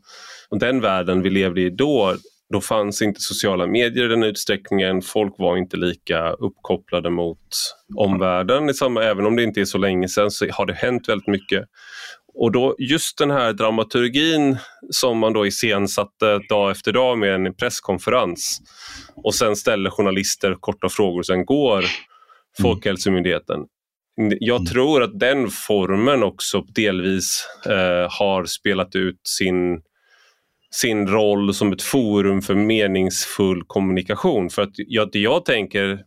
och 0.50 0.60
den 0.60 0.82
världen 0.82 1.22
vi 1.22 1.30
levde 1.30 1.62
i 1.62 1.70
då, 1.70 2.16
då 2.54 2.62
fanns 2.62 3.02
inte 3.02 3.20
sociala 3.20 3.68
medier 3.68 4.06
i 4.06 4.08
den 4.08 4.24
utsträckningen. 4.24 5.02
Folk 5.02 5.36
var 5.38 5.58
inte 5.58 5.78
lika 5.78 6.30
uppkopplade 6.30 7.10
mot 7.10 7.48
omvärlden. 7.96 8.70
Även 9.02 9.26
om 9.26 9.36
det 9.36 9.44
inte 9.44 9.62
är 9.62 9.66
så 9.66 9.78
länge 9.78 10.08
sedan 10.08 10.32
så 10.32 10.48
har 10.52 10.66
det 10.66 10.74
hänt 10.74 11.10
väldigt 11.10 11.28
mycket. 11.28 11.66
Och 12.38 12.52
då 12.52 12.76
just 12.80 13.18
den 13.18 13.32
här 13.32 13.54
dramaturgin 13.54 14.58
som 14.90 15.18
man 15.18 15.34
då 15.34 15.46
iscensatte 15.46 16.40
dag 16.50 16.72
efter 16.72 16.92
dag 16.92 17.18
med 17.18 17.36
en 17.36 17.54
presskonferens 17.54 18.62
och 19.16 19.36
sen 19.36 19.56
ställer 19.56 19.90
journalister 19.90 20.56
korta 20.60 20.90
frågor 20.90 21.20
och 21.20 21.26
sen 21.26 21.46
går 21.46 21.86
Mm. 22.60 22.72
Folkhälsomyndigheten. 22.72 23.60
Jag 24.40 24.56
mm. 24.56 24.66
tror 24.66 25.04
att 25.04 25.20
den 25.20 25.50
formen 25.50 26.24
också 26.24 26.62
delvis 26.62 27.48
eh, 27.66 28.12
har 28.20 28.46
spelat 28.46 28.96
ut 28.96 29.20
sin, 29.28 29.82
sin 30.72 31.08
roll 31.08 31.54
som 31.54 31.74
ett 31.74 31.82
forum 31.82 32.42
för 32.42 32.56
meningsfull 32.56 33.64
kommunikation. 33.68 34.50
För 34.50 34.62
att 34.62 34.74
jag, 34.76 35.12
det 35.12 35.20
jag 35.20 35.46
tänker, 35.46 36.04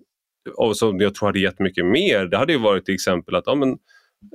och 0.57 0.77
som 0.77 1.01
jag 1.01 1.15
tror 1.15 1.29
hade 1.29 1.41
gett 1.41 1.61
mycket 1.61 1.87
mer, 1.87 2.27
det 2.27 2.37
hade 2.37 2.53
ju 2.53 2.59
varit 2.59 2.85
till 2.85 2.95
exempel 2.95 3.35
att 3.35 3.45
ja, 3.47 3.55
men, 3.55 3.77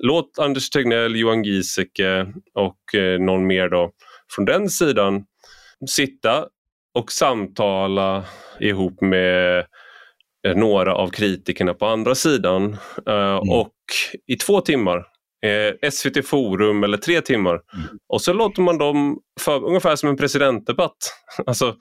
Låt 0.01 0.39
Anders 0.39 0.69
Tegnell, 0.69 1.15
Johan 1.15 1.43
Giesecke 1.43 2.33
och 2.53 2.95
eh, 2.95 3.19
någon 3.19 3.47
mer 3.47 3.69
då 3.69 3.91
från 4.35 4.45
den 4.45 4.69
sidan 4.69 5.25
sitta 5.89 6.47
och 6.93 7.11
samtala 7.11 8.23
ihop 8.59 9.01
med 9.01 9.59
eh, 10.47 10.55
några 10.55 10.95
av 10.95 11.09
kritikerna 11.09 11.73
på 11.73 11.85
andra 11.85 12.15
sidan 12.15 12.77
eh, 13.07 13.37
mm. 13.37 13.49
och 13.49 13.73
i 14.27 14.35
två 14.35 14.61
timmar 14.61 15.05
eh, 15.45 15.89
SVT 15.91 16.27
Forum 16.27 16.83
eller 16.83 16.97
tre 16.97 17.21
timmar. 17.21 17.53
Mm. 17.53 17.87
Och 18.09 18.21
så 18.21 18.33
låter 18.33 18.61
man 18.61 18.77
dem, 18.77 19.19
för, 19.39 19.63
ungefär 19.63 19.95
som 19.95 20.09
en 20.09 20.17
presidentdebatt. 20.17 20.97
Alltså, 21.45 21.75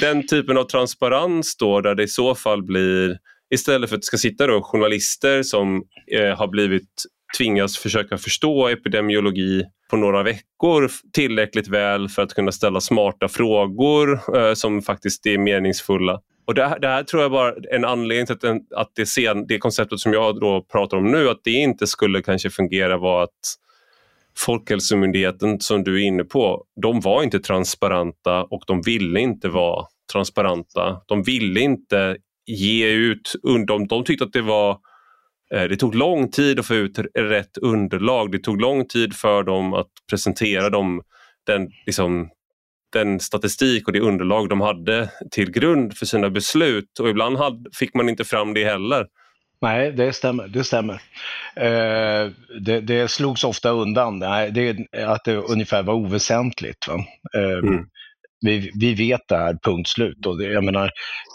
den 0.00 0.26
typen 0.26 0.58
av 0.58 0.64
transparens 0.64 1.56
då 1.56 1.80
där 1.80 1.94
det 1.94 2.02
i 2.02 2.08
så 2.08 2.34
fall 2.34 2.62
blir 2.62 3.18
istället 3.54 3.90
för 3.90 3.96
att 3.96 4.02
det 4.02 4.06
ska 4.06 4.18
sitta 4.18 4.46
då 4.46 4.62
journalister 4.62 5.42
som 5.42 5.82
eh, 6.12 6.38
har 6.38 6.48
blivit 6.48 7.04
tvingas 7.38 7.78
försöka 7.78 8.18
förstå 8.18 8.68
epidemiologi 8.68 9.64
på 9.90 9.96
några 9.96 10.22
veckor 10.22 10.90
tillräckligt 11.12 11.68
väl 11.68 12.08
för 12.08 12.22
att 12.22 12.34
kunna 12.34 12.52
ställa 12.52 12.80
smarta 12.80 13.28
frågor 13.28 14.20
eh, 14.36 14.54
som 14.54 14.82
faktiskt 14.82 15.26
är 15.26 15.38
meningsfulla. 15.38 16.20
Och 16.46 16.54
det, 16.54 16.66
här, 16.66 16.78
det 16.78 16.88
här 16.88 17.02
tror 17.02 17.22
jag 17.22 17.30
bara 17.30 17.48
är 17.48 17.74
en 17.74 17.84
anledning 17.84 18.26
till 18.26 18.34
att, 18.34 18.40
den, 18.40 18.60
att 18.76 18.90
det, 18.94 19.06
sen, 19.06 19.46
det 19.46 19.58
konceptet 19.58 20.00
som 20.00 20.12
jag 20.12 20.40
då 20.40 20.66
pratar 20.72 20.96
om 20.96 21.10
nu, 21.10 21.28
att 21.28 21.40
det 21.44 21.50
inte 21.50 21.86
skulle 21.86 22.22
kanske 22.22 22.50
fungera 22.50 22.96
var 22.96 23.22
att 23.22 23.58
Folkhälsomyndigheten 24.38 25.60
som 25.60 25.84
du 25.84 26.02
är 26.02 26.06
inne 26.06 26.24
på, 26.24 26.64
de 26.82 27.00
var 27.00 27.22
inte 27.22 27.38
transparenta 27.38 28.44
och 28.44 28.62
de 28.66 28.82
ville 28.82 29.20
inte 29.20 29.48
vara 29.48 29.86
transparenta. 30.12 31.00
De 31.06 31.22
ville 31.22 31.60
inte 31.60 32.16
ge 32.46 32.88
ut, 32.88 33.32
de, 33.66 33.86
de 33.86 34.04
tyckte 34.04 34.24
att 34.24 34.32
det 34.32 34.42
var 34.42 34.70
eh, 34.70 34.76
det 35.50 35.76
tog 35.76 35.94
lång 35.94 36.30
tid 36.30 36.58
att 36.58 36.66
få 36.66 36.74
ut 36.74 36.98
rätt 37.14 37.58
underlag. 37.58 38.32
Det 38.32 38.38
tog 38.38 38.60
lång 38.60 38.86
tid 38.86 39.14
för 39.14 39.42
dem 39.42 39.74
att 39.74 39.90
presentera 40.10 40.70
dem, 40.70 41.02
den, 41.46 41.70
liksom, 41.86 42.30
den 42.92 43.20
statistik 43.20 43.86
och 43.86 43.92
det 43.92 44.00
underlag 44.00 44.48
de 44.48 44.60
hade 44.60 45.10
till 45.30 45.50
grund 45.50 45.96
för 45.96 46.06
sina 46.06 46.30
beslut 46.30 46.98
och 47.00 47.08
ibland 47.08 47.36
hade, 47.36 47.70
fick 47.74 47.94
man 47.94 48.08
inte 48.08 48.24
fram 48.24 48.54
det 48.54 48.64
heller. 48.64 49.06
Nej, 49.60 49.92
det 49.92 50.12
stämmer. 50.12 50.48
Det, 50.48 50.64
stämmer. 50.64 50.94
Eh, 51.56 52.30
det, 52.60 52.80
det 52.80 53.10
slogs 53.10 53.44
ofta 53.44 53.70
undan, 53.70 54.18
Nej, 54.18 54.50
det, 54.50 54.76
att 55.04 55.24
det 55.24 55.36
ungefär 55.36 55.82
var 55.82 55.94
oväsentligt. 55.94 56.88
Va? 56.88 57.04
Eh, 57.34 57.58
mm 57.58 57.86
vi, 58.40 58.70
vi 58.80 58.94
vet 58.94 59.20
det 59.28 59.36
här, 59.36 59.58
punkt 59.62 59.88
slut. 59.88 60.26
Och 60.26 60.38
det, 60.38 60.44
jag 60.44 60.64
menar, 60.64 60.90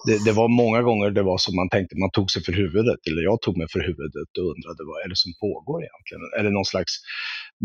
det, 0.08 0.26
det, 0.26 0.32
var 0.32 0.48
många 0.48 0.82
gånger 0.82 1.10
det 1.10 1.24
var 1.24 1.38
som 1.38 1.56
man 1.56 1.70
tänkte, 1.70 1.96
man 2.00 2.12
tog 2.12 2.32
sig 2.32 2.44
för 2.44 2.52
huvudet, 2.52 3.00
eller 3.08 3.22
jag 3.24 3.42
tog 3.42 3.58
mig 3.58 3.68
för 3.72 3.80
huvudet 3.80 4.30
och 4.40 4.46
undrade 4.54 4.84
vad 4.86 5.06
är 5.06 5.10
det 5.10 5.16
som 5.16 5.34
pågår 5.40 5.82
egentligen? 5.84 6.40
Är 6.40 6.44
det 6.44 6.50
någon 6.50 6.66
slags 6.66 6.92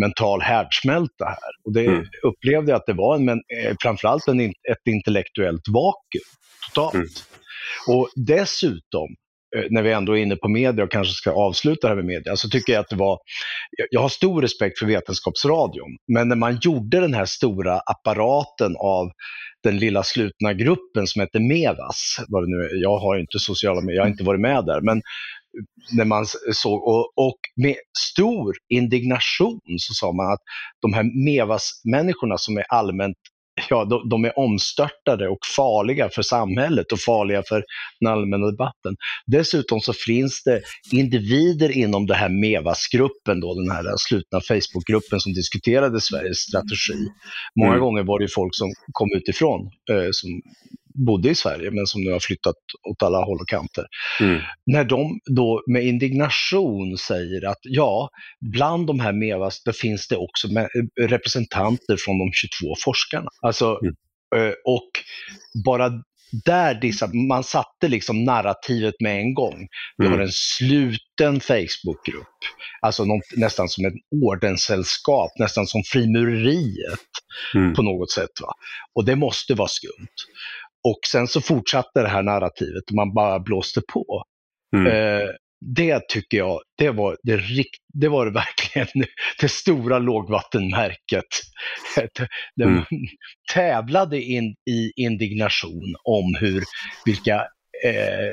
mental 0.00 0.40
härdsmälta 0.40 1.24
här? 1.24 1.52
Och 1.64 1.72
det 1.72 1.86
mm. 1.86 2.06
upplevde 2.22 2.70
jag 2.70 2.78
att 2.78 2.86
det 2.86 2.92
var, 2.92 3.16
en, 3.16 3.24
men 3.24 3.38
eh, 3.38 3.76
framförallt 3.82 4.28
en, 4.28 4.40
ett 4.40 4.84
intellektuellt 4.88 5.68
vakuum, 5.68 6.30
totalt. 6.66 6.94
Mm. 6.94 7.08
Och 7.88 8.08
dessutom 8.16 9.08
Eh, 9.56 9.64
när 9.70 9.82
vi 9.82 9.92
ändå 9.92 10.16
är 10.16 10.22
inne 10.22 10.36
på 10.36 10.48
media 10.48 10.84
och 10.84 10.90
kanske 10.90 11.14
ska 11.14 11.30
avsluta 11.32 11.86
det 11.86 11.88
här 11.88 11.96
med 11.96 12.04
media, 12.04 12.36
så 12.36 12.48
tycker 12.48 12.72
jag 12.72 12.80
att 12.80 12.88
det 12.88 12.96
var, 12.96 13.18
jag 13.90 14.00
har 14.00 14.08
stor 14.08 14.42
respekt 14.42 14.78
för 14.78 14.86
Vetenskapsradion, 14.86 15.96
men 16.12 16.28
när 16.28 16.36
man 16.36 16.58
gjorde 16.62 17.00
den 17.00 17.14
här 17.14 17.24
stora 17.24 17.80
apparaten 17.80 18.76
av 18.76 19.10
den 19.62 19.78
lilla 19.78 20.02
slutna 20.02 20.52
gruppen 20.52 21.06
som 21.06 21.20
heter 21.20 21.40
Mevas, 21.40 22.16
vad 22.28 22.42
det 22.42 22.50
nu 22.50 22.64
är, 22.64 22.82
jag 22.82 22.98
har 22.98 23.18
inte 23.18 23.38
sociala 23.38 23.80
medier, 23.80 23.96
jag 23.96 24.02
har 24.02 24.10
inte 24.10 24.24
varit 24.24 24.40
med 24.40 24.64
där, 24.64 24.80
men 24.80 25.02
när 25.92 26.04
man 26.04 26.26
såg, 26.52 26.82
och, 26.88 27.12
och, 27.16 27.38
med 27.56 27.76
stor 28.12 28.56
indignation 28.68 29.60
så 29.78 29.94
sa 29.94 30.12
man 30.12 30.32
att 30.32 30.40
de 30.82 30.92
här 30.92 31.04
Mevas-människorna 31.24 32.38
som 32.38 32.56
är 32.56 32.64
allmänt 32.68 33.16
ja, 33.70 33.84
de, 33.84 34.08
de, 34.08 34.24
är 34.24 34.38
omstörtade 34.38 35.28
och 35.28 35.38
farliga 35.56 36.08
för 36.08 36.22
samhället 36.22 36.92
och 36.92 37.00
farliga 37.00 37.42
för 37.48 37.64
den 38.00 38.12
allmänna 38.12 38.46
debatten. 38.46 38.96
Dessutom 39.26 39.80
så 39.80 39.92
finns 39.92 40.42
det 40.42 40.62
individer 40.92 41.76
inom 41.76 42.06
det 42.06 42.14
här 42.14 42.28
MEVAS-gruppen, 42.28 43.40
då, 43.40 43.54
den 43.54 43.70
här 43.70 43.84
slutna 43.96 44.40
Facebookgruppen 44.40 45.20
som 45.20 45.32
diskuterade 45.32 46.00
Sveriges 46.00 46.38
strategi. 46.38 47.08
Många 47.60 47.72
mm. 47.72 47.80
gånger 47.80 48.02
var 48.02 48.20
det 48.20 48.28
folk 48.34 48.54
som 48.54 48.68
kom 48.92 49.08
utifrån, 49.16 49.60
eh, 49.90 50.08
som 50.12 50.30
bodde 51.06 51.30
i 51.30 51.34
Sverige 51.34 51.70
men 51.70 51.86
som 51.86 52.00
nu 52.04 52.12
har 52.12 52.20
flyttat 52.20 52.56
åt 52.90 53.02
alla 53.02 53.18
håll 53.18 53.40
och 53.40 53.48
kanter. 53.48 53.84
Mm. 54.20 54.40
När 54.66 54.84
de 54.84 55.20
då 55.34 55.62
med 55.66 55.84
indignation 55.84 56.98
säger 56.98 57.46
att 57.46 57.60
ja, 57.62 58.08
bland 58.52 58.86
de 58.86 59.00
här 59.00 59.12
MEVAS, 59.12 59.62
då 59.64 59.72
finns 59.72 60.08
det 60.08 60.16
också 60.16 60.48
representanter 61.00 61.96
från 61.98 62.18
de 62.18 62.30
22 62.32 62.74
forskarna. 62.84 63.28
Alltså, 63.42 63.78
mm. 63.82 63.94
Och 64.64 64.90
bara 65.64 65.90
där 66.44 67.28
man 67.28 67.44
satte 67.44 67.88
liksom 67.88 68.24
narrativet 68.24 68.94
med 69.00 69.20
en 69.20 69.34
gång. 69.34 69.68
Vi 69.96 70.06
mm. 70.06 70.18
har 70.18 70.24
en 70.24 70.32
sluten 70.32 71.40
Facebookgrupp, 71.40 72.38
alltså 72.80 73.04
något, 73.04 73.36
nästan 73.36 73.68
som 73.68 73.84
ett 73.84 73.94
ordenssällskap, 74.24 75.30
nästan 75.38 75.66
som 75.66 75.82
frimureriet 75.82 77.08
mm. 77.54 77.74
på 77.74 77.82
något 77.82 78.10
sätt. 78.10 78.30
Va? 78.40 78.52
Och 78.94 79.04
det 79.04 79.16
måste 79.16 79.54
vara 79.54 79.68
skumt. 79.68 80.16
Och 80.84 80.98
sen 81.12 81.28
så 81.28 81.40
fortsatte 81.40 82.02
det 82.02 82.08
här 82.08 82.22
narrativet 82.22 82.82
och 82.90 82.94
man 82.94 83.14
bara 83.14 83.40
blåste 83.40 83.82
på. 83.92 84.24
Mm. 84.76 84.86
Eh, 84.86 85.28
det 85.60 86.08
tycker 86.08 86.38
jag, 86.38 86.60
det 86.78 86.90
var 86.90 87.16
det, 87.22 87.36
rikt, 87.36 87.82
det 87.94 88.08
var 88.08 88.26
verkligen 88.30 89.06
det 89.40 89.48
stora 89.48 89.98
lågvattenmärket. 89.98 91.24
De 92.56 92.64
mm. 92.64 92.84
tävlade 93.54 94.22
in 94.22 94.54
i 94.70 94.92
indignation 94.96 95.96
om 96.04 96.36
hur, 96.40 96.64
vilka, 97.04 97.34
eh, 97.84 98.32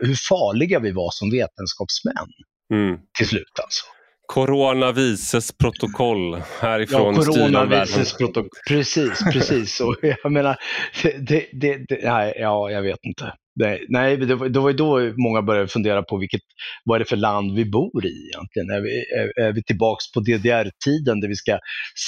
hur 0.00 0.28
farliga 0.28 0.80
vi 0.80 0.92
var 0.92 1.10
som 1.10 1.30
vetenskapsmän. 1.30 2.28
Mm. 2.74 2.98
Till 3.18 3.28
slut 3.28 3.60
alltså. 3.62 3.84
Coronavises 4.26 5.52
protokoll 5.52 6.42
härifrån 6.60 7.14
ja, 7.14 7.22
coronavises 7.22 8.16
protokoll. 8.16 8.50
Precis, 8.68 9.24
precis. 9.32 9.80
Och 9.80 9.96
jag 10.22 10.32
menar, 10.32 10.56
det, 11.02 11.46
det, 11.52 11.76
det, 11.88 12.04
nej, 12.04 12.34
ja, 12.36 12.70
jag 12.70 12.82
vet 12.82 12.98
inte. 13.02 13.32
Det, 13.54 13.80
nej, 13.88 14.16
det 14.16 14.34
var, 14.34 14.48
det 14.48 14.60
var 14.60 14.72
då 14.72 15.12
många 15.16 15.42
började 15.42 15.68
fundera 15.68 16.02
på 16.02 16.16
vilket, 16.16 16.40
vad 16.84 16.96
är 16.96 16.98
det 16.98 17.08
för 17.08 17.16
land 17.16 17.56
vi 17.56 17.64
bor 17.64 18.06
i 18.06 18.30
egentligen? 18.34 18.70
Är 18.70 18.80
vi, 18.80 18.98
är, 18.98 19.48
är 19.48 19.52
vi 19.52 19.62
tillbaks 19.62 20.12
på 20.12 20.20
DDR-tiden 20.20 21.20
där 21.20 21.28
vi 21.28 21.34
ska 21.34 21.58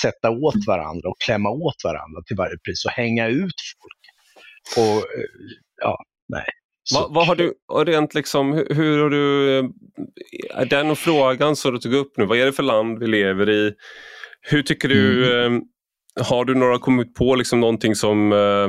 sätta 0.03 0.31
åt 0.31 0.67
varandra 0.67 1.09
och 1.09 1.21
klämma 1.25 1.51
åt 1.51 1.85
varandra 1.85 2.23
till 2.27 2.37
varje 2.37 2.57
pris 2.65 2.85
och 2.85 2.91
hänga 2.91 3.27
ut 3.27 3.61
folk? 3.81 4.03
Och 4.77 4.97
eh, 4.97 5.29
ja, 5.83 5.99
nej. 6.29 6.47
Vad, 6.95 7.15
vad, 7.15 7.27
har 7.27 7.37
du, 7.37 7.55
rent 7.85 8.15
liksom, 8.15 8.53
hur, 8.53 8.75
hur 8.75 9.03
har 9.03 9.11
du, 9.11 9.59
eh, 9.59 10.69
den 10.71 10.97
frågan 10.97 11.57
som 11.57 11.73
du 11.73 11.79
tog 11.79 11.95
upp 11.95 12.13
nu, 12.17 12.27
vad 12.27 12.39
är 12.39 12.47
det 12.47 12.53
för 12.53 12.63
land 12.63 12.99
vi 12.99 13.07
lever 13.07 13.51
i? 13.51 13.73
Hur 14.41 14.63
tycker 14.63 14.89
du, 14.89 15.35
mm. 15.35 15.57
eh, 16.21 16.27
har 16.27 16.45
du 16.45 16.55
några 16.55 16.79
kommit 16.79 17.15
på 17.15 17.35
liksom 17.35 17.61
någonting 17.61 17.95
som, 17.95 18.33
eh, 18.33 18.69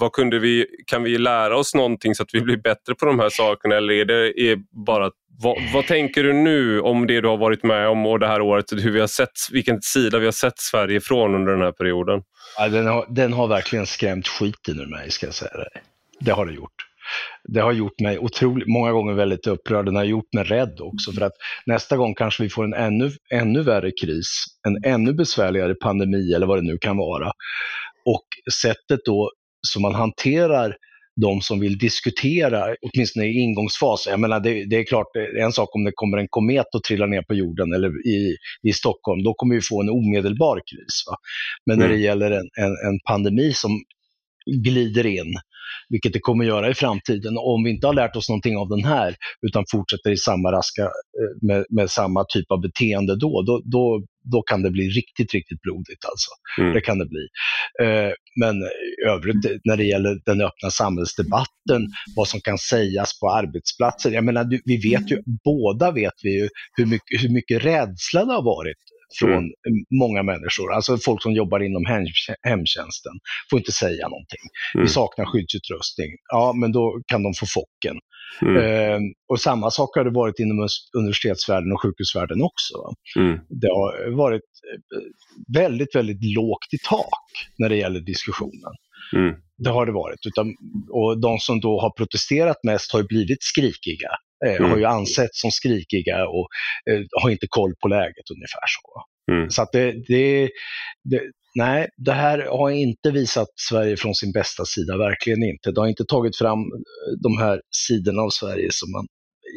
vad 0.00 0.12
kunde 0.12 0.38
vi, 0.38 0.66
kan 0.86 1.02
vi 1.02 1.18
lära 1.18 1.56
oss 1.56 1.74
någonting 1.74 2.14
så 2.14 2.22
att 2.22 2.34
vi 2.34 2.40
blir 2.40 2.56
bättre 2.56 2.94
på 2.94 3.06
de 3.06 3.18
här 3.18 3.28
sakerna 3.28 3.76
eller 3.76 3.94
är 3.94 4.04
det 4.04 4.40
är 4.40 4.58
bara, 4.86 5.10
vad, 5.42 5.56
vad, 5.74 5.86
tänker 5.86 6.24
du 6.24 6.32
nu 6.32 6.80
om 6.80 7.06
det 7.06 7.20
du 7.20 7.28
har 7.28 7.36
varit 7.36 7.62
med 7.62 7.88
om 7.88 8.06
och 8.06 8.18
det 8.18 8.26
här 8.26 8.40
året, 8.40 8.72
hur 8.72 8.90
vi 8.90 9.00
har 9.00 9.06
sett, 9.06 9.30
vilken 9.52 9.82
sida 9.82 10.18
vi 10.18 10.24
har 10.24 10.32
sett 10.32 10.58
Sverige 10.58 10.96
ifrån 10.96 11.34
under 11.34 11.52
den 11.52 11.62
här 11.62 11.72
perioden? 11.72 12.22
Ja, 12.58 12.68
den, 12.68 12.86
har, 12.86 13.06
den 13.08 13.32
har 13.32 13.46
verkligen 13.46 13.86
skrämt 13.86 14.28
skiten 14.28 14.80
ur 14.80 14.86
mig 14.86 15.10
ska 15.10 15.26
jag 15.26 15.34
säga 15.34 15.56
det. 15.56 15.80
Det 16.20 16.30
har 16.30 16.46
det 16.46 16.52
gjort 16.52 16.89
det 17.48 17.60
har 17.60 17.72
gjort 17.72 18.00
mig 18.00 18.18
otroligt, 18.18 18.68
många 18.68 18.92
gånger 18.92 19.12
väldigt 19.12 19.46
upprörd. 19.46 19.84
Den 19.84 19.96
har 19.96 20.04
gjort 20.04 20.34
mig 20.34 20.44
rädd 20.44 20.80
också 20.80 21.12
för 21.12 21.22
att 21.22 21.32
nästa 21.66 21.96
gång 21.96 22.14
kanske 22.14 22.42
vi 22.42 22.48
får 22.48 22.64
en 22.64 22.74
ännu, 22.74 23.10
ännu 23.32 23.62
värre 23.62 23.90
kris, 23.90 24.44
en 24.68 24.92
ännu 24.92 25.12
besvärligare 25.12 25.74
pandemi 25.74 26.32
eller 26.32 26.46
vad 26.46 26.58
det 26.58 26.72
nu 26.72 26.78
kan 26.78 26.96
vara. 26.96 27.32
Och 28.04 28.26
sättet 28.52 29.00
då 29.04 29.30
som 29.68 29.82
man 29.82 29.94
hanterar 29.94 30.76
de 31.20 31.40
som 31.40 31.60
vill 31.60 31.78
diskutera, 31.78 32.76
åtminstone 32.82 33.26
i 33.26 33.40
ingångsfas. 33.40 34.06
Jag 34.10 34.20
menar, 34.20 34.40
det, 34.40 34.64
det, 34.64 34.76
är 34.76 34.84
klart, 34.84 35.06
en 35.40 35.52
sak 35.52 35.74
om 35.74 35.84
det 35.84 35.92
kommer 35.94 36.18
en 36.18 36.28
komet 36.28 36.66
och 36.74 36.82
trillar 36.82 37.06
ner 37.06 37.22
på 37.22 37.34
jorden 37.34 37.72
eller 37.72 38.06
i, 38.06 38.36
i 38.62 38.72
Stockholm, 38.72 39.22
då 39.22 39.34
kommer 39.34 39.54
vi 39.54 39.60
få 39.60 39.82
en 39.82 39.90
omedelbar 39.90 40.56
kris. 40.56 41.04
Va? 41.06 41.16
Men 41.66 41.76
mm. 41.76 41.88
när 41.88 41.96
det 41.96 42.02
gäller 42.02 42.30
en, 42.30 42.48
en, 42.56 42.72
en 42.88 43.00
pandemi 43.06 43.52
som 43.52 43.70
glider 44.64 45.06
in 45.06 45.34
vilket 45.88 46.12
det 46.12 46.20
kommer 46.20 46.44
göra 46.44 46.70
i 46.70 46.74
framtiden. 46.74 47.36
Och 47.38 47.54
om 47.54 47.64
vi 47.64 47.70
inte 47.70 47.86
har 47.86 47.94
lärt 47.94 48.16
oss 48.16 48.28
någonting 48.28 48.56
av 48.56 48.68
den 48.68 48.84
här, 48.84 49.14
utan 49.46 49.64
fortsätter 49.70 50.10
i 50.10 50.16
samma 50.16 50.52
raska, 50.52 50.82
eh, 50.82 51.46
med, 51.46 51.64
med 51.70 51.90
samma 51.90 52.24
typ 52.28 52.50
av 52.50 52.60
beteende 52.60 53.16
då, 53.16 53.42
då, 53.42 53.62
då, 53.64 54.02
då 54.32 54.42
kan 54.42 54.62
det 54.62 54.70
bli 54.70 54.88
riktigt, 54.88 55.34
riktigt 55.34 55.60
blodigt 55.62 56.04
alltså. 56.04 56.30
Mm. 56.60 56.74
Det 56.74 56.80
kan 56.80 56.98
det 56.98 57.06
bli. 57.06 57.26
Eh, 57.82 58.12
men 58.40 58.56
i 58.62 59.08
övrigt 59.08 59.60
när 59.64 59.76
det 59.76 59.84
gäller 59.84 60.20
den 60.24 60.40
öppna 60.40 60.70
samhällsdebatten, 60.70 61.88
vad 62.16 62.28
som 62.28 62.40
kan 62.40 62.58
sägas 62.58 63.20
på 63.20 63.30
arbetsplatser. 63.30 64.10
Jag 64.10 64.24
menar, 64.24 64.60
vi 64.64 64.90
vet 64.90 65.10
ju, 65.10 65.22
båda 65.44 65.90
vet 65.90 66.14
vi 66.22 66.40
ju 66.40 66.48
hur 66.76 66.86
mycket, 66.86 67.22
hur 67.22 67.28
mycket 67.28 67.64
rädsla 67.64 68.24
det 68.24 68.32
har 68.32 68.42
varit 68.42 68.76
från 69.18 69.32
mm. 69.32 69.52
många 70.00 70.22
människor. 70.22 70.72
Alltså 70.74 70.98
folk 70.98 71.22
som 71.22 71.32
jobbar 71.32 71.60
inom 71.60 71.84
hemtjänsten 72.42 73.12
får 73.50 73.58
inte 73.58 73.72
säga 73.72 74.08
någonting. 74.08 74.44
Mm. 74.74 74.84
Vi 74.84 74.92
saknar 74.92 75.24
skyddsutrustning. 75.24 76.10
Ja, 76.28 76.52
men 76.60 76.72
då 76.72 77.02
kan 77.06 77.22
de 77.22 77.34
få 77.34 77.46
focken. 77.46 77.96
Mm. 78.42 78.56
Eh, 78.56 79.00
och 79.28 79.40
samma 79.40 79.70
sak 79.70 79.96
har 79.96 80.04
det 80.04 80.10
varit 80.10 80.38
inom 80.38 80.68
universitetsvärlden 80.98 81.72
och 81.72 81.82
sjukhusvärlden 81.82 82.42
också. 82.42 82.74
Mm. 83.16 83.38
Det 83.48 83.68
har 83.68 84.16
varit 84.16 84.42
eh, 84.72 85.00
väldigt, 85.60 85.94
väldigt 85.94 86.24
lågt 86.36 86.72
i 86.72 86.78
tak 86.88 87.30
när 87.58 87.68
det 87.68 87.76
gäller 87.76 88.00
diskussionen. 88.00 88.72
Mm. 89.16 89.34
Det 89.58 89.70
har 89.70 89.86
det 89.86 89.92
varit. 89.92 90.26
Utan, 90.26 90.46
och 90.90 91.20
de 91.20 91.38
som 91.38 91.60
då 91.60 91.80
har 91.80 91.90
protesterat 91.90 92.56
mest 92.64 92.92
har 92.92 93.02
blivit 93.02 93.42
skrikiga. 93.42 94.10
Mm. 94.46 94.70
Har 94.70 94.78
ju 94.78 94.84
ansetts 94.84 95.40
som 95.40 95.50
skrikiga 95.50 96.28
och 96.28 96.48
eh, 96.90 97.02
har 97.22 97.30
inte 97.30 97.46
koll 97.48 97.74
på 97.82 97.88
läget 97.88 98.30
ungefär 98.34 98.66
så. 98.66 99.02
Mm. 99.32 99.50
Så 99.50 99.62
att 99.62 99.72
det, 99.72 99.92
det, 100.08 100.50
det, 101.04 101.20
nej, 101.54 101.88
det 101.96 102.12
här 102.12 102.38
har 102.38 102.70
inte 102.70 103.10
visat 103.10 103.48
Sverige 103.70 103.96
från 103.96 104.14
sin 104.14 104.32
bästa 104.32 104.64
sida, 104.64 104.96
verkligen 104.96 105.42
inte. 105.42 105.70
Det 105.70 105.80
har 105.80 105.88
inte 105.88 106.04
tagit 106.04 106.36
fram 106.36 106.58
eh, 106.58 107.12
de 107.22 107.38
här 107.38 107.60
sidorna 107.86 108.22
av 108.22 108.30
Sverige 108.30 108.68
som 108.70 108.92
man 108.92 109.06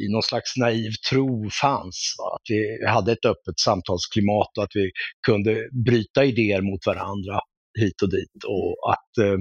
i 0.03 0.11
någon 0.11 0.23
slags 0.23 0.57
naiv 0.57 0.91
tro 1.09 1.49
fanns. 1.61 2.15
Va? 2.17 2.36
Att 2.36 2.45
vi 2.49 2.88
hade 2.88 3.11
ett 3.11 3.25
öppet 3.25 3.59
samtalsklimat 3.59 4.57
och 4.57 4.63
att 4.63 4.75
vi 4.75 4.91
kunde 5.27 5.69
bryta 5.86 6.25
idéer 6.25 6.61
mot 6.61 6.86
varandra 6.86 7.39
hit 7.79 8.01
och 8.01 8.11
dit 8.11 8.43
och 8.47 8.91
att 8.93 9.25
eh, 9.25 9.38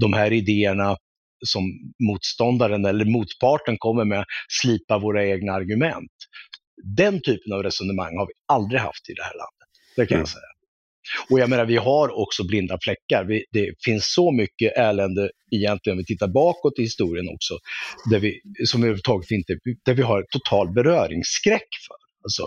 de 0.00 0.12
här 0.12 0.32
idéerna 0.32 0.96
som 1.46 1.62
motståndaren 2.08 2.84
eller 2.84 3.04
motparten 3.04 3.76
kommer 3.78 4.04
med 4.04 4.24
slipa 4.60 4.98
våra 4.98 5.26
egna 5.26 5.52
argument. 5.52 6.12
Den 6.96 7.20
typen 7.22 7.52
av 7.52 7.62
resonemang 7.62 8.16
har 8.18 8.26
vi 8.26 8.32
aldrig 8.52 8.80
haft 8.80 9.10
i 9.10 9.12
det 9.14 9.22
här 9.22 9.34
landet. 9.34 9.68
Det 9.96 10.06
kan 10.06 10.14
mm. 10.14 10.20
jag 10.20 10.28
säga. 10.28 10.52
Och 11.30 11.40
jag 11.40 11.50
menar, 11.50 11.64
vi 11.64 11.76
har 11.76 12.20
också 12.22 12.46
blinda 12.46 12.78
fläckar. 12.82 13.24
Vi, 13.24 13.44
det 13.50 13.74
finns 13.84 14.14
så 14.14 14.32
mycket 14.32 14.76
elände 14.76 15.30
egentligen, 15.50 15.94
om 15.94 15.98
vi 15.98 16.04
tittar 16.04 16.28
bakåt 16.28 16.78
i 16.78 16.82
historien 16.82 17.28
också, 17.34 17.58
där 18.10 18.18
vi, 18.18 18.40
som 18.66 18.80
överhuvudtaget 18.80 19.30
inte, 19.30 19.58
där 19.84 19.94
vi 19.94 20.02
har 20.02 20.24
total 20.30 20.72
beröringsskräck 20.72 21.68
för. 21.86 21.96
Alltså, 22.24 22.46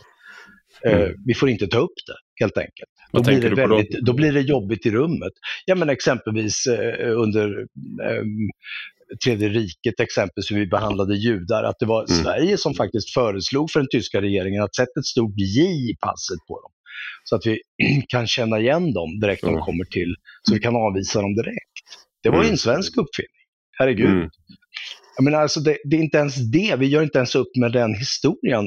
eh, 0.86 0.98
mm. 0.98 1.10
eh, 1.10 1.16
vi 1.26 1.34
får 1.34 1.50
inte 1.50 1.68
ta 1.68 1.78
upp 1.78 1.98
det, 2.08 2.18
helt 2.40 2.58
enkelt. 2.58 2.90
Då 3.12 3.24
blir, 3.24 3.42
det 3.42 3.56
väldigt, 3.56 3.92
då? 3.92 4.00
då? 4.02 4.14
blir 4.14 4.32
det 4.32 4.42
jobbigt 4.42 4.86
i 4.86 4.92
rummet. 4.92 5.34
Ja, 5.66 5.76
men 5.76 5.90
exempelvis 5.90 6.68
eh, 6.68 7.22
under 7.22 7.60
eh, 8.04 8.24
Tredje 9.24 9.50
riket 9.50 10.00
exempelvis, 10.00 10.52
hur 10.52 10.60
vi 10.60 10.68
behandlade 10.68 11.16
judar, 11.16 11.64
att 11.64 11.80
det 11.80 11.86
var 11.86 12.06
mm. 12.10 12.24
Sverige 12.24 12.58
som 12.58 12.74
faktiskt 12.74 13.14
föreslog 13.14 13.72
för 13.72 13.80
den 13.80 13.88
tyska 13.92 14.22
regeringen 14.22 14.64
att 14.64 14.76
sätta 14.76 15.00
ett 15.00 15.06
stort 15.06 15.34
J 15.38 15.62
i 15.62 15.96
passet 16.00 16.40
på 16.48 16.62
dem. 16.62 16.72
Så 17.24 17.36
att 17.36 17.46
vi 17.46 17.60
kan 18.08 18.28
känna 18.28 18.60
igen 18.60 18.94
dem 18.94 19.20
direkt 19.20 19.44
mm. 19.44 19.56
de 19.56 19.62
kommer 19.62 19.86
till, 19.86 20.16
så 20.42 20.54
vi 20.54 20.60
kan 20.60 20.76
avvisa 20.76 21.22
dem 21.22 21.36
direkt. 21.36 21.86
Det 22.24 22.30
var 22.30 22.38
ju 22.38 22.42
en 22.42 22.48
mm. 22.48 22.58
svensk 22.58 22.98
uppfinning, 22.98 23.46
herregud. 23.80 24.10
Mm. 24.10 24.30
Jag 25.16 25.24
menar, 25.24 25.42
alltså 25.42 25.60
det, 25.60 25.78
det, 25.84 25.96
är 25.98 26.02
inte 26.02 26.18
ens 26.18 26.36
det, 26.52 26.76
vi 26.80 26.88
gör 26.88 27.04
inte 27.04 27.18
ens 27.18 27.36
upp 27.36 27.56
med 27.56 27.72
den 27.72 27.96
historien. 27.96 28.66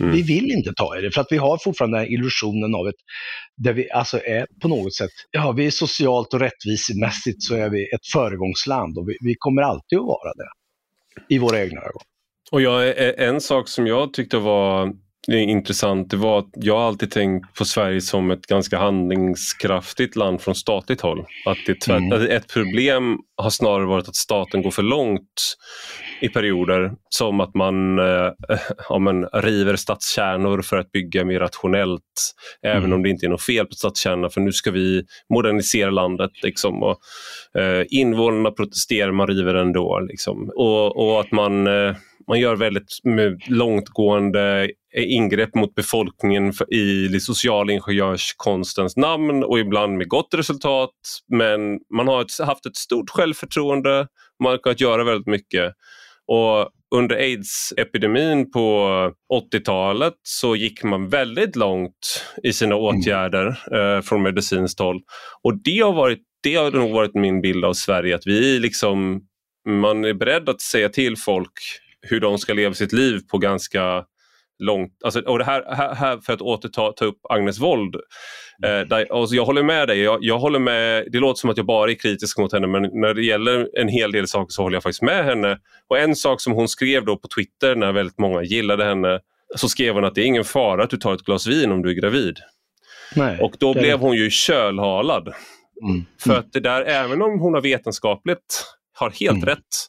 Mm. 0.00 0.12
Vi 0.12 0.22
vill 0.22 0.50
inte 0.50 0.72
ta 0.76 0.98
i 0.98 1.02
det, 1.02 1.10
för 1.10 1.20
att 1.20 1.32
vi 1.32 1.36
har 1.36 1.58
fortfarande 1.58 1.98
den 1.98 2.04
här 2.06 2.12
illusionen 2.12 2.74
av 2.74 2.88
ett, 2.88 2.94
där 3.56 3.72
vi 3.72 3.90
alltså 3.90 4.20
är 4.24 4.46
på 4.62 4.68
något 4.68 4.94
sätt, 4.94 5.10
ja 5.30 5.52
vi 5.52 5.66
är 5.66 5.70
socialt 5.70 6.34
och 6.34 6.40
rättvisemässigt 6.40 7.42
så 7.42 7.54
är 7.54 7.70
vi 7.70 7.84
ett 7.94 8.06
föregångsland 8.12 8.98
och 8.98 9.08
vi, 9.08 9.16
vi 9.20 9.34
kommer 9.38 9.62
alltid 9.62 9.98
att 9.98 10.04
vara 10.04 10.32
det. 10.34 10.48
I 11.34 11.38
våra 11.38 11.60
egna 11.60 11.80
ögon. 11.80 12.02
Och 12.50 12.62
jag, 12.62 12.94
en 13.18 13.40
sak 13.40 13.68
som 13.68 13.86
jag 13.86 14.12
tyckte 14.12 14.38
var 14.38 14.92
det 15.26 15.36
är 15.36 15.42
intressant 15.42 16.10
det 16.10 16.16
var 16.16 16.38
att 16.38 16.50
jag 16.54 16.78
har 16.78 16.86
alltid 16.86 17.10
tänkt 17.10 17.54
på 17.54 17.64
Sverige 17.64 18.00
som 18.00 18.30
ett 18.30 18.46
ganska 18.46 18.78
handlingskraftigt 18.78 20.16
land 20.16 20.40
från 20.40 20.54
statligt 20.54 21.00
håll. 21.00 21.26
Att 21.46 21.58
det 21.66 21.88
mm. 21.88 22.30
Ett 22.30 22.52
problem 22.52 23.18
har 23.36 23.50
snarare 23.50 23.86
varit 23.86 24.08
att 24.08 24.16
staten 24.16 24.62
går 24.62 24.70
för 24.70 24.82
långt 24.82 25.56
i 26.20 26.28
perioder. 26.28 26.92
Som 27.08 27.40
att 27.40 27.54
man 27.54 27.98
eh, 27.98 28.32
ja, 28.88 28.98
men, 28.98 29.24
river 29.24 29.76
stadskärnor 29.76 30.62
för 30.62 30.76
att 30.76 30.92
bygga 30.92 31.24
mer 31.24 31.40
rationellt. 31.40 32.02
Mm. 32.62 32.76
Även 32.76 32.92
om 32.92 33.02
det 33.02 33.08
inte 33.08 33.26
är 33.26 33.30
något 33.30 33.42
fel 33.42 33.66
på 33.66 33.74
stadskärnorna 33.74 34.30
för 34.30 34.40
nu 34.40 34.52
ska 34.52 34.70
vi 34.70 35.04
modernisera 35.34 35.90
landet. 35.90 36.30
Liksom, 36.42 36.82
och, 36.82 36.98
eh, 37.60 37.84
invånarna 37.88 38.50
protesterar, 38.50 39.12
man 39.12 39.26
river 39.26 39.54
ändå. 39.54 40.00
Liksom. 40.00 40.50
Och, 40.56 40.96
och 40.96 41.20
att 41.20 41.32
man 41.32 41.66
eh, 41.66 41.96
man 42.28 42.40
gör 42.40 42.56
väldigt 42.56 42.98
långtgående 43.48 44.70
ingrepp 44.96 45.54
mot 45.54 45.74
befolkningen 45.74 46.52
i 46.70 47.20
social 47.20 47.70
ingenjörskonstens 47.70 48.96
namn 48.96 49.44
och 49.44 49.58
ibland 49.58 49.98
med 49.98 50.08
gott 50.08 50.34
resultat. 50.34 50.90
Men 51.28 51.80
man 51.94 52.08
har 52.08 52.44
haft 52.44 52.66
ett 52.66 52.76
stort 52.76 53.10
självförtroende, 53.10 54.06
man 54.42 54.50
har 54.50 54.58
kunnat 54.58 54.80
göra 54.80 55.04
väldigt 55.04 55.26
mycket. 55.26 55.72
Och 56.26 56.70
under 56.94 57.16
aids-epidemin 57.16 58.50
på 58.50 58.88
80-talet 59.52 60.14
så 60.22 60.56
gick 60.56 60.82
man 60.82 61.08
väldigt 61.08 61.56
långt 61.56 62.24
i 62.42 62.52
sina 62.52 62.74
mm. 62.74 62.84
åtgärder 62.84 63.46
eh, 63.72 64.02
från 64.02 64.22
medicinskt 64.22 64.80
håll. 64.80 65.00
Och 65.42 65.62
det 65.64 65.80
har, 65.80 65.92
varit, 65.92 66.22
det 66.42 66.54
har 66.54 66.70
nog 66.70 66.90
varit 66.90 67.14
min 67.14 67.40
bild 67.40 67.64
av 67.64 67.72
Sverige, 67.72 68.14
att 68.14 68.26
vi 68.26 68.58
liksom, 68.58 69.20
man 69.68 70.04
är 70.04 70.14
beredd 70.14 70.48
att 70.48 70.60
säga 70.60 70.88
till 70.88 71.16
folk 71.16 71.52
hur 72.02 72.20
de 72.20 72.38
ska 72.38 72.54
leva 72.54 72.74
sitt 72.74 72.92
liv 72.92 73.20
på 73.30 73.38
ganska 73.38 74.04
långt. 74.58 74.92
Alltså, 75.04 75.20
och 75.20 75.38
det 75.38 75.44
här, 75.44 75.64
här, 75.74 75.94
här 75.94 76.18
för 76.18 76.32
att 76.32 76.40
återta 76.40 76.92
ta 76.92 77.04
upp 77.04 77.18
Agnes 77.28 77.58
våld. 77.58 77.94
Eh, 78.64 78.80
där, 78.80 79.20
alltså 79.20 79.34
jag 79.34 79.44
håller 79.44 79.62
med 79.62 79.88
dig. 79.88 80.00
Jag, 80.00 80.18
jag, 80.20 80.38
håller 80.38 80.58
med, 80.58 81.08
det 81.12 81.18
låter 81.18 81.40
som 81.40 81.50
att 81.50 81.56
jag 81.56 81.66
bara 81.66 81.90
är 81.90 81.94
kritisk 81.94 82.38
mot 82.38 82.52
henne 82.52 82.66
men 82.66 82.82
när 82.82 83.14
det 83.14 83.24
gäller 83.24 83.68
en 83.78 83.88
hel 83.88 84.12
del 84.12 84.28
saker 84.28 84.52
så 84.52 84.62
håller 84.62 84.76
jag 84.76 84.82
faktiskt 84.82 85.02
med 85.02 85.24
henne. 85.24 85.58
Och 85.88 85.98
En 85.98 86.16
sak 86.16 86.40
som 86.40 86.52
hon 86.52 86.68
skrev 86.68 87.04
då 87.04 87.16
på 87.16 87.28
Twitter 87.28 87.76
när 87.76 87.92
väldigt 87.92 88.18
många 88.18 88.42
gillade 88.42 88.84
henne 88.84 89.20
så 89.56 89.68
skrev 89.68 89.94
hon 89.94 90.04
att 90.04 90.14
det 90.14 90.20
är 90.20 90.26
ingen 90.26 90.44
fara 90.44 90.84
att 90.84 90.90
du 90.90 90.96
tar 90.96 91.14
ett 91.14 91.22
glas 91.22 91.46
vin 91.46 91.72
om 91.72 91.82
du 91.82 91.90
är 91.90 91.94
gravid. 91.94 92.38
Nej, 93.16 93.38
och 93.40 93.54
då 93.58 93.74
blev 93.74 93.98
hon 93.98 94.16
ju 94.16 94.30
kölhalad. 94.30 95.32
Mm. 95.82 96.04
För 96.20 96.38
att 96.38 96.52
det 96.52 96.60
där, 96.60 96.82
även 96.82 97.22
om 97.22 97.40
hon 97.40 97.54
har 97.54 97.60
vetenskapligt 97.60 98.64
har 98.94 99.10
helt 99.10 99.32
mm. 99.32 99.44
rätt 99.44 99.86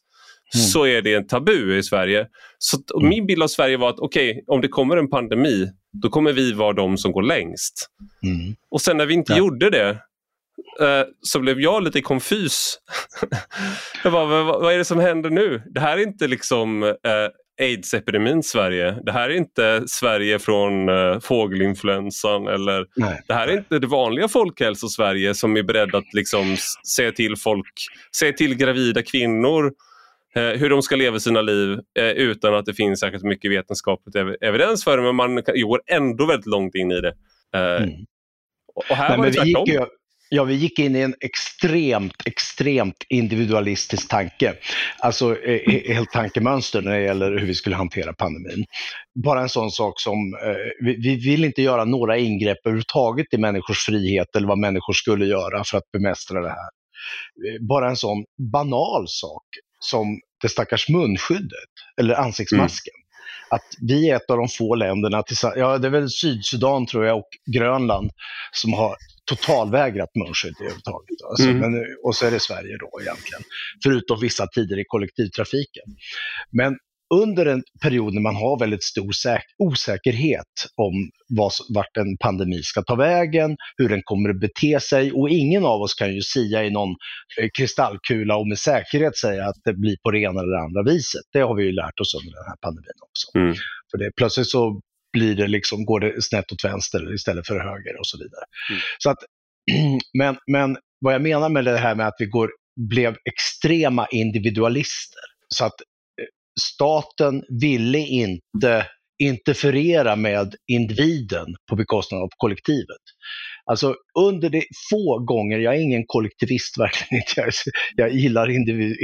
Mm. 0.56 0.66
så 0.66 0.86
är 0.86 1.01
det 1.01 1.14
en 1.14 1.28
tabu 1.28 1.78
i 1.78 1.84
Sverige. 1.84 2.28
Så 2.58 2.78
mm. 2.99 3.10
Min 3.10 3.26
bild 3.26 3.43
av 3.43 3.47
Sverige 3.47 3.78
var 3.78 3.89
att 3.89 3.99
okej, 3.99 4.32
okay, 4.32 4.43
om 4.47 4.62
det 4.62 4.68
kommer 4.68 4.97
en 4.97 5.10
pandemi, 5.10 5.68
då 6.01 6.10
kommer 6.10 6.34
vi 6.34 6.54
vara 6.54 6.74
de 6.74 6.97
som 6.97 7.12
går 7.12 7.24
längst. 7.24 7.89
Mm. 8.24 8.56
Och 8.72 8.82
sen 8.82 8.97
när 8.97 9.06
vi 9.06 9.14
inte 9.14 9.34
ja. 9.34 9.38
gjorde 9.38 9.70
det, 9.70 9.89
eh, 10.80 11.06
så 11.22 11.39
blev 11.39 11.62
jag 11.62 11.84
lite 11.84 12.01
konfys. 12.01 12.78
jag 14.04 14.14
bara, 14.14 14.43
vad, 14.43 14.74
är 14.74 14.78
det 14.78 14.86
som 14.86 14.99
händer 14.99 15.30
nu? 15.30 15.62
Det 15.74 15.80
här 15.80 15.97
är 15.97 16.01
inte 16.01 16.28
liksom 16.28 16.84
eh, 16.84 16.93
aids-epidemin 17.62 18.43
Sverige. 18.43 18.97
Det 19.06 19.12
här 19.12 19.30
är 19.30 19.36
inte 19.36 19.84
Sverige 19.88 20.39
från 20.39 20.89
uh, 20.89 21.20
fågelinfluensan 21.20 22.47
eller 22.47 22.86
Nej. 22.95 23.22
det 23.28 23.34
här 23.34 23.47
är 23.47 23.58
inte 23.58 23.80
det 23.80 23.88
vanliga 23.88 24.28
folkhälsosverige 24.28 25.36
som 25.36 25.58
är 25.58 25.64
beredd 25.64 25.95
att 25.95 26.14
liksom 26.14 26.58
säga 26.95 27.12
till 27.12 27.36
folk, 27.36 27.74
säga 28.20 28.34
till 28.34 28.56
gravida 28.56 29.01
kvinnor 29.01 29.72
Eh, 30.36 30.60
hur 30.60 30.70
de 30.70 30.82
ska 30.82 30.96
leva 30.96 31.20
sina 31.20 31.42
liv 31.42 31.80
eh, 32.00 32.06
utan 32.06 32.56
att 32.56 32.66
det 32.66 32.74
finns 32.74 33.00
särskilt 33.00 33.24
mycket 33.24 33.52
vetenskapligt 33.52 34.16
evidens 34.42 34.84
för 34.84 34.98
det, 34.98 35.04
men 35.04 35.16
man 35.16 35.44
går 35.56 35.82
ändå 35.88 36.26
väldigt 36.26 36.46
långt 36.46 36.76
in 36.76 36.92
i 36.92 37.02
det. 37.02 37.14
Eh, 37.56 37.84
mm. 37.84 37.90
Och 38.76 38.96
här 38.96 39.10
Nej, 39.10 39.18
var 39.18 39.26
det 39.26 39.32
tvärtom. 39.34 39.66
Gick, 39.66 39.80
ja, 40.30 40.44
vi 40.44 40.54
gick 40.54 40.80
in 40.80 40.96
i 40.96 41.00
en 41.00 41.16
extremt, 41.20 42.16
extremt 42.26 43.06
individualistisk 43.10 44.10
tanke. 44.10 44.54
Alltså 45.00 45.38
helt 45.88 46.12
tankemönster 46.12 46.82
när 46.82 46.92
det 46.92 47.04
gäller 47.04 47.32
hur 47.32 47.48
vi 47.48 47.56
skulle 47.56 47.76
hantera 47.76 48.14
pandemin. 48.14 48.66
Bara 49.24 49.42
en 49.42 49.50
sån 49.50 49.72
sak 49.72 50.02
som, 50.02 50.18
vi, 50.80 50.96
vi 50.96 51.16
vill 51.16 51.44
inte 51.44 51.62
göra 51.62 51.86
några 51.86 52.18
ingrepp 52.18 52.58
överhuvudtaget 52.66 53.34
i 53.34 53.38
människors 53.38 53.86
frihet 53.86 54.36
eller 54.36 54.48
vad 54.48 54.58
människor 54.58 54.94
skulle 54.94 55.26
göra 55.26 55.64
för 55.64 55.78
att 55.78 55.92
bemästra 55.92 56.42
det 56.42 56.50
här. 56.50 56.70
Bara 57.68 57.90
en 57.90 57.96
sån 57.96 58.24
banal 58.52 59.06
sak 59.08 59.44
som 59.84 60.20
det 60.42 60.50
stackars 60.50 60.90
munskyddet, 60.90 61.74
eller 62.02 62.16
ansiktsmasken. 62.16 62.94
Mm. 62.96 63.04
Att 63.50 63.68
vi 63.82 64.10
är 64.10 64.16
ett 64.16 64.30
av 64.30 64.38
de 64.38 64.48
få 64.48 64.76
länderna, 64.76 65.24
ja 65.56 65.78
det 65.78 65.88
är 65.88 65.92
väl 65.92 66.10
Sydsudan 66.10 66.86
tror 66.86 67.06
jag 67.06 67.18
och 67.18 67.30
Grönland, 67.56 68.12
som 68.52 68.74
har 68.74 68.96
totalvägrat 69.26 70.10
munskydd 70.16 70.56
överhuvudtaget. 70.60 71.18
Alltså, 71.30 71.50
mm. 71.50 71.60
men, 71.60 71.86
och 72.04 72.16
så 72.16 72.26
är 72.26 72.32
det 72.32 72.40
Sverige 72.40 72.78
då 72.78 73.02
egentligen, 73.02 73.44
förutom 73.84 74.20
vissa 74.20 74.48
tider 74.48 74.80
i 74.80 74.84
kollektivtrafiken. 74.88 75.84
Men 76.52 76.78
under 77.22 77.45
en 77.45 77.64
period 77.82 78.14
när 78.14 78.22
man 78.22 78.36
har 78.36 78.59
väldigt 78.59 78.84
stor 78.84 79.11
osäkerhet 79.57 80.53
om 80.76 81.09
vad, 81.30 81.51
vart 81.70 81.97
en 81.97 82.18
pandemi 82.18 82.64
ska 82.64 82.82
ta 82.84 82.95
vägen, 82.95 83.57
hur 83.78 83.89
den 83.89 84.01
kommer 84.03 84.30
att 84.30 84.39
bete 84.39 84.80
sig 84.80 85.11
och 85.11 85.30
ingen 85.30 85.66
av 85.66 85.82
oss 85.82 85.93
kan 85.93 86.16
ju 86.16 86.22
sia 86.22 86.64
i 86.64 86.70
någon 86.70 86.89
eh, 87.39 87.49
kristallkula 87.57 88.36
och 88.36 88.47
med 88.47 88.59
säkerhet 88.59 89.18
säga 89.18 89.45
att 89.45 89.55
det 89.66 89.74
blir 89.74 89.97
på 90.03 90.11
det 90.11 90.20
ena 90.20 90.41
eller 90.41 90.57
andra 90.57 90.84
viset. 90.84 91.22
Det 91.34 91.39
har 91.39 91.55
vi 91.55 91.64
ju 91.64 91.72
lärt 91.72 91.99
oss 91.99 92.16
under 92.16 92.34
den 92.34 92.45
här 92.47 92.57
pandemin 92.61 92.99
också. 93.09 93.38
Mm. 93.38 93.55
För 93.91 93.97
det, 93.97 94.11
plötsligt 94.16 94.49
så 94.49 94.82
blir 95.14 95.36
det 95.36 95.47
liksom, 95.47 95.86
går 95.86 95.99
det 95.99 96.22
snett 96.22 96.51
åt 96.51 96.64
vänster 96.64 97.14
istället 97.14 97.47
för 97.47 97.59
höger 97.59 97.99
och 97.99 98.07
så 98.07 98.18
vidare. 98.18 98.45
Mm. 98.70 98.82
Så 98.97 99.09
att, 99.09 99.18
men, 100.18 100.38
men 100.47 100.78
vad 100.99 101.14
jag 101.14 101.22
menar 101.22 101.49
med 101.49 101.66
det 101.66 101.78
här 101.78 101.95
med 101.95 102.07
att 102.07 102.16
vi 102.20 102.26
går, 102.26 102.49
blev 102.89 103.18
extrema 103.26 104.07
individualister, 104.11 105.22
så 105.47 105.66
att 105.66 105.76
staten 106.62 107.43
ville 107.62 107.99
inte 107.99 108.88
interferera 109.20 110.16
med 110.16 110.56
individen 110.68 111.45
på 111.70 111.76
bekostnad 111.76 112.22
av 112.22 112.30
kollektivet. 112.38 113.01
Alltså 113.66 113.95
under 114.20 114.49
de 114.49 114.64
få 114.89 115.20
gånger, 115.20 115.60
jag 115.60 115.76
är 115.76 115.80
ingen 115.80 116.04
kollektivist 116.08 116.78
verkligen 116.80 117.24
inte, 117.24 117.34
jag, 117.36 117.54
jag 117.95 118.16
gillar 118.16 118.49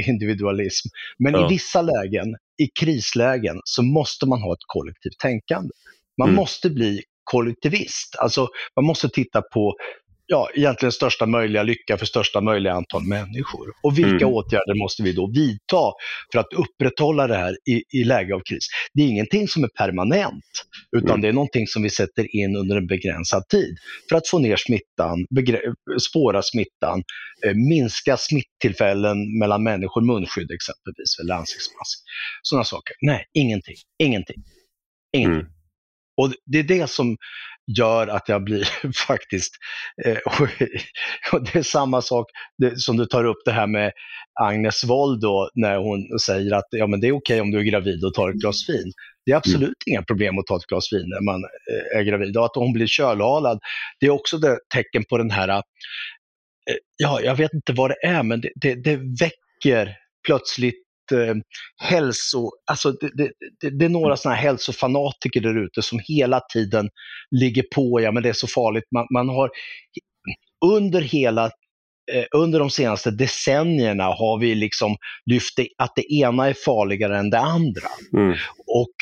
individualism, 0.08 0.88
men 1.18 1.32
ja. 1.32 1.46
i 1.46 1.54
vissa 1.54 1.82
lägen, 1.82 2.28
i 2.62 2.68
krislägen, 2.80 3.60
så 3.64 3.82
måste 3.82 4.26
man 4.26 4.42
ha 4.42 4.52
ett 4.52 4.66
kollektivt 4.66 5.18
tänkande. 5.18 5.70
Man 6.18 6.28
mm. 6.28 6.36
måste 6.36 6.70
bli 6.70 7.02
kollektivist. 7.24 8.16
Alltså 8.18 8.48
man 8.76 8.84
måste 8.84 9.08
titta 9.08 9.42
på 9.42 9.74
ja, 10.30 10.48
egentligen 10.54 10.92
största 10.92 11.26
möjliga 11.26 11.62
lycka 11.62 11.98
för 11.98 12.06
största 12.06 12.40
möjliga 12.40 12.72
antal 12.72 13.02
människor. 13.02 13.72
Och 13.82 13.98
vilka 13.98 14.24
mm. 14.24 14.34
åtgärder 14.34 14.74
måste 14.74 15.02
vi 15.02 15.12
då 15.12 15.30
vidta 15.34 15.92
för 16.32 16.38
att 16.38 16.52
upprätthålla 16.52 17.26
det 17.26 17.36
här 17.36 17.56
i, 17.70 17.82
i 17.98 18.04
läge 18.04 18.34
av 18.34 18.40
kris? 18.40 18.66
Det 18.94 19.02
är 19.02 19.06
ingenting 19.06 19.48
som 19.48 19.64
är 19.64 19.68
permanent, 19.68 20.44
utan 20.96 21.10
mm. 21.10 21.20
det 21.20 21.28
är 21.28 21.32
någonting 21.32 21.66
som 21.66 21.82
vi 21.82 21.90
sätter 21.90 22.36
in 22.36 22.56
under 22.56 22.76
en 22.76 22.86
begränsad 22.86 23.48
tid 23.48 23.76
för 24.08 24.16
att 24.16 24.28
få 24.28 24.38
ner 24.38 24.56
smittan, 24.56 25.26
spåra 26.00 26.42
smittan, 26.42 27.02
eh, 27.46 27.54
minska 27.54 28.16
smittillfällen 28.16 29.38
mellan 29.38 29.62
människor, 29.62 30.00
munskydd 30.00 30.50
exempelvis, 30.50 31.18
eller 31.20 31.34
ansiktsmask. 31.34 31.98
Sådana 32.42 32.64
saker. 32.64 32.96
Nej, 33.00 33.24
ingenting. 33.32 33.76
Ingenting. 34.02 34.42
Ingenting. 35.16 35.40
Mm. 35.40 35.60
Och 36.20 36.32
det 36.46 36.58
är 36.58 36.62
det 36.62 36.90
som 36.90 37.16
gör 37.78 38.06
att 38.06 38.28
jag 38.28 38.44
blir 38.44 38.68
faktiskt, 39.06 39.54
eh, 40.04 40.16
och 41.32 41.44
det 41.44 41.58
är 41.58 41.62
samma 41.62 42.02
sak 42.02 42.26
som 42.76 42.96
du 42.96 43.06
tar 43.06 43.24
upp 43.24 43.42
det 43.44 43.52
här 43.52 43.66
med 43.66 43.92
Agnes 44.40 44.84
Wold 44.84 45.20
då, 45.20 45.50
när 45.54 45.76
hon 45.76 46.18
säger 46.18 46.52
att 46.52 46.66
ja, 46.70 46.86
men 46.86 47.00
det 47.00 47.06
är 47.06 47.12
okej 47.12 47.34
okay 47.34 47.40
om 47.40 47.50
du 47.50 47.58
är 47.58 47.62
gravid 47.62 48.04
och 48.04 48.14
tar 48.14 48.30
ett 48.30 48.36
glas 48.36 48.68
vin. 48.68 48.92
Det 49.26 49.32
är 49.32 49.36
absolut 49.36 49.62
mm. 49.62 49.74
inga 49.86 50.02
problem 50.02 50.38
att 50.38 50.46
ta 50.46 50.56
ett 50.56 50.66
glas 50.66 50.92
vin 50.92 51.08
när 51.08 51.24
man 51.24 51.44
eh, 51.44 51.98
är 51.98 52.02
gravid. 52.02 52.36
Och 52.36 52.44
att 52.44 52.54
hon 52.54 52.72
blir 52.72 52.86
kölhalad, 52.86 53.60
det 54.00 54.06
är 54.06 54.10
också 54.10 54.38
det 54.38 54.58
tecken 54.74 55.04
på 55.04 55.18
den 55.18 55.30
här, 55.30 55.48
eh, 55.48 55.62
ja, 56.96 57.20
jag 57.20 57.34
vet 57.34 57.52
inte 57.54 57.72
vad 57.72 57.90
det 57.90 58.06
är, 58.06 58.22
men 58.22 58.40
det, 58.40 58.50
det, 58.54 58.74
det 58.74 58.96
väcker 58.96 59.96
plötsligt 60.26 60.89
eh, 61.12 61.34
hälso... 61.82 62.50
Alltså 62.70 62.92
det, 62.92 63.10
det, 63.14 63.30
det, 63.60 63.78
det 63.78 63.84
är 63.84 63.88
några 63.88 64.16
sådana 64.16 64.36
här 64.36 64.42
hälsofanatiker 64.42 65.40
där 65.40 65.64
ute 65.64 65.82
som 65.82 66.00
hela 66.08 66.40
tiden 66.40 66.88
ligger 67.30 67.64
på, 67.74 68.00
ja 68.00 68.12
men 68.12 68.22
det 68.22 68.28
är 68.28 68.32
så 68.32 68.46
farligt. 68.46 68.84
Man, 68.94 69.06
man 69.12 69.28
har 69.28 69.50
under 70.64 71.00
hela 71.00 71.44
eh, 72.12 72.24
under 72.36 72.58
de 72.58 72.70
senaste 72.70 73.10
decennierna 73.10 74.04
har 74.04 74.38
vi 74.40 74.54
liksom 74.54 74.96
lyft 75.30 75.56
det, 75.56 75.68
att 75.78 75.92
det 75.96 76.14
ena 76.14 76.48
är 76.48 76.54
farligare 76.54 77.18
än 77.18 77.30
det 77.30 77.38
andra. 77.38 77.88
Mm. 78.16 78.36
Och 78.66 78.94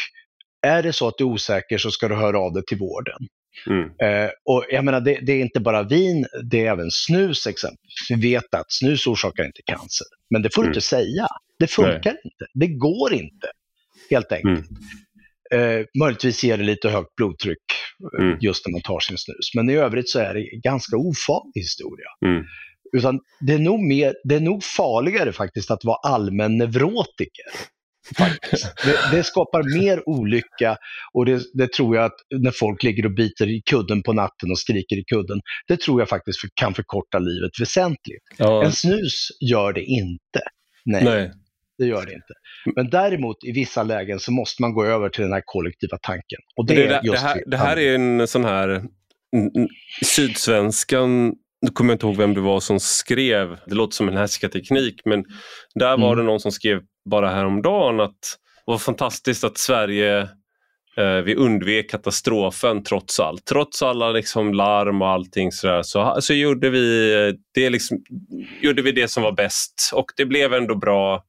är 0.67 0.83
det 0.83 0.93
så 0.93 1.09
att 1.09 1.19
du 1.19 1.25
är 1.25 1.29
osäker 1.29 1.79
så 1.79 1.91
ska 1.91 2.09
du 2.09 2.15
höra 2.15 2.41
av 2.41 2.53
dig 2.53 2.63
till 2.67 2.79
vården. 2.79 3.19
Mm. 3.67 3.85
Eh, 3.85 4.31
och 4.45 4.65
jag 4.71 4.85
menar, 4.85 5.01
det, 5.01 5.19
det, 5.23 5.33
är 5.33 5.41
inte 5.41 5.61
bara 5.61 5.83
vin, 5.83 6.27
det 6.45 6.67
är 6.67 6.73
även 6.73 6.91
snus 6.91 7.47
exempelvis. 7.47 8.07
Vi 8.11 8.31
vet 8.31 8.55
att 8.55 8.73
snus 8.73 9.07
orsakar 9.07 9.45
inte 9.45 9.63
cancer, 9.65 10.07
men 10.31 10.43
det 10.43 10.55
får 10.55 10.63
mm. 10.63 10.73
du 10.73 10.77
inte 10.77 10.87
säga. 10.87 11.27
Det 11.59 11.67
funkar 11.67 12.13
Nej. 12.13 12.21
inte. 12.25 12.47
Det 12.55 12.67
går 12.67 13.13
inte, 13.13 13.49
helt 14.11 14.33
enkelt. 14.33 14.67
Mm. 15.53 15.81
Eh, 15.81 15.87
möjligtvis 15.99 16.45
ger 16.45 16.57
det 16.57 16.65
lite 16.65 16.89
högt 16.89 17.17
blodtryck 17.17 17.65
eh, 18.19 18.25
mm. 18.25 18.39
just 18.41 18.67
när 18.67 18.73
man 18.73 18.83
tar 18.83 19.01
sin 19.01 19.19
snus, 19.19 19.55
men 19.55 19.71
i 19.71 19.75
övrigt 19.75 20.09
så 20.09 20.19
är 20.19 20.35
det 20.35 20.61
ganska 20.63 20.97
ofarlig 20.97 21.61
historia. 21.61 22.09
Mm. 22.27 22.45
Utan 22.93 23.21
det 23.41 23.53
är, 23.53 23.59
nog 23.59 23.81
mer, 23.81 24.15
det 24.25 24.35
är 24.35 24.41
nog 24.41 24.65
farligare 24.65 25.33
faktiskt 25.33 25.71
att 25.71 25.85
vara 25.85 25.97
allmän 25.97 26.59
neurotiker 26.59 27.45
det, 28.85 29.17
det, 29.17 29.25
skapar 29.25 29.79
mer 29.79 30.09
olycka 30.09 30.77
och 31.13 31.27
det, 31.27 31.43
det, 31.55 31.73
tror 31.73 31.97
jag 31.97 32.05
att 32.05 32.17
när 32.31 32.51
folk 32.51 32.83
ligger 32.83 33.07
och 33.07 33.15
biter 33.15 33.47
i 33.47 33.63
kudden 33.71 34.03
på 34.03 34.13
natten 34.13 34.51
och 34.51 34.59
skriker 34.59 34.97
i 34.97 35.05
kudden, 35.05 35.41
det 35.69 35.81
tror 35.81 36.01
jag 36.01 36.09
faktiskt 36.09 36.41
för, 36.41 36.49
kan 36.55 36.75
förkorta 36.75 37.19
livet 37.19 37.51
väsentligt. 37.61 38.23
Ja. 38.37 38.65
En 38.65 38.73
snus 38.73 39.29
gör 39.41 39.73
det 39.73 39.85
inte. 39.85 40.41
Nej, 40.85 41.05
Nej, 41.05 41.31
det 41.79 41.87
gör 41.87 42.07
det 42.07 42.13
inte. 42.13 42.35
Men 42.77 42.91
däremot 42.91 43.37
i 43.45 43.53
vissa 43.53 43.83
lägen 43.83 44.21
så 44.21 44.33
måste 44.33 44.63
man 44.63 44.75
gå 44.75 44.85
över 44.85 45.09
till 45.09 45.23
den 45.23 45.33
här 45.33 45.43
kollektiva 45.45 45.99
tanken. 46.03 46.39
Och 46.57 46.67
det, 46.67 46.75
det, 46.75 47.01
det, 47.03 47.19
här, 47.19 47.43
det 47.47 47.57
här 47.57 47.79
är 47.79 47.95
en 47.95 48.29
sån 48.29 48.45
här 48.45 48.83
Sydsvenskan 50.05 51.35
nu 51.61 51.71
kommer 51.71 51.91
jag 51.91 51.95
inte 51.95 52.07
ihåg 52.07 52.17
vem 52.17 52.35
det 52.35 52.41
var 52.41 52.61
som 52.61 52.81
skrev, 52.81 53.59
det 53.67 53.75
låter 53.75 53.95
som 53.95 54.09
en 54.09 54.17
härskarteknik, 54.17 55.01
men 55.05 55.25
där 55.75 55.97
var 55.97 56.13
mm. 56.13 56.17
det 56.17 56.23
någon 56.23 56.41
som 56.41 56.53
skrev 56.53 56.81
bara 57.09 57.31
häromdagen 57.31 58.01
att 58.01 58.39
det 58.67 58.73
var 58.73 58.79
fantastiskt 58.79 59.45
att 59.45 59.59
Sverige 59.59 60.21
eh, 60.97 61.17
vi 61.25 61.35
undvek 61.35 61.91
katastrofen 61.91 62.83
trots 62.83 63.21
allt. 63.21 63.45
Trots 63.45 63.83
alla 63.83 64.11
liksom 64.11 64.55
larm 64.55 65.03
och 65.03 65.09
allting 65.09 65.53
sådär, 65.53 65.83
så, 65.83 66.17
så 66.21 66.35
gjorde, 66.35 66.71
vi 66.71 67.13
eh, 67.13 67.35
det 67.55 67.71
liksom, 67.71 67.99
gjorde 68.61 68.83
vi 68.83 68.93
det 68.93 69.09
som 69.09 69.23
var 69.23 69.33
bäst 69.33 69.91
och 69.95 70.07
det 70.17 70.27
blev 70.27 70.55
ändå 70.55 70.75
bra. 70.75 71.25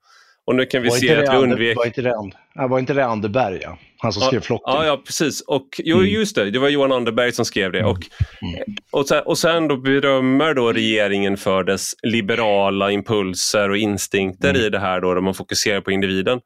Och 0.50 0.56
nu 0.56 0.66
kan 0.66 0.82
vi 0.82 0.92
se 0.92 1.16
att 1.16 1.34
vi 1.34 1.38
undvek... 1.38 1.78
Var 1.78 1.86
inte 1.86 2.02
det, 2.02 2.16
var 2.56 2.80
inte 2.80 2.94
det 2.94 3.06
Anderberg? 3.06 3.60
Ja? 3.62 3.78
Han 3.98 4.14
som 4.14 4.22
skrev 4.22 4.42
Flocken. 4.42 4.74
Ja, 4.74 4.86
ja 4.86 5.02
precis. 5.06 5.42
Och, 5.42 5.68
jo, 5.78 5.98
mm. 5.98 6.10
just 6.10 6.36
det, 6.36 6.52
det 6.52 6.60
var 6.60 6.70
Johan 6.70 6.92
Anderberg 6.92 7.32
som 7.32 7.46
skrev 7.46 7.72
det. 7.72 7.84
Och, 7.84 7.98
mm. 8.42 8.76
och, 8.92 9.08
sen, 9.08 9.24
och 9.26 9.38
sen 9.38 9.68
då 9.68 9.78
berömmer 9.78 10.54
då 10.54 10.74
regeringen 10.74 11.38
för 11.38 11.64
dess 11.64 11.96
liberala 12.04 12.92
impulser 12.92 13.70
och 13.70 13.78
instinkter 13.78 14.50
mm. 14.50 14.62
i 14.62 14.70
det 14.70 14.80
här 14.80 15.02
då, 15.02 15.14
där 15.14 15.22
man 15.22 15.34
fokuserar 15.34 15.82
på 15.82 15.92
individen. 15.92 16.40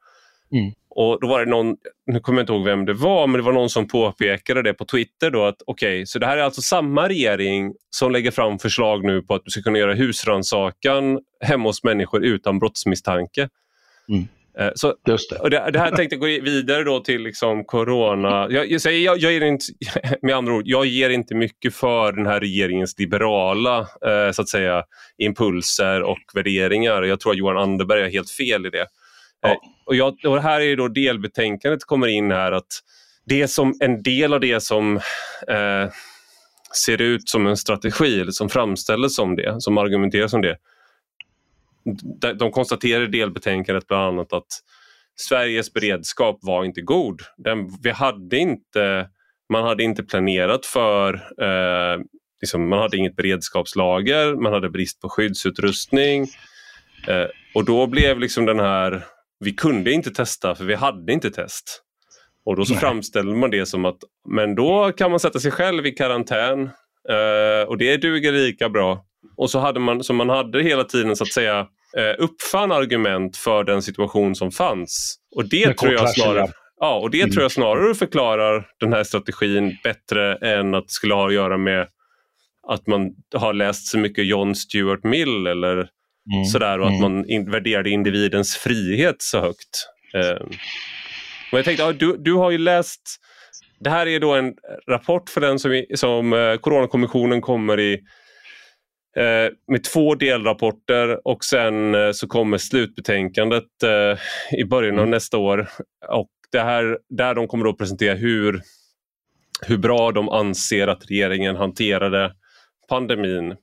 Mm. 0.52 0.72
Och 0.90 1.18
då 1.20 1.26
var 1.26 1.44
det 1.44 1.50
någon, 1.50 1.76
nu 2.06 2.20
kommer 2.20 2.38
jag 2.38 2.42
inte 2.42 2.52
ihåg 2.52 2.64
vem 2.64 2.84
det 2.84 2.94
var, 2.94 3.26
men 3.26 3.40
det 3.40 3.44
var 3.44 3.52
någon 3.52 3.70
som 3.70 3.88
påpekade 3.88 4.62
det 4.62 4.74
på 4.74 4.84
Twitter 4.84 5.30
då 5.30 5.44
att 5.44 5.62
okej, 5.66 5.96
okay, 5.96 6.06
så 6.06 6.18
det 6.18 6.26
här 6.26 6.36
är 6.36 6.42
alltså 6.42 6.62
samma 6.62 7.08
regering 7.08 7.72
som 7.90 8.12
lägger 8.12 8.30
fram 8.30 8.58
förslag 8.58 9.04
nu 9.04 9.22
på 9.22 9.34
att 9.34 9.42
du 9.44 9.50
ska 9.50 9.62
kunna 9.62 9.78
göra 9.78 9.94
husrannsakan 9.94 11.18
hemma 11.44 11.68
hos 11.68 11.84
människor 11.84 12.24
utan 12.24 12.58
brottsmisstanke. 12.58 13.48
Mm. 14.08 14.28
Eh, 14.58 14.70
så. 14.74 14.94
Och 15.40 15.50
det, 15.50 15.70
det, 15.72 15.78
här 15.78 15.96
tänkte 15.96 16.16
jag 16.16 16.20
gå 16.20 16.26
vidare 16.26 16.84
då 16.84 17.00
till 17.00 17.22
liksom 17.22 17.64
corona. 17.64 18.46
Jag, 18.50 18.70
jag, 18.70 18.80
säger, 18.80 19.04
jag, 19.04 19.18
jag 19.18 19.32
ger 19.32 19.40
inte, 19.40 19.64
med 20.22 20.34
andra 20.34 20.54
ord, 20.54 20.62
jag 20.66 20.86
ger 20.86 21.10
inte 21.10 21.34
mycket 21.34 21.74
för 21.74 22.12
den 22.12 22.26
här 22.26 22.40
regeringens 22.40 22.98
liberala 22.98 23.78
eh, 23.80 24.32
så 24.32 24.42
att 24.42 24.48
säga, 24.48 24.84
impulser 25.18 26.02
och 26.02 26.18
värderingar. 26.34 27.02
Jag 27.02 27.20
tror 27.20 27.32
att 27.32 27.38
Johan 27.38 27.58
Anderberg 27.58 28.02
har 28.02 28.08
helt 28.08 28.30
fel 28.30 28.66
i 28.66 28.70
det. 28.70 28.86
Ja. 29.40 29.48
Eh, 29.48 29.56
och, 29.86 29.94
jag, 29.96 30.14
och 30.24 30.42
här 30.42 30.60
är 30.60 30.76
då 30.76 30.88
delbetänkandet 30.88 31.84
kommer 31.84 32.06
in 32.06 32.30
här 32.30 32.52
att 32.52 32.80
det 33.26 33.48
som, 33.48 33.74
en 33.80 34.02
del 34.02 34.34
av 34.34 34.40
det 34.40 34.60
som 34.62 34.96
eh, 35.48 35.90
ser 36.84 37.02
ut 37.02 37.28
som 37.28 37.46
en 37.46 37.56
strategi, 37.56 38.20
eller 38.20 38.32
som 38.32 38.48
framställs 38.48 39.16
som 39.16 39.36
det, 39.36 39.56
som 39.58 39.78
argumenteras 39.78 40.30
som 40.30 40.42
det, 40.42 40.56
de 42.34 42.50
konstaterar 42.50 43.04
i 43.04 43.06
delbetänkandet 43.06 43.86
bland 43.86 44.02
annat 44.02 44.32
att 44.32 44.46
Sveriges 45.16 45.72
beredskap 45.72 46.38
var 46.42 46.64
inte 46.64 46.80
god. 46.80 47.20
Den, 47.36 47.78
vi 47.82 47.90
hade 47.90 48.36
inte, 48.36 49.08
man 49.52 49.64
hade 49.64 49.82
inte 49.82 50.02
planerat 50.02 50.66
för, 50.66 51.14
eh, 51.14 52.00
liksom, 52.40 52.68
man 52.68 52.78
hade 52.78 52.96
inget 52.96 53.16
beredskapslager, 53.16 54.34
man 54.34 54.52
hade 54.52 54.70
brist 54.70 55.00
på 55.00 55.08
skyddsutrustning 55.08 56.26
eh, 57.08 57.26
och 57.54 57.64
då 57.64 57.86
blev 57.86 58.18
liksom 58.18 58.46
den 58.46 58.60
här, 58.60 59.04
vi 59.40 59.52
kunde 59.52 59.92
inte 59.92 60.10
testa 60.10 60.54
för 60.54 60.64
vi 60.64 60.74
hade 60.74 61.12
inte 61.12 61.30
test. 61.30 61.80
Och 62.46 62.56
då 62.56 62.64
så 62.64 62.74
framställer 62.74 63.36
man 63.36 63.50
det 63.50 63.66
som 63.66 63.84
att 63.84 63.98
men 64.28 64.54
då 64.54 64.92
kan 64.92 65.10
man 65.10 65.20
sätta 65.20 65.40
sig 65.40 65.50
själv 65.50 65.86
i 65.86 65.90
karantän 65.90 66.62
eh, 67.08 67.68
och 67.68 67.78
det 67.78 67.96
duger 67.96 68.32
lika 68.32 68.68
bra 68.68 69.04
och 69.36 69.50
så 69.50 69.58
hade 69.58 69.80
man, 69.80 70.04
så 70.04 70.12
man 70.12 70.28
hade 70.28 70.62
hela 70.62 70.84
tiden 70.84 71.16
så 71.16 71.24
att 71.24 71.32
säga 71.32 71.58
eh, 71.96 72.14
uppfann 72.24 72.72
argument 72.72 73.36
för 73.36 73.64
den 73.64 73.82
situation 73.82 74.34
som 74.34 74.50
fanns. 74.50 75.16
Och 75.36 75.48
det 75.48 75.74
tror 75.78 75.92
jag 75.92 76.10
snarare 76.10 76.48
Ja, 76.80 76.98
och 76.98 77.10
det 77.10 77.20
mm. 77.20 77.32
tror 77.32 77.42
jag 77.42 77.52
snarare 77.52 77.94
förklarar 77.94 78.66
den 78.80 78.92
här 78.92 79.04
strategin 79.04 79.76
bättre 79.84 80.36
än 80.36 80.74
att 80.74 80.84
det 80.84 80.92
skulle 80.92 81.14
ha 81.14 81.26
att 81.26 81.34
göra 81.34 81.56
med 81.56 81.88
att 82.68 82.86
man 82.86 83.10
har 83.34 83.52
läst 83.52 83.86
så 83.86 83.98
mycket 83.98 84.26
John 84.26 84.54
Stuart 84.54 85.04
Mill 85.04 85.46
eller 85.46 85.72
mm. 85.72 86.44
sådär 86.52 86.80
och 86.80 86.86
att 86.86 86.98
mm. 86.98 87.02
man 87.02 87.30
in, 87.30 87.50
värderade 87.50 87.90
individens 87.90 88.56
frihet 88.56 89.16
så 89.18 89.40
högt. 89.40 89.88
Eh, 90.14 90.46
Men 91.50 91.58
jag 91.58 91.64
tänkte, 91.64 91.92
du, 91.92 92.16
du 92.16 92.32
har 92.32 92.50
ju 92.50 92.58
läst, 92.58 93.00
det 93.80 93.90
här 93.90 94.06
är 94.06 94.20
då 94.20 94.34
en 94.34 94.54
rapport 94.90 95.30
för 95.30 95.40
den 95.40 95.58
som, 95.58 95.84
som 95.94 96.32
eh, 96.32 96.56
Coronakommissionen 96.56 97.40
kommer 97.40 97.80
i 97.80 98.00
med 99.68 99.84
två 99.92 100.14
delrapporter 100.14 101.28
och 101.28 101.44
sen 101.44 101.94
eh, 101.94 102.12
så 102.12 102.26
kommer 102.26 102.58
slutbetänkandet 102.58 103.64
i 104.58 104.64
början 104.64 104.94
av 104.94 105.00
mm. 105.00 105.10
nästa 105.10 105.38
år. 105.38 105.68
Och 106.08 106.30
det 106.52 106.60
här, 106.60 106.98
där 107.08 107.34
de 107.34 107.48
kommer 107.48 107.68
att 107.68 107.78
presentera 107.78 108.14
hur, 108.14 108.62
hur 109.66 109.78
bra 109.78 110.12
de 110.12 110.28
anser 110.28 110.88
att 110.88 111.10
regeringen 111.10 111.56
hanterade 111.56 112.32
pandemin. 112.88 113.54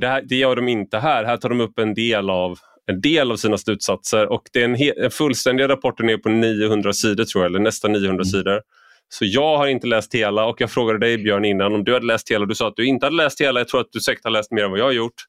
Det, 0.00 0.06
här, 0.06 0.22
det 0.28 0.36
gör 0.36 0.56
de 0.56 0.68
inte 0.68 0.98
här. 0.98 1.24
Här 1.24 1.36
tar 1.36 1.48
de 1.48 1.60
upp 1.60 1.78
en 1.78 1.94
del 1.94 2.30
av 2.30 2.58
en 2.86 3.00
del 3.00 3.32
av 3.32 3.36
sina 3.36 3.58
slutsatser 3.58 4.26
och 4.26 4.42
det 4.52 4.60
är 4.60 4.64
en, 4.64 5.04
en 5.04 5.10
fullständiga 5.10 5.68
rapporten 5.68 6.08
är 6.08 6.16
på 6.16 6.28
900 6.28 6.92
sidor 6.92 7.24
tror 7.24 7.44
jag, 7.44 7.50
eller 7.50 7.60
nästan 7.60 7.92
900 7.92 8.12
mm. 8.14 8.24
sidor. 8.24 8.60
Så 9.08 9.24
jag 9.24 9.58
har 9.58 9.66
inte 9.66 9.86
läst 9.86 10.14
hela 10.14 10.46
och 10.46 10.60
jag 10.60 10.70
frågade 10.70 10.98
dig 10.98 11.18
Björn 11.18 11.44
innan 11.44 11.74
om 11.74 11.84
du 11.84 11.94
hade 11.94 12.06
läst 12.06 12.30
hela. 12.30 12.46
Du 12.46 12.54
sa 12.54 12.68
att 12.68 12.76
du 12.76 12.86
inte 12.86 13.06
hade 13.06 13.16
läst 13.16 13.40
hela. 13.40 13.60
Jag 13.60 13.68
tror 13.68 13.80
att 13.80 13.92
du 13.92 14.00
säkert 14.00 14.24
har 14.24 14.30
läst 14.30 14.50
mer 14.50 14.64
än 14.64 14.70
vad 14.70 14.80
jag 14.80 14.84
har 14.84 14.92
gjort. 14.92 15.24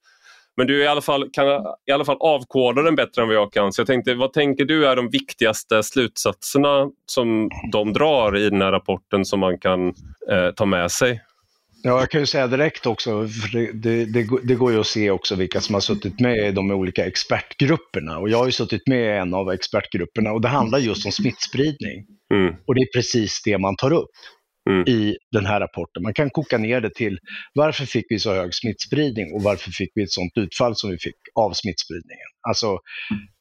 Men 0.57 0.67
du 0.67 0.83
i 0.83 0.87
alla 0.87 1.01
fall, 1.01 1.29
kan 1.33 1.45
i 1.85 1.91
alla 1.91 2.05
fall 2.05 2.17
avkoda 2.19 2.81
den 2.81 2.95
bättre 2.95 3.21
än 3.21 3.27
vad 3.27 3.37
jag 3.37 3.51
kan. 3.51 3.73
Så 3.73 3.81
jag 3.81 3.87
tänkte, 3.87 4.13
vad 4.13 4.33
tänker 4.33 4.65
du 4.65 4.87
är 4.87 4.95
de 4.95 5.09
viktigaste 5.09 5.83
slutsatserna 5.83 6.89
som 7.05 7.49
de 7.71 7.93
drar 7.93 8.37
i 8.37 8.49
den 8.49 8.61
här 8.61 8.71
rapporten 8.71 9.25
som 9.25 9.39
man 9.39 9.59
kan 9.59 9.87
eh, 10.31 10.51
ta 10.55 10.65
med 10.65 10.91
sig? 10.91 11.21
Ja, 11.87 11.99
jag 11.99 12.09
kan 12.09 12.21
ju 12.21 12.25
säga 12.25 12.47
direkt 12.47 12.85
också, 12.85 13.27
för 13.27 13.57
det, 13.73 14.05
det, 14.05 14.25
det, 14.43 14.55
går 14.55 14.71
ju 14.71 14.79
att 14.79 14.87
se 14.87 15.11
också 15.11 15.35
vilka 15.35 15.61
som 15.61 15.73
har 15.73 15.81
suttit 15.81 16.19
med 16.19 16.37
i 16.47 16.51
de 16.51 16.71
olika 16.71 17.05
expertgrupperna. 17.05 18.17
Och 18.17 18.29
jag 18.29 18.37
har 18.37 18.45
ju 18.45 18.51
suttit 18.51 18.87
med 18.87 18.99
i 18.99 19.17
en 19.17 19.33
av 19.33 19.51
expertgrupperna 19.51 20.31
och 20.31 20.41
det 20.41 20.47
handlar 20.47 20.79
just 20.79 21.05
om 21.05 21.11
smittspridning. 21.11 22.05
Mm. 22.33 22.55
Och 22.67 22.75
det 22.75 22.81
är 22.81 22.97
precis 22.97 23.41
det 23.45 23.57
man 23.57 23.75
tar 23.75 23.93
upp 23.93 24.09
mm. 24.69 24.87
i 24.87 25.17
den 25.31 25.45
här 25.45 25.59
rapporten. 25.59 26.03
Man 26.03 26.13
kan 26.13 26.29
koka 26.29 26.57
ner 26.57 26.81
det 26.81 26.93
till 26.93 27.19
varför 27.53 27.85
fick 27.85 28.05
vi 28.09 28.19
så 28.19 28.33
hög 28.33 28.53
smittspridning 28.53 29.33
och 29.33 29.43
varför 29.43 29.71
fick 29.71 29.91
vi 29.95 30.03
ett 30.03 30.11
sådant 30.11 30.37
utfall 30.37 30.75
som 30.75 30.89
vi 30.89 30.97
fick 30.97 31.15
av 31.37 31.53
smittspridningen. 31.53 32.29
Alltså, 32.47 32.77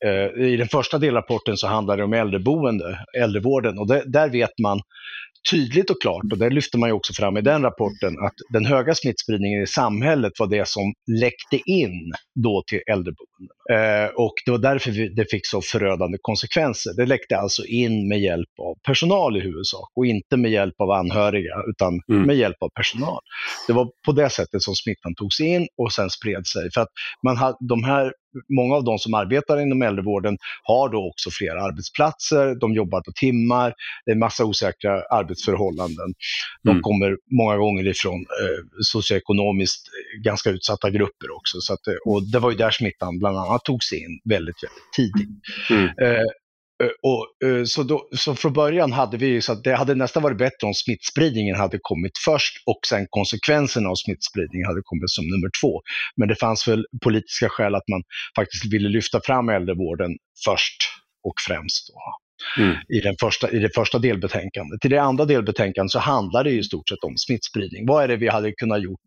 eh, 0.05 0.44
I 0.47 0.57
den 0.57 0.68
första 0.68 0.99
delrapporten 0.99 1.57
så 1.57 1.66
handlar 1.66 1.97
det 1.97 2.05
om 2.05 2.12
äldreboende, 2.12 2.99
äldrevården 3.18 3.78
och 3.78 3.88
det, 3.88 4.03
där 4.07 4.28
vet 4.28 4.59
man 4.62 4.80
tydligt 5.51 5.90
och 5.90 6.01
klart, 6.03 6.32
och 6.32 6.38
det 6.38 6.51
lyfter 6.51 6.78
man 6.78 6.88
ju 6.88 6.92
också 6.92 7.12
fram 7.12 7.36
i 7.36 7.40
den 7.40 7.62
rapporten, 7.62 8.18
att 8.26 8.34
den 8.53 8.64
höga 8.64 8.94
smittspridningen 8.94 9.62
i 9.62 9.66
samhället 9.66 10.32
var 10.38 10.47
det 10.47 10.68
som 10.68 10.92
läckte 11.20 11.70
in 11.70 12.12
då 12.34 12.62
till 12.66 12.80
äldreboenden. 12.86 13.57
Eh, 13.72 14.11
och 14.14 14.34
det 14.44 14.51
var 14.51 14.59
därför 14.59 14.90
vi, 14.90 15.09
det 15.09 15.30
fick 15.30 15.47
så 15.47 15.62
förödande 15.62 16.18
konsekvenser. 16.20 16.92
Det 16.97 17.07
läckte 17.07 17.36
alltså 17.36 17.64
in 17.64 18.09
med 18.09 18.20
hjälp 18.20 18.49
av 18.62 18.74
personal 18.86 19.36
i 19.36 19.40
huvudsak 19.40 19.90
och 19.97 20.07
inte 20.07 20.36
med 20.36 20.51
hjälp 20.51 20.74
av 20.78 20.90
anhöriga, 20.90 21.55
utan 21.70 22.01
mm. 22.09 22.22
med 22.26 22.36
hjälp 22.36 22.57
av 22.61 22.68
personal. 22.74 23.20
Det 23.66 23.72
var 23.72 23.90
på 24.07 24.12
det 24.12 24.30
sättet 24.30 24.62
som 24.62 24.74
smittan 24.74 25.14
togs 25.14 25.40
in 25.40 25.68
och 25.78 25.92
sen 25.92 26.11
spred 26.11 26.47
sig. 26.47 26.70
För 26.74 26.80
att 26.80 26.88
man 27.22 27.36
ha, 27.36 27.59
de 27.68 27.84
här 27.87 28.12
många 28.57 28.74
av 28.74 28.84
de 28.84 28.99
som 28.99 29.14
arbetar 29.14 29.61
inom 29.61 29.82
äldrevården 29.82 30.39
har 30.62 30.89
då 30.89 31.09
också 31.09 31.30
flera 31.30 31.62
arbetsplatser, 31.62 32.55
de 32.61 32.74
jobbar 32.74 33.01
på 33.01 33.12
timmar, 33.12 33.74
det 34.05 34.11
är 34.11 34.14
en 34.14 34.18
massa 34.18 34.45
osäkra 34.45 35.03
arbetsförhållanden. 35.03 36.14
De 36.62 36.70
mm. 36.70 36.82
kommer 36.82 37.16
många 37.30 37.57
gånger 37.57 37.87
ifrån 37.87 38.20
eh, 38.20 38.64
socioekonomiskt 38.80 39.82
ganska 40.24 40.51
utsatta 40.51 40.91
grupper 40.91 41.37
också. 41.37 41.61
Så 41.61 41.72
att, 41.72 41.80
och 42.05 42.22
det 42.22 42.39
var 42.39 42.51
ju 42.51 42.57
där 42.57 42.70
smittan 42.70 43.18
bland 43.18 43.37
annat 43.37 43.64
togs 43.64 43.93
in 43.93 44.20
väldigt, 44.24 44.57
väldigt 44.62 44.93
tidigt. 44.97 45.30
Mm. 45.70 45.84
Eh, 45.84 46.16
Eh, 46.16 46.30
och, 47.02 47.48
eh, 47.48 47.64
så, 47.64 47.82
då, 47.82 48.08
så 48.16 48.34
från 48.34 48.52
början 48.52 48.92
hade 48.92 49.16
vi 49.16 49.42
så 49.42 49.52
att 49.52 49.64
det 49.64 49.76
hade 49.76 49.94
nästan 49.94 50.22
varit 50.22 50.38
bättre 50.38 50.66
om 50.66 50.74
smittspridningen 50.74 51.56
hade 51.56 51.78
kommit 51.82 52.12
först 52.24 52.62
och 52.66 52.80
sen 52.88 53.06
konsekvenserna 53.10 53.88
av 53.88 53.94
smittspridningen 53.94 54.66
hade 54.66 54.80
kommit 54.84 55.10
som 55.10 55.24
nummer 55.24 55.50
två. 55.60 55.82
Men 56.16 56.28
det 56.28 56.36
fanns 56.36 56.68
väl 56.68 56.86
politiska 57.02 57.48
skäl 57.48 57.74
att 57.74 57.88
man 57.88 58.02
faktiskt 58.36 58.72
ville 58.72 58.88
lyfta 58.88 59.20
fram 59.20 59.48
äldrevården 59.48 60.10
först 60.44 60.76
och 61.24 61.34
främst. 61.46 61.88
Då. 61.88 61.94
Mm. 62.62 62.76
I, 62.88 63.00
den 63.00 63.14
första, 63.20 63.50
I 63.50 63.58
det 63.58 63.74
första 63.74 63.98
delbetänkandet. 63.98 64.84
I 64.84 64.88
det 64.88 64.98
andra 65.02 65.24
delbetänkandet 65.24 65.90
så 65.90 65.98
handlar 65.98 66.44
det 66.44 66.50
i 66.50 66.62
stort 66.62 66.88
sett 66.88 67.04
om 67.04 67.16
smittspridning. 67.16 67.86
Vad 67.86 68.04
är 68.04 68.08
det 68.08 68.16
vi 68.16 68.28
hade 68.28 68.52
kunnat 68.52 68.82
gjort 68.82 69.06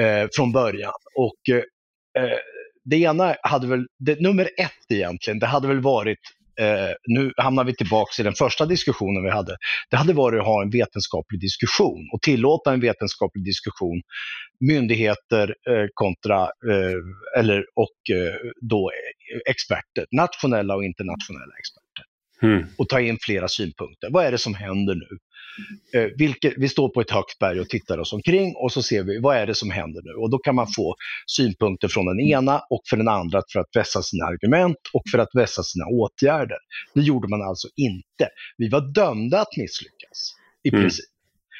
eh, 0.00 0.28
från 0.36 0.52
början? 0.52 0.92
Och 1.16 1.56
eh, 1.56 2.38
det 2.84 2.96
ena 2.96 3.36
hade 3.42 3.66
väl, 3.66 3.86
det, 3.98 4.20
nummer 4.20 4.50
ett 4.56 4.90
egentligen, 4.92 5.38
det 5.38 5.46
hade 5.46 5.68
väl 5.68 5.80
varit 5.80 6.18
eh, 6.60 6.94
nu 7.06 7.32
hamnar 7.36 7.64
vi 7.64 7.74
tillbaka 7.76 8.22
i 8.22 8.24
den 8.24 8.34
första 8.34 8.66
diskussionen 8.66 9.24
vi 9.24 9.30
hade. 9.30 9.56
Det 9.90 9.96
hade 9.96 10.12
varit 10.12 10.40
att 10.40 10.46
ha 10.46 10.62
en 10.62 10.70
vetenskaplig 10.70 11.40
diskussion 11.40 12.08
och 12.12 12.22
tillåta 12.22 12.72
en 12.72 12.80
vetenskaplig 12.80 13.44
diskussion 13.44 14.02
myndigheter 14.60 15.54
eh, 15.70 15.86
kontra, 15.94 16.42
eh, 16.42 17.38
eller, 17.38 17.64
och 17.74 18.16
eh, 18.16 18.34
då 18.60 18.90
eh, 18.90 19.50
experter, 19.50 20.06
nationella 20.12 20.76
och 20.76 20.84
internationella 20.84 21.54
experter. 21.58 21.89
Mm. 22.42 22.66
Och 22.78 22.88
ta 22.88 23.00
in 23.00 23.18
flera 23.20 23.48
synpunkter. 23.48 24.10
Vad 24.10 24.24
är 24.24 24.32
det 24.32 24.38
som 24.38 24.54
händer 24.54 24.94
nu? 24.94 25.18
Eh, 25.94 26.08
vilket, 26.16 26.54
vi 26.56 26.68
står 26.68 26.88
på 26.88 27.00
ett 27.00 27.10
högt 27.10 27.38
berg 27.38 27.60
och 27.60 27.68
tittar 27.68 27.98
oss 27.98 28.12
omkring 28.12 28.54
och 28.56 28.72
så 28.72 28.82
ser 28.82 29.02
vi 29.02 29.20
vad 29.20 29.36
är 29.36 29.46
det 29.46 29.54
som 29.54 29.70
händer 29.70 30.02
nu. 30.04 30.12
Och 30.12 30.30
då 30.30 30.38
kan 30.38 30.54
man 30.54 30.66
få 30.76 30.94
synpunkter 31.26 31.88
från 31.88 32.06
den 32.06 32.20
ena 32.20 32.58
och 32.70 32.82
för 32.90 32.96
den 32.96 33.08
andra 33.08 33.42
för 33.52 33.60
att 33.60 33.76
vässa 33.76 34.02
sina 34.02 34.24
argument 34.24 34.76
och 34.92 35.02
för 35.12 35.18
att 35.18 35.28
vässa 35.34 35.62
sina 35.62 35.86
åtgärder. 35.86 36.58
Det 36.94 37.00
gjorde 37.00 37.28
man 37.28 37.42
alltså 37.42 37.68
inte. 37.76 38.28
Vi 38.56 38.68
var 38.68 38.92
dömda 38.94 39.40
att 39.40 39.56
misslyckas 39.56 40.34
i 40.62 40.68
mm. 40.68 40.80
princip. 40.80 41.10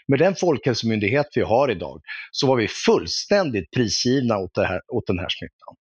Med 0.09 0.19
den 0.19 0.35
folkhälsomyndighet 0.35 1.27
vi 1.35 1.43
har 1.43 1.71
idag 1.71 2.01
så 2.31 2.47
var 2.47 2.57
vi 2.57 2.69
fullständigt 2.69 3.71
prisgivna 3.71 4.39
åt, 4.39 4.57
här, 4.57 4.81
åt 4.89 5.07
den 5.07 5.19
här 5.19 5.29
smittan. 5.29 5.77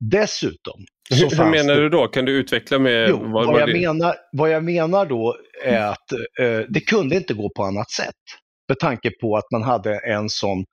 Dessutom 0.00 0.84
hur, 1.10 1.36
hur 1.36 1.50
menar 1.50 1.74
det... 1.74 1.80
du 1.80 1.88
då? 1.88 2.08
Kan 2.08 2.24
du 2.24 2.32
utveckla 2.32 2.78
med 2.78 3.08
jo, 3.08 3.16
vad, 3.16 3.46
vad, 3.46 3.60
jag 3.60 3.68
det... 3.68 3.80
menar, 3.80 4.14
vad 4.32 4.50
jag 4.50 4.64
menar 4.64 5.06
då 5.06 5.36
är 5.64 5.86
att 5.86 6.12
eh, 6.40 6.58
det 6.68 6.80
kunde 6.80 7.16
inte 7.16 7.34
gå 7.34 7.50
på 7.56 7.64
annat 7.64 7.90
sätt. 7.90 8.14
Med 8.68 8.78
tanke 8.78 9.10
på 9.20 9.36
att 9.36 9.50
man 9.52 9.62
hade 9.62 9.98
en 9.98 10.28
sån 10.28 10.64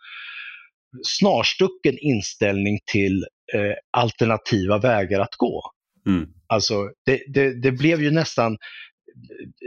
snarstucken 1.03 1.97
inställning 1.99 2.79
till 2.91 3.25
eh, 3.53 3.73
alternativa 3.97 4.77
vägar 4.77 5.19
att 5.19 5.35
gå. 5.37 5.61
Mm. 6.07 6.27
Alltså, 6.47 6.89
det, 7.05 7.21
det, 7.33 7.61
det, 7.61 7.71
blev 7.71 8.01
ju 8.01 8.11
nästan 8.11 8.57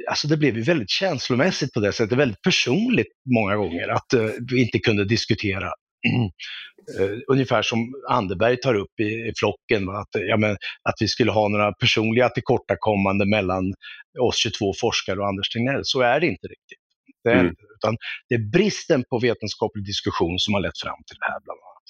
Alltså 0.08 0.28
det 0.28 0.36
blev 0.36 0.56
ju 0.56 0.62
väldigt 0.62 0.90
känslomässigt 0.90 1.72
på 1.72 1.80
det 1.80 1.92
sättet, 1.92 2.18
väldigt 2.18 2.42
personligt 2.42 3.06
många 3.34 3.56
gånger 3.56 3.88
att 3.88 4.14
uh, 4.14 4.30
vi 4.50 4.62
inte 4.62 4.78
kunde 4.78 5.04
diskutera 5.04 5.72
ungefär 7.28 7.62
som 7.62 7.94
Anderberg 8.08 8.56
tar 8.56 8.74
upp 8.74 9.00
i, 9.00 9.04
i 9.04 9.32
flocken, 9.36 9.88
att, 9.88 10.08
ja, 10.12 10.36
men, 10.36 10.50
att 10.82 10.94
vi 11.00 11.08
skulle 11.08 11.30
ha 11.30 11.48
några 11.48 11.72
personliga 11.72 12.28
tillkortakommande 12.28 13.26
mellan 13.26 13.74
oss 14.20 14.36
22 14.36 14.72
forskare 14.80 15.20
och 15.20 15.28
Anders 15.28 15.48
Tegnell. 15.48 15.80
Så 15.84 16.00
är 16.00 16.20
det 16.20 16.26
inte 16.26 16.46
riktigt. 16.46 16.78
Det 17.24 17.30
är, 17.30 17.40
mm. 17.40 17.54
utan 17.76 17.96
det 18.28 18.34
är 18.34 18.50
bristen 18.52 19.04
på 19.10 19.18
vetenskaplig 19.18 19.84
diskussion 19.84 20.38
som 20.38 20.54
har 20.54 20.60
lett 20.60 20.78
fram 20.78 20.98
till 21.06 21.16
det 21.18 21.26
här 21.32 21.40
bland 21.44 21.60
annat. 21.60 21.80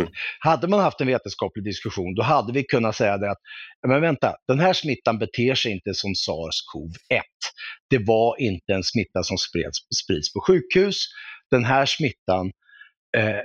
Mm. 0.00 0.12
Hade 0.38 0.68
man 0.68 0.80
haft 0.80 1.00
en 1.00 1.06
vetenskaplig 1.06 1.64
diskussion, 1.64 2.14
då 2.14 2.22
hade 2.22 2.52
vi 2.52 2.64
kunnat 2.64 2.96
säga 2.96 3.18
det 3.18 3.30
att, 3.30 3.38
men 3.86 4.00
vänta, 4.00 4.34
den 4.48 4.60
här 4.60 4.72
smittan 4.72 5.18
beter 5.18 5.54
sig 5.54 5.72
inte 5.72 5.94
som 5.94 6.10
SARS-CoV-1. 6.10 7.22
Det 7.90 7.98
var 7.98 8.40
inte 8.40 8.72
en 8.72 8.84
smitta 8.84 9.22
som 9.22 9.38
spreds, 9.38 9.78
sprids 10.04 10.32
på 10.32 10.40
sjukhus. 10.40 11.04
Den 11.50 11.64
här 11.64 11.86
smittan 11.86 12.46
Eh, 12.46 12.52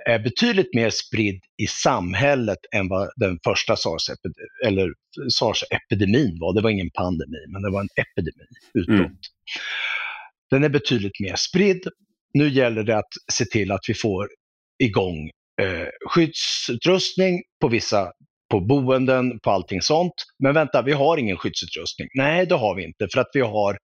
är 0.06 0.20
betydligt 0.20 0.74
mer 0.74 0.90
spridd 0.90 1.42
i 1.58 1.68
samhället 1.68 2.58
än 2.76 2.90
vad 2.90 3.10
den 3.16 3.40
första 3.44 3.76
SARS-epidemin 3.76 4.94
SARS 5.30 5.64
var. 6.40 6.56
Det 6.56 6.62
var 6.62 6.70
ingen 6.70 6.90
pandemi, 6.90 7.46
men 7.48 7.62
det 7.62 7.70
var 7.70 7.82
en 7.82 7.90
epidemi, 7.96 8.46
utbrott. 8.74 9.00
Mm. 9.00 9.18
Den 10.50 10.64
är 10.64 10.70
betydligt 10.70 11.20
mer 11.20 11.36
spridd. 11.36 11.88
Nu 12.34 12.50
gäller 12.50 12.84
det 12.84 12.98
att 12.98 13.14
se 13.32 13.46
till 13.46 13.72
att 13.72 13.82
vi 13.88 13.94
får 13.94 14.30
igång 14.84 15.30
eh, 15.62 15.88
skyddsutrustning 16.10 17.42
på 17.62 17.68
vissa 17.68 18.12
på 18.54 18.60
boenden, 18.60 19.40
på 19.40 19.52
allting 19.52 19.82
sånt. 19.82 20.14
Men 20.40 20.54
vänta, 20.54 20.82
vi 20.82 20.92
har 20.92 21.18
ingen 21.18 21.38
skyddsutrustning. 21.38 22.08
Nej, 22.14 22.46
det 22.46 22.56
har 22.56 22.76
vi 22.76 22.84
inte 22.84 23.08
för 23.14 23.22
att 23.22 23.30
vi 23.34 23.42
har 23.42 23.72
eh, 23.72 23.78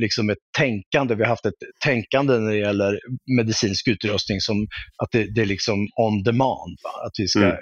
liksom 0.00 0.30
ett 0.30 0.38
tänkande, 0.58 1.14
vi 1.14 1.22
har 1.22 1.28
haft 1.28 1.46
ett 1.46 1.54
tänkande 1.84 2.38
när 2.38 2.50
det 2.50 2.58
gäller 2.58 3.00
medicinsk 3.36 3.88
utrustning 3.88 4.40
som 4.40 4.66
att 5.02 5.08
det, 5.12 5.34
det 5.34 5.40
är 5.40 5.46
liksom 5.46 5.88
on 5.96 6.22
demand. 6.22 6.78
Va? 6.84 7.06
Att 7.06 7.12
vi 7.18 7.28
ska 7.28 7.42
mm. 7.42 7.56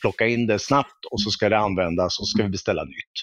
plocka 0.00 0.26
in 0.26 0.46
det 0.46 0.58
snabbt 0.58 1.04
och 1.10 1.20
så 1.20 1.30
ska 1.30 1.48
det 1.48 1.58
användas 1.58 2.18
och 2.18 2.28
så 2.28 2.36
ska 2.36 2.42
vi 2.42 2.48
beställa 2.48 2.84
nytt. 2.84 3.14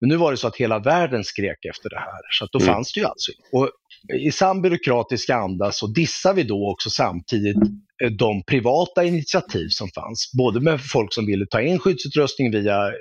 Men 0.00 0.08
nu 0.08 0.16
var 0.16 0.30
det 0.30 0.36
så 0.36 0.48
att 0.48 0.56
hela 0.56 0.78
världen 0.78 1.24
skrek 1.24 1.64
efter 1.70 1.90
det 1.90 1.98
här, 1.98 2.20
så 2.30 2.44
att 2.44 2.52
då 2.52 2.58
mm. 2.58 2.74
fanns 2.74 2.92
det 2.92 3.00
ju 3.00 3.06
alltså 3.06 3.32
och 3.52 3.70
i 4.14 4.32
sann 4.32 4.62
byråkratisk 4.62 5.30
anda 5.30 5.72
så 5.72 5.86
dissar 5.86 6.34
vi 6.34 6.42
då 6.42 6.70
också 6.70 6.90
samtidigt 6.90 7.56
eh, 8.02 8.10
de 8.10 8.42
privata 8.42 9.04
initiativ 9.04 9.68
som 9.68 9.88
fanns, 9.88 10.32
både 10.38 10.60
med 10.60 10.80
folk 10.80 11.14
som 11.14 11.26
ville 11.26 11.46
ta 11.46 11.60
in 11.60 11.78
skyddsutrustning 11.78 12.50
via 12.50 12.86
eh, 12.86 12.92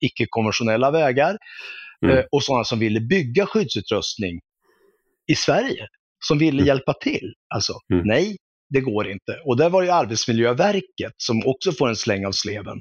icke-konventionella 0.00 0.90
vägar, 0.90 1.38
mm. 2.02 2.16
eh, 2.16 2.24
och 2.32 2.42
sådana 2.42 2.64
som 2.64 2.78
ville 2.78 3.00
bygga 3.00 3.46
skyddsutrustning 3.46 4.40
i 5.26 5.34
Sverige, 5.34 5.86
som 6.26 6.38
ville 6.38 6.58
mm. 6.58 6.66
hjälpa 6.66 6.92
till. 6.92 7.34
Alltså, 7.54 7.72
mm. 7.92 8.06
nej, 8.06 8.36
det 8.70 8.80
går 8.80 9.08
inte. 9.08 9.40
Och 9.44 9.56
där 9.56 9.70
var 9.70 9.82
ju 9.82 9.90
Arbetsmiljöverket, 9.90 11.12
som 11.16 11.46
också 11.46 11.72
får 11.72 11.88
en 11.88 11.96
släng 11.96 12.26
av 12.26 12.32
sleven 12.32 12.80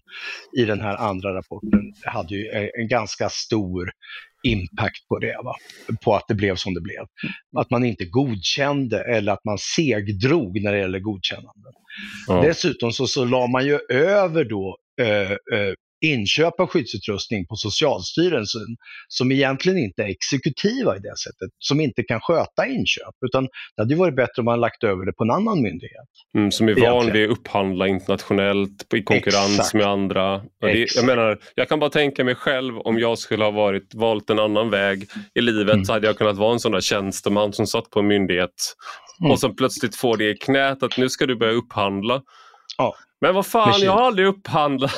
i 0.58 0.66
den 0.66 0.82
här 0.82 0.96
andra 0.98 1.36
rapporten, 1.36 1.94
hade 2.06 2.36
ju 2.36 2.72
en 2.80 2.88
ganska 2.88 3.30
stor 3.30 3.92
impact 4.44 5.08
på 5.08 5.20
det, 5.20 5.38
va? 5.44 5.56
på 6.04 6.16
att 6.16 6.28
det 6.28 6.36
blev 6.36 6.56
som 6.56 6.74
det 6.74 6.82
blev. 6.82 7.06
Att 7.58 7.70
man 7.70 7.86
inte 7.86 8.06
godkände 8.06 9.04
eller 9.04 9.32
att 9.32 9.46
man 9.46 9.58
segdrog 9.58 10.62
när 10.62 10.72
det 10.72 10.80
gäller 10.80 11.00
godkännanden. 11.00 11.74
Ja. 12.28 12.42
Dessutom 12.42 12.92
så, 12.92 13.08
så 13.08 13.26
la 13.26 13.48
man 13.48 13.66
ju 13.66 13.80
över 13.90 14.44
då 14.44 14.78
eh, 15.02 15.32
eh, 15.32 15.74
inköp 16.02 16.60
av 16.60 16.68
skyddsutrustning 16.68 17.46
på 17.46 17.56
Socialstyrelsen 17.56 18.68
som 19.08 19.32
egentligen 19.32 19.78
inte 19.78 20.04
är 20.04 20.08
exekutiva 20.08 20.98
i 20.98 21.00
det 21.00 21.18
sättet, 21.18 21.50
som 21.60 21.82
inte 21.82 22.04
kan 22.04 22.20
sköta 22.22 22.68
inköp. 22.68 23.16
Utan 23.26 23.44
det 23.76 23.82
hade 23.82 23.96
varit 23.96 24.16
bättre 24.16 24.40
om 24.40 24.46
man 24.46 24.60
lagt 24.60 24.84
över 24.84 25.06
det 25.06 25.14
på 25.14 25.24
en 25.24 25.32
annan 25.32 25.62
myndighet. 25.62 26.10
Mm, 26.38 26.52
som 26.52 26.70
är 26.70 26.82
van 26.82 27.12
vid 27.12 27.26
att 27.26 27.38
upphandla 27.38 27.88
internationellt 27.88 28.94
i 28.94 29.04
konkurrens 29.04 29.60
Exakt. 29.60 29.74
med 29.74 29.86
andra. 29.86 30.42
Det, 30.62 30.96
jag 30.96 31.06
menar, 31.06 31.40
jag 31.56 31.70
kan 31.70 31.80
bara 31.80 31.90
tänka 31.90 32.24
mig 32.24 32.36
själv 32.36 32.78
om 32.78 33.00
jag 33.00 33.18
skulle 33.18 33.44
ha 33.44 33.52
varit, 33.52 33.96
valt 33.96 34.30
en 34.30 34.40
annan 34.40 34.70
väg 34.70 35.08
i 35.36 35.42
livet 35.42 35.74
mm. 35.74 35.86
så 35.86 35.94
hade 35.94 36.08
jag 36.08 36.18
kunnat 36.18 36.38
vara 36.38 36.54
en 36.54 36.60
sån 36.60 36.72
där 36.72 36.82
tjänsteman 36.82 37.54
som 37.54 37.68
satt 37.68 37.90
på 37.90 38.00
en 38.00 38.08
myndighet 38.08 38.76
mm. 39.22 39.32
och 39.32 39.40
som 39.40 39.56
plötsligt 39.56 39.96
får 39.96 40.18
det 40.18 40.30
i 40.30 40.38
knät 40.38 40.84
att 40.84 40.98
nu 40.98 41.10
ska 41.10 41.26
du 41.26 41.36
börja 41.36 41.54
upphandla. 41.54 42.22
Ja. 42.78 42.96
Men 43.22 43.36
vad 43.36 43.46
fan, 43.46 43.82
jag 43.82 43.92
har 43.92 44.02
aldrig 44.02 44.28
upphandlat. 44.28 44.92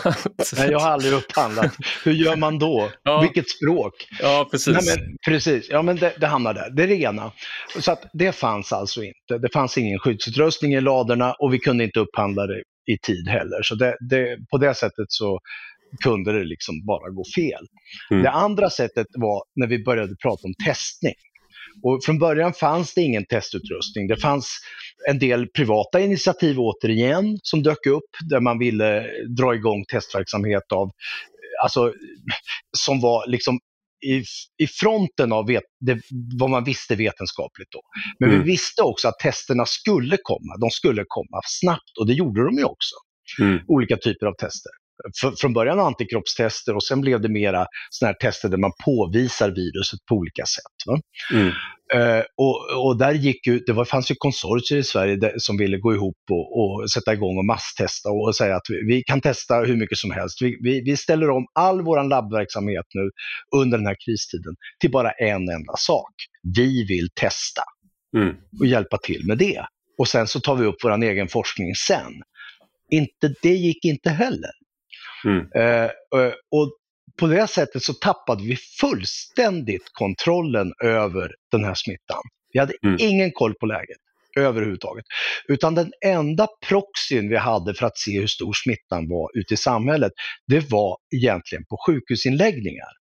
Nej, 0.58 0.72
jag 0.72 0.80
har 0.80 0.90
aldrig 0.90 1.14
upphandlat. 1.14 1.76
Hur 2.04 2.12
gör 2.12 2.36
man 2.36 2.60
då? 2.60 2.90
Ja. 3.04 3.22
Vilket 3.22 3.50
språk? 3.50 3.94
Ja, 4.22 4.48
precis. 4.52 4.74
Nej, 4.74 4.98
men, 4.98 5.18
precis, 5.28 5.68
ja 5.70 5.82
men 5.82 5.96
det, 5.96 6.14
det 6.20 6.28
hamnar 6.28 6.54
där. 6.54 6.70
Det 6.70 6.84
är 6.84 6.88
det 6.88 6.96
ena. 6.96 7.32
Så 7.80 7.92
att 7.92 8.04
det 8.14 8.32
fanns 8.32 8.74
alltså 8.74 9.04
inte. 9.04 9.38
Det 9.42 9.54
fanns 9.54 9.78
ingen 9.78 10.00
skyddsutrustning 10.00 10.74
i 10.74 10.82
ladorna 10.82 11.34
och 11.34 11.54
vi 11.54 11.60
kunde 11.60 11.84
inte 11.84 12.00
upphandla 12.00 12.48
det 12.48 12.64
i 12.94 12.98
tid 13.08 13.28
heller. 13.28 13.62
Så 13.64 13.76
det, 13.76 13.98
det, 14.10 14.38
på 14.52 14.58
det 14.58 14.74
sättet 14.74 15.06
så 15.08 15.40
kunde 16.04 16.32
det 16.32 16.44
liksom 16.44 16.86
bara 16.86 17.10
gå 17.10 17.24
fel. 17.36 17.66
Mm. 18.12 18.24
Det 18.24 18.30
andra 18.30 18.70
sättet 18.70 19.08
var 19.14 19.44
när 19.56 19.68
vi 19.68 19.84
började 19.84 20.16
prata 20.24 20.42
om 20.48 20.54
testning. 20.66 21.14
Och 21.84 22.04
från 22.04 22.20
början 22.20 22.54
fanns 22.54 22.94
det 22.94 23.02
ingen 23.02 23.26
testutrustning. 23.26 24.08
Det 24.08 24.18
fanns 24.18 24.60
en 25.10 25.20
del 25.20 25.48
privata 25.48 26.00
initiativ 26.00 26.60
återigen 26.60 27.40
som 27.44 27.64
dök 27.64 27.86
upp 27.86 28.10
där 28.30 28.40
man 28.40 28.60
ville 28.60 29.08
dra 29.38 29.56
igång 29.56 29.86
testverksamhet 29.86 30.72
av, 30.72 30.92
alltså, 31.64 31.94
som 32.78 33.02
var 33.02 33.28
liksom 33.28 33.60
i, 34.06 34.24
i 34.64 34.68
fronten 34.68 35.34
av 35.34 35.48
vet, 35.48 35.64
det, 35.80 36.02
vad 36.40 36.50
man 36.50 36.64
visste 36.64 36.96
vetenskapligt 36.96 37.72
då. 37.72 37.82
Men 38.20 38.30
mm. 38.30 38.42
vi 38.42 38.52
visste 38.52 38.82
också 38.82 39.08
att 39.08 39.20
testerna 39.20 39.66
skulle 39.66 40.18
komma. 40.24 40.58
De 40.60 40.70
skulle 40.70 41.04
komma 41.08 41.42
snabbt 41.46 41.98
och 42.00 42.08
det 42.08 42.14
gjorde 42.14 42.46
de 42.46 42.58
ju 42.58 42.64
också. 42.64 42.96
Mm. 43.40 43.60
Olika 43.68 43.98
typer 43.98 44.26
av 44.26 44.34
tester 44.34 44.72
från 45.42 45.54
början 45.54 45.80
antikroppstester 45.80 46.76
och 46.76 46.84
sen 46.84 47.02
blev 47.02 47.22
det 47.22 47.30
mera 47.30 47.68
här 48.02 48.14
tester 48.14 48.50
där 48.50 48.58
man 48.58 48.72
påvisar 48.86 49.50
viruset 49.50 50.00
på 50.10 50.16
olika 50.16 50.46
sätt. 50.46 50.98
Mm. 51.34 51.52
Uh, 51.96 52.24
och, 52.38 52.86
och, 52.86 52.98
där 52.98 53.14
gick 53.14 53.48
ju, 53.48 53.60
det 53.60 53.74
var, 53.74 53.86
fanns 53.86 54.12
ju 54.12 54.16
konsortier 54.18 54.80
i 54.80 54.84
Sverige 54.84 55.16
där, 55.16 55.34
som 55.38 55.58
ville 55.58 55.78
gå 55.78 55.94
ihop 55.94 56.18
och, 56.32 56.60
och, 56.60 56.92
sätta 56.92 57.14
igång 57.14 57.38
och 57.38 57.46
masstesta 57.46 58.10
och 58.10 58.36
säga 58.36 58.56
att 58.56 58.66
vi, 58.70 58.96
vi 58.96 59.04
kan 59.04 59.22
testa 59.22 59.60
hur 59.60 59.76
mycket 59.76 59.98
som 59.98 60.12
helst. 60.12 60.42
Vi, 60.42 60.58
vi, 60.64 60.82
vi, 60.82 60.98
ställer 60.98 61.30
om 61.30 61.46
all 61.54 61.82
vår 61.82 62.10
labbverksamhet 62.10 62.86
nu 62.94 63.10
under 63.62 63.78
den 63.78 63.88
här 63.88 63.98
kristiden 64.06 64.56
till 64.80 64.92
bara 64.92 65.12
en 65.12 65.50
enda 65.50 65.74
sak. 65.78 66.14
Vi 66.56 66.86
vill 66.86 67.10
testa 67.14 67.62
mm. 68.18 68.36
och 68.60 68.66
hjälpa 68.66 68.98
till 68.98 69.28
med 69.28 69.38
det. 69.38 69.66
Och 69.98 70.08
sen 70.08 70.28
så 70.28 70.40
tar 70.40 70.56
vi 70.56 70.66
upp 70.66 70.76
vår 70.84 71.04
egen 71.04 71.28
forskning 71.28 71.76
sen. 71.76 72.14
Inte, 72.92 73.34
det 73.42 73.56
gick 73.56 73.86
inte 73.86 74.10
heller. 74.10 74.52
Mm. 75.26 75.48
Eh, 75.56 75.92
och 76.52 76.72
på 77.20 77.28
det 77.28 77.48
sättet 77.48 77.84
så 77.84 77.94
tappade 77.94 78.44
vi 78.44 78.56
fullständigt 78.56 79.90
kontrollen 79.94 80.74
över 80.84 81.32
den 81.52 81.64
här 81.64 81.74
smittan. 81.74 82.22
Vi 82.54 82.60
hade 82.60 82.74
mm. 82.84 82.98
ingen 83.00 83.32
koll 83.32 83.54
på 83.54 83.66
läget 83.66 83.98
överhuvudtaget. 84.38 85.06
Utan 85.48 85.76
den 85.76 85.92
enda 86.06 86.48
proxyn 86.68 87.30
vi 87.30 87.38
hade 87.38 87.74
för 87.74 87.86
att 87.86 87.98
se 87.98 88.20
hur 88.20 88.28
stor 88.28 88.54
smittan 88.54 89.10
var 89.10 89.30
ute 89.40 89.54
i 89.54 89.58
samhället, 89.58 90.12
det 90.48 90.72
var 90.72 90.98
egentligen 91.16 91.66
på 91.66 91.78
sjukhusinläggningar. 91.88 92.92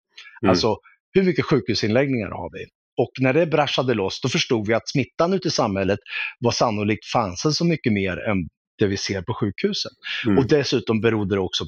Mm. 0.43 0.51
Alltså, 0.51 0.77
hur 1.13 1.23
mycket 1.23 1.45
sjukhusinläggningar 1.45 2.31
har 2.31 2.51
vi? 2.53 2.65
Och 2.97 3.11
när 3.19 3.33
det 3.33 3.47
braschade 3.47 3.95
loss, 3.95 4.21
då 4.21 4.29
förstod 4.29 4.67
vi 4.67 4.75
att 4.75 4.89
smittan 4.89 5.33
ute 5.33 5.49
i 5.49 5.51
samhället 5.51 5.99
var 6.41 6.51
sannolikt 6.51 7.07
fanns 7.07 7.57
så 7.57 7.65
mycket 7.65 7.93
mer 7.93 8.17
än 8.17 8.37
det 8.79 8.87
vi 8.87 8.97
ser 8.97 9.23
på 9.23 9.35
sjukhusen. 9.35 9.93
Mm. 10.27 10.39
Och 10.39 10.49
dessutom 10.49 11.01
berodde 11.01 11.35
det 11.35 11.41
också 11.41 11.65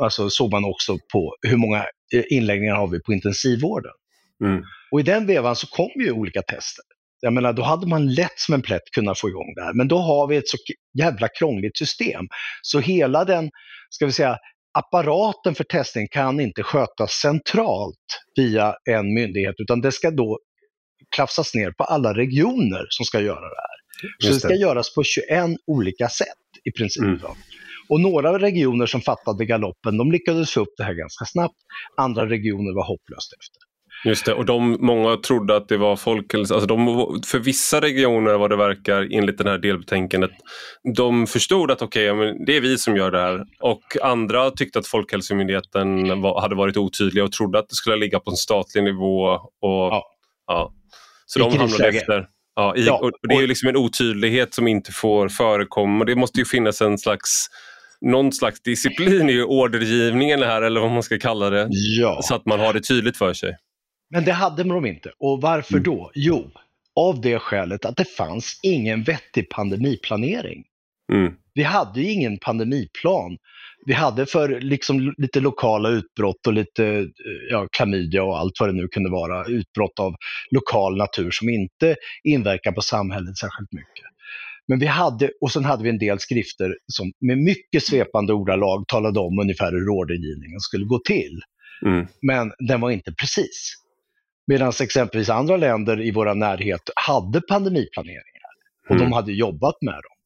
alltså 0.00 0.30
såg 0.30 0.50
man 0.50 0.64
också 0.64 0.98
på 1.12 1.34
hur 1.48 1.56
många 1.56 1.86
eh, 2.14 2.24
inläggningar 2.30 2.74
har 2.74 2.88
vi 2.88 3.02
på 3.02 3.12
intensivvården. 3.12 3.92
Mm. 4.44 4.62
Och 4.90 5.00
i 5.00 5.02
den 5.02 5.26
vevan 5.26 5.56
så 5.56 5.66
kom 5.66 5.90
ju 6.00 6.12
olika 6.12 6.42
tester. 6.42 6.84
Jag 7.20 7.32
menar, 7.32 7.52
då 7.52 7.62
hade 7.62 7.86
man 7.86 8.14
lätt 8.14 8.38
som 8.38 8.54
en 8.54 8.62
plätt 8.62 8.82
kunnat 8.94 9.18
få 9.18 9.28
igång 9.28 9.54
det 9.54 9.64
här. 9.64 9.72
Men 9.74 9.88
då 9.88 9.98
har 9.98 10.26
vi 10.26 10.36
ett 10.36 10.48
så 10.48 10.56
jävla 10.98 11.28
krångligt 11.28 11.78
system. 11.78 12.26
Så 12.62 12.80
hela 12.80 13.24
den, 13.24 13.50
ska 13.90 14.06
vi 14.06 14.12
säga, 14.12 14.38
apparaten 14.78 15.54
för 15.54 15.64
testning 15.64 16.08
kan 16.08 16.40
inte 16.40 16.62
skötas 16.62 17.12
centralt 17.12 18.22
via 18.36 18.74
en 18.90 19.14
myndighet, 19.14 19.54
utan 19.58 19.80
det 19.80 19.92
ska 19.92 20.10
då 20.10 20.38
klafsas 21.16 21.54
ner 21.54 21.70
på 21.70 21.84
alla 21.84 22.14
regioner 22.14 22.86
som 22.88 23.04
ska 23.04 23.20
göra 23.20 23.40
det 23.40 23.56
här. 23.56 23.76
Så 24.18 24.28
det 24.28 24.40
ska 24.40 24.54
göras 24.54 24.94
på 24.94 25.02
21 25.02 25.50
olika 25.66 26.08
sätt 26.08 26.26
i 26.64 26.72
princip. 26.72 27.02
Mm. 27.02 27.20
Och 27.88 28.00
några 28.00 28.38
regioner 28.38 28.86
som 28.86 29.00
fattade 29.00 29.44
galoppen, 29.44 29.96
de 29.96 30.12
lyckades 30.12 30.50
få 30.50 30.60
upp 30.60 30.74
det 30.76 30.84
här 30.84 30.94
ganska 30.94 31.24
snabbt. 31.24 31.56
Andra 31.96 32.26
regioner 32.28 32.74
var 32.74 32.86
hopplöst 32.86 33.32
efter. 33.32 33.66
Just 34.04 34.24
det, 34.24 34.34
och 34.34 34.44
de, 34.44 34.76
många 34.80 35.16
trodde 35.16 35.56
att 35.56 35.68
det 35.68 35.76
var 35.76 35.96
folkhälsa, 35.96 36.54
alltså 36.54 36.66
de, 36.66 36.86
för 37.26 37.38
vissa 37.38 37.80
regioner 37.80 38.38
vad 38.38 38.50
det 38.50 38.56
verkar 38.56 39.08
enligt 39.12 39.38
det 39.38 39.50
här 39.50 39.58
delbetänkandet, 39.58 40.30
de 40.96 41.26
förstod 41.26 41.70
att 41.70 41.82
okej, 41.82 42.12
okay, 42.12 42.34
det 42.46 42.56
är 42.56 42.60
vi 42.60 42.78
som 42.78 42.96
gör 42.96 43.10
det 43.10 43.18
här 43.18 43.44
och 43.60 43.82
andra 44.02 44.50
tyckte 44.50 44.78
att 44.78 44.86
Folkhälsomyndigheten 44.86 46.20
var, 46.22 46.40
hade 46.40 46.54
varit 46.54 46.76
otydliga 46.76 47.24
och 47.24 47.32
trodde 47.32 47.58
att 47.58 47.68
det 47.68 47.74
skulle 47.74 47.96
ligga 47.96 48.20
på 48.20 48.30
en 48.30 48.36
statlig 48.36 48.84
nivå. 48.84 49.24
Och, 49.60 49.92
ja. 49.92 50.02
ja. 50.46 50.72
Så 51.26 51.38
de 51.38 51.58
hamnade 51.58 51.88
efter. 51.88 52.26
Ja, 52.56 52.76
i, 52.76 52.86
ja, 52.86 52.98
och 52.98 53.12
det 53.28 53.34
är 53.34 53.46
liksom 53.46 53.68
en 53.68 53.76
otydlighet 53.76 54.54
som 54.54 54.68
inte 54.68 54.92
får 54.92 55.28
förekomma. 55.28 56.04
Det 56.04 56.14
måste 56.14 56.38
ju 56.38 56.44
finnas 56.44 56.80
en 56.80 56.98
slags 56.98 57.46
någon 58.00 58.32
slags 58.32 58.62
disciplin 58.62 59.30
i 59.30 59.42
ordergivningen 59.42 60.42
här 60.42 60.62
eller 60.62 60.80
vad 60.80 60.90
man 60.90 61.02
ska 61.02 61.18
kalla 61.18 61.50
det. 61.50 61.68
Ja. 61.70 62.20
Så 62.22 62.34
att 62.34 62.46
man 62.46 62.60
har 62.60 62.72
det 62.72 62.80
tydligt 62.80 63.16
för 63.16 63.34
sig. 63.34 63.56
Men 64.10 64.24
det 64.24 64.32
hade 64.32 64.62
de 64.62 64.86
inte. 64.86 65.12
Och 65.18 65.40
varför 65.40 65.74
mm. 65.74 65.84
då? 65.84 66.10
Jo, 66.14 66.50
av 66.96 67.20
det 67.20 67.38
skälet 67.38 67.84
att 67.84 67.96
det 67.96 68.04
fanns 68.04 68.60
ingen 68.62 69.02
vettig 69.02 69.50
pandemiplanering. 69.50 70.64
Mm. 71.12 71.32
Vi 71.54 71.62
hade 71.62 72.02
ingen 72.02 72.38
pandemiplan. 72.38 73.36
Vi 73.86 73.92
hade 73.92 74.26
för 74.26 74.60
liksom 74.60 75.14
lite 75.18 75.40
lokala 75.40 75.88
utbrott 75.88 76.46
och 76.46 76.52
lite 76.52 77.06
ja, 77.50 77.68
klamydia 77.76 78.22
och 78.22 78.38
allt 78.38 78.52
vad 78.60 78.68
det 78.68 78.72
nu 78.72 78.88
kunde 78.88 79.10
vara, 79.10 79.44
utbrott 79.44 79.98
av 79.98 80.14
lokal 80.50 80.96
natur 80.96 81.30
som 81.30 81.48
inte 81.48 81.96
inverkar 82.24 82.72
på 82.72 82.82
samhället 82.82 83.36
särskilt 83.36 83.72
mycket. 83.72 84.15
Men 84.68 84.78
vi 84.78 84.86
hade, 84.86 85.30
och 85.40 85.52
sen 85.52 85.64
hade 85.64 85.82
vi 85.82 85.88
en 85.88 85.98
del 85.98 86.18
skrifter 86.18 86.76
som 86.92 87.12
med 87.20 87.38
mycket 87.38 87.82
svepande 87.82 88.32
ordalag 88.32 88.84
talade 88.88 89.20
om 89.20 89.38
ungefär 89.38 89.72
hur 89.72 89.88
ordergivningen 89.88 90.60
skulle 90.60 90.84
gå 90.84 90.98
till. 90.98 91.40
Mm. 91.86 92.06
Men 92.22 92.52
den 92.58 92.80
var 92.80 92.90
inte 92.90 93.12
precis. 93.12 93.74
Medan 94.46 94.72
exempelvis 94.82 95.28
andra 95.28 95.56
länder 95.56 96.00
i 96.00 96.10
våra 96.10 96.34
närhet 96.34 96.90
hade 96.96 97.40
pandemiplaneringar 97.40 98.52
och 98.88 98.96
mm. 98.96 99.04
de 99.04 99.12
hade 99.12 99.32
jobbat 99.32 99.82
med 99.82 99.94
dem. 99.94 100.16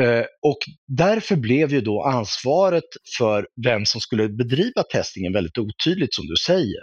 Eh, 0.00 0.24
och 0.42 0.58
därför 0.86 1.36
blev 1.36 1.72
ju 1.72 1.80
då 1.80 2.02
ansvaret 2.02 2.84
för 3.18 3.46
vem 3.64 3.86
som 3.86 4.00
skulle 4.00 4.28
bedriva 4.28 4.82
testningen 4.92 5.32
väldigt 5.32 5.58
otydligt 5.58 6.14
som 6.14 6.26
du 6.26 6.36
säger. 6.36 6.82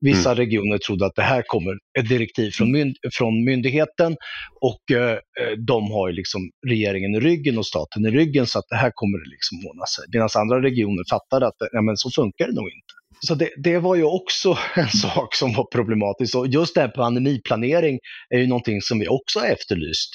Vissa 0.00 0.30
mm. 0.30 0.36
regioner 0.36 0.78
trodde 0.78 1.06
att 1.06 1.14
det 1.14 1.22
här 1.22 1.42
kommer 1.46 1.72
ett 1.98 2.08
direktiv 2.08 2.50
från, 2.50 2.72
mynd 2.72 2.96
från 3.12 3.44
myndigheten 3.44 4.16
och 4.60 4.96
eh, 4.96 5.12
eh, 5.12 5.52
de 5.66 5.90
har 5.90 6.08
ju 6.08 6.14
liksom 6.14 6.50
regeringen 6.68 7.14
i 7.14 7.20
ryggen 7.20 7.58
och 7.58 7.66
staten 7.66 8.06
i 8.06 8.10
ryggen 8.10 8.46
så 8.46 8.58
att 8.58 8.68
det 8.68 8.76
här 8.76 8.90
kommer 8.94 9.18
det 9.18 9.30
liksom 9.30 9.58
ordna 9.66 9.86
sig. 9.86 10.04
Medan 10.12 10.28
andra 10.38 10.62
regioner 10.62 11.04
fattade 11.10 11.46
att 11.46 11.56
ja, 11.72 11.82
men 11.82 11.96
så 11.96 12.10
funkar 12.10 12.46
det 12.46 12.54
nog 12.54 12.68
inte. 12.68 12.94
Så 13.20 13.34
det, 13.34 13.50
det, 13.56 13.78
var 13.78 13.94
ju 13.94 14.04
också 14.04 14.58
en 14.74 14.88
sak 14.88 15.34
som 15.34 15.52
var 15.52 15.64
problematisk. 15.72 16.36
Och 16.36 16.46
just 16.46 16.74
det 16.74 16.80
här 16.80 16.88
pandemiplanering 16.88 17.98
är 18.34 18.38
ju 18.38 18.46
någonting 18.46 18.80
som 18.80 18.98
vi 18.98 19.08
också 19.08 19.38
har 19.38 19.46
efterlyst 19.46 20.10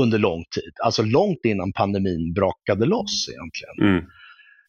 under 0.00 0.18
lång 0.18 0.44
tid. 0.54 0.72
Alltså 0.84 1.02
långt 1.02 1.40
innan 1.44 1.72
pandemin 1.72 2.32
brakade 2.32 2.86
loss 2.86 3.28
egentligen. 3.28 3.94
Mm. 3.94 4.04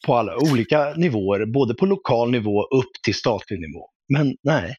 På 0.05 0.15
alla 0.15 0.37
olika 0.51 0.93
nivåer, 0.95 1.45
både 1.45 1.73
på 1.73 1.85
lokal 1.85 2.31
nivå 2.31 2.63
upp 2.63 2.91
till 3.03 3.15
statlig 3.15 3.59
nivå. 3.59 3.89
Men 4.13 4.35
nej, 4.43 4.75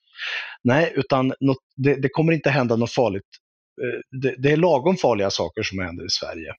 nej 0.64 0.92
utan 0.96 1.32
något, 1.40 1.58
det, 1.76 1.94
det, 1.94 2.08
kommer 2.08 2.32
inte 2.32 2.50
hända 2.50 2.76
något 2.76 2.92
farligt. 2.92 3.24
Eh, 3.82 4.20
det, 4.20 4.34
det, 4.38 4.52
är 4.52 4.56
lagom 4.56 4.96
farliga 4.96 5.30
saker 5.30 5.62
som 5.62 5.78
händer 5.78 6.04
i 6.04 6.10
Sverige. 6.10 6.54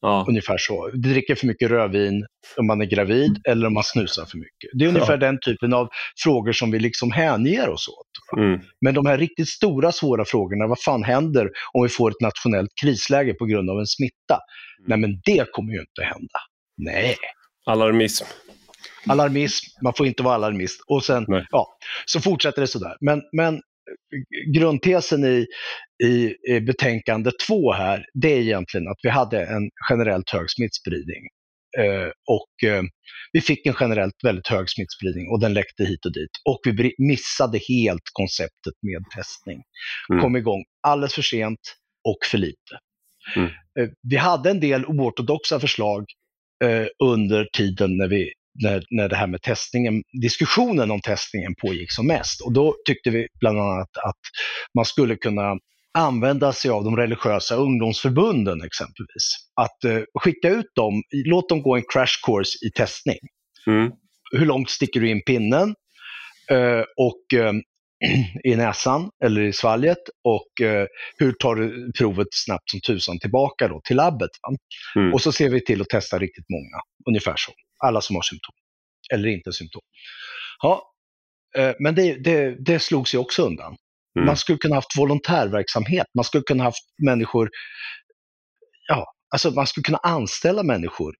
Ja. 0.00 0.24
Ungefär 0.28 0.58
så. 0.58 0.90
Du 0.92 1.12
dricker 1.12 1.34
för 1.34 1.46
mycket 1.46 1.70
rödvin 1.70 2.26
om 2.56 2.66
man 2.66 2.80
är 2.80 2.84
gravid 2.84 3.40
eller 3.48 3.66
om 3.66 3.74
man 3.74 3.84
snusar 3.84 4.24
för 4.24 4.38
mycket. 4.38 4.70
Det 4.78 4.84
är 4.84 4.88
ungefär 4.88 5.12
ja. 5.12 5.16
den 5.16 5.38
typen 5.40 5.72
av 5.74 5.88
frågor 6.22 6.52
som 6.52 6.70
vi 6.70 6.78
liksom 6.78 7.10
hänger 7.10 7.68
oss 7.68 7.88
åt. 7.88 8.38
Mm. 8.40 8.60
Men 8.80 8.94
de 8.94 9.06
här 9.06 9.18
riktigt 9.18 9.48
stora 9.48 9.92
svåra 9.92 10.24
frågorna, 10.24 10.66
vad 10.66 10.80
fan 10.80 11.02
händer 11.02 11.50
om 11.72 11.82
vi 11.82 11.88
får 11.88 12.10
ett 12.10 12.20
nationellt 12.20 12.70
krisläge 12.82 13.34
på 13.34 13.44
grund 13.44 13.70
av 13.70 13.78
en 13.78 13.86
smitta? 13.86 14.38
Mm. 14.78 14.88
Nej 14.88 14.98
men 14.98 15.20
det 15.24 15.52
kommer 15.52 15.72
ju 15.72 15.80
inte 15.80 16.02
hända. 16.02 16.38
Nej. 16.76 17.16
Alarmism. 17.66 18.24
Alarmism, 19.08 19.66
man 19.82 19.94
får 19.94 20.06
inte 20.06 20.22
vara 20.22 20.34
alarmist. 20.34 20.80
Och 20.86 21.04
sen, 21.04 21.26
ja, 21.50 21.66
så 22.06 22.20
fortsätter 22.20 22.60
det 22.60 22.66
sådär. 22.66 22.96
Men, 23.00 23.22
men 23.32 23.60
grundtesen 24.54 25.24
i, 25.24 25.46
i, 26.04 26.34
i 26.48 26.60
betänkande 26.60 27.30
två 27.46 27.72
här, 27.72 28.04
det 28.14 28.32
är 28.32 28.40
egentligen 28.40 28.88
att 28.88 28.98
vi 29.02 29.08
hade 29.08 29.46
en 29.46 29.70
generellt 29.90 30.30
hög 30.30 30.50
smittspridning. 30.50 31.22
Eh, 31.78 32.10
och 32.26 32.70
eh, 32.70 32.82
vi 33.32 33.40
fick 33.40 33.66
en 33.66 33.74
generellt 33.80 34.24
väldigt 34.24 34.48
hög 34.48 34.70
smittspridning 34.70 35.28
och 35.28 35.40
den 35.40 35.54
läckte 35.54 35.84
hit 35.84 36.04
och 36.06 36.12
dit. 36.12 36.30
Och 36.48 36.60
vi 36.64 36.94
missade 36.98 37.58
helt 37.68 38.10
konceptet 38.12 38.74
med 38.82 39.04
testning. 39.16 39.62
Mm. 40.10 40.22
Kom 40.22 40.36
igång 40.36 40.64
alldeles 40.82 41.14
för 41.14 41.22
sent 41.22 41.60
och 42.08 42.18
för 42.30 42.38
lite. 42.38 42.78
Mm. 43.36 43.48
Eh, 43.48 43.88
vi 44.10 44.16
hade 44.16 44.50
en 44.50 44.60
del 44.60 44.86
oortodoxa 44.86 45.60
förslag 45.60 46.04
eh, 46.64 46.86
under 47.04 47.48
tiden 47.52 47.96
när 47.96 48.08
vi 48.08 48.32
när, 48.62 48.82
när 48.90 49.08
det 49.08 49.16
här 49.16 49.26
med 49.26 49.42
testningen, 49.42 50.02
diskussionen 50.22 50.90
om 50.90 51.00
testningen 51.00 51.54
pågick 51.62 51.92
som 51.92 52.06
mest. 52.06 52.40
Och 52.40 52.52
då 52.52 52.74
tyckte 52.86 53.10
vi 53.10 53.26
bland 53.40 53.58
annat 53.58 53.90
att 54.04 54.20
man 54.76 54.84
skulle 54.84 55.16
kunna 55.16 55.58
använda 55.98 56.52
sig 56.52 56.70
av 56.70 56.84
de 56.84 56.96
religiösa 56.96 57.54
ungdomsförbunden 57.54 58.62
exempelvis. 58.62 59.36
Att 59.60 59.84
eh, 59.84 60.02
skicka 60.20 60.48
ut 60.48 60.66
dem, 60.74 61.02
låt 61.12 61.48
dem 61.48 61.62
gå 61.62 61.76
en 61.76 61.84
crash 61.92 62.26
course 62.26 62.66
i 62.66 62.70
testning. 62.70 63.18
Mm. 63.66 63.92
Hur 64.32 64.46
långt 64.46 64.70
sticker 64.70 65.00
du 65.00 65.10
in 65.10 65.22
pinnen? 65.26 65.74
Eh, 66.50 66.84
och 66.96 67.40
eh, 67.40 67.52
i 68.44 68.56
näsan 68.56 69.10
eller 69.24 69.40
i 69.40 69.52
svalget 69.52 69.98
och 70.24 70.66
eh, 70.66 70.86
hur 71.18 71.32
tar 71.32 71.54
du 71.54 71.92
provet 71.92 72.28
snabbt 72.30 72.70
som 72.70 72.80
tusan 72.80 73.18
tillbaka 73.18 73.68
då 73.68 73.80
till 73.84 73.96
labbet. 73.96 74.30
Mm. 74.96 75.12
Och 75.12 75.22
så 75.22 75.32
ser 75.32 75.50
vi 75.50 75.64
till 75.64 75.80
att 75.80 75.88
testa 75.88 76.18
riktigt 76.18 76.46
många, 76.48 76.82
ungefär 77.08 77.34
så 77.36 77.52
alla 77.86 78.00
som 78.00 78.16
har 78.16 78.22
symptom. 78.22 78.54
Eller 79.12 79.28
inte 79.28 79.52
symptom. 79.52 79.82
Ja, 80.62 80.82
eh, 81.58 81.72
men 81.78 81.94
det, 81.94 82.24
det, 82.24 82.56
det 82.64 82.78
slogs 82.78 83.14
ju 83.14 83.18
också 83.18 83.42
undan. 83.42 83.76
Mm. 84.16 84.26
Man 84.26 84.36
skulle 84.36 84.58
kunna 84.58 84.74
haft 84.74 84.98
volontärverksamhet, 84.98 86.06
man 86.14 86.24
skulle 86.24 86.42
kunna 86.42 86.64
haft 86.64 86.84
människor, 87.04 87.50
ja, 88.88 89.06
alltså 89.34 89.50
man 89.50 89.66
skulle 89.66 89.84
kunna 89.84 89.98
anställa 89.98 90.62
människor 90.62 91.14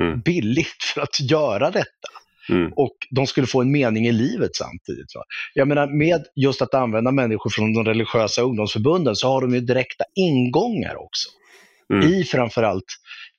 mm. 0.00 0.20
billigt 0.20 0.82
för 0.94 1.00
att 1.00 1.20
göra 1.20 1.70
detta. 1.70 2.08
Mm. 2.48 2.72
Och 2.76 2.96
de 3.10 3.26
skulle 3.26 3.46
få 3.46 3.60
en 3.60 3.72
mening 3.72 4.06
i 4.06 4.12
livet 4.12 4.56
samtidigt. 4.56 5.14
Va? 5.14 5.22
Jag 5.54 5.68
menar 5.68 5.86
med 5.86 6.24
just 6.36 6.62
att 6.62 6.74
använda 6.74 7.10
människor 7.10 7.50
från 7.50 7.72
de 7.72 7.84
religiösa 7.84 8.42
ungdomsförbunden 8.42 9.16
så 9.16 9.28
har 9.28 9.40
de 9.40 9.54
ju 9.54 9.60
direkta 9.60 10.04
ingångar 10.14 10.96
också. 10.96 11.28
Mm. 11.92 12.08
I 12.08 12.24
framförallt 12.24 12.84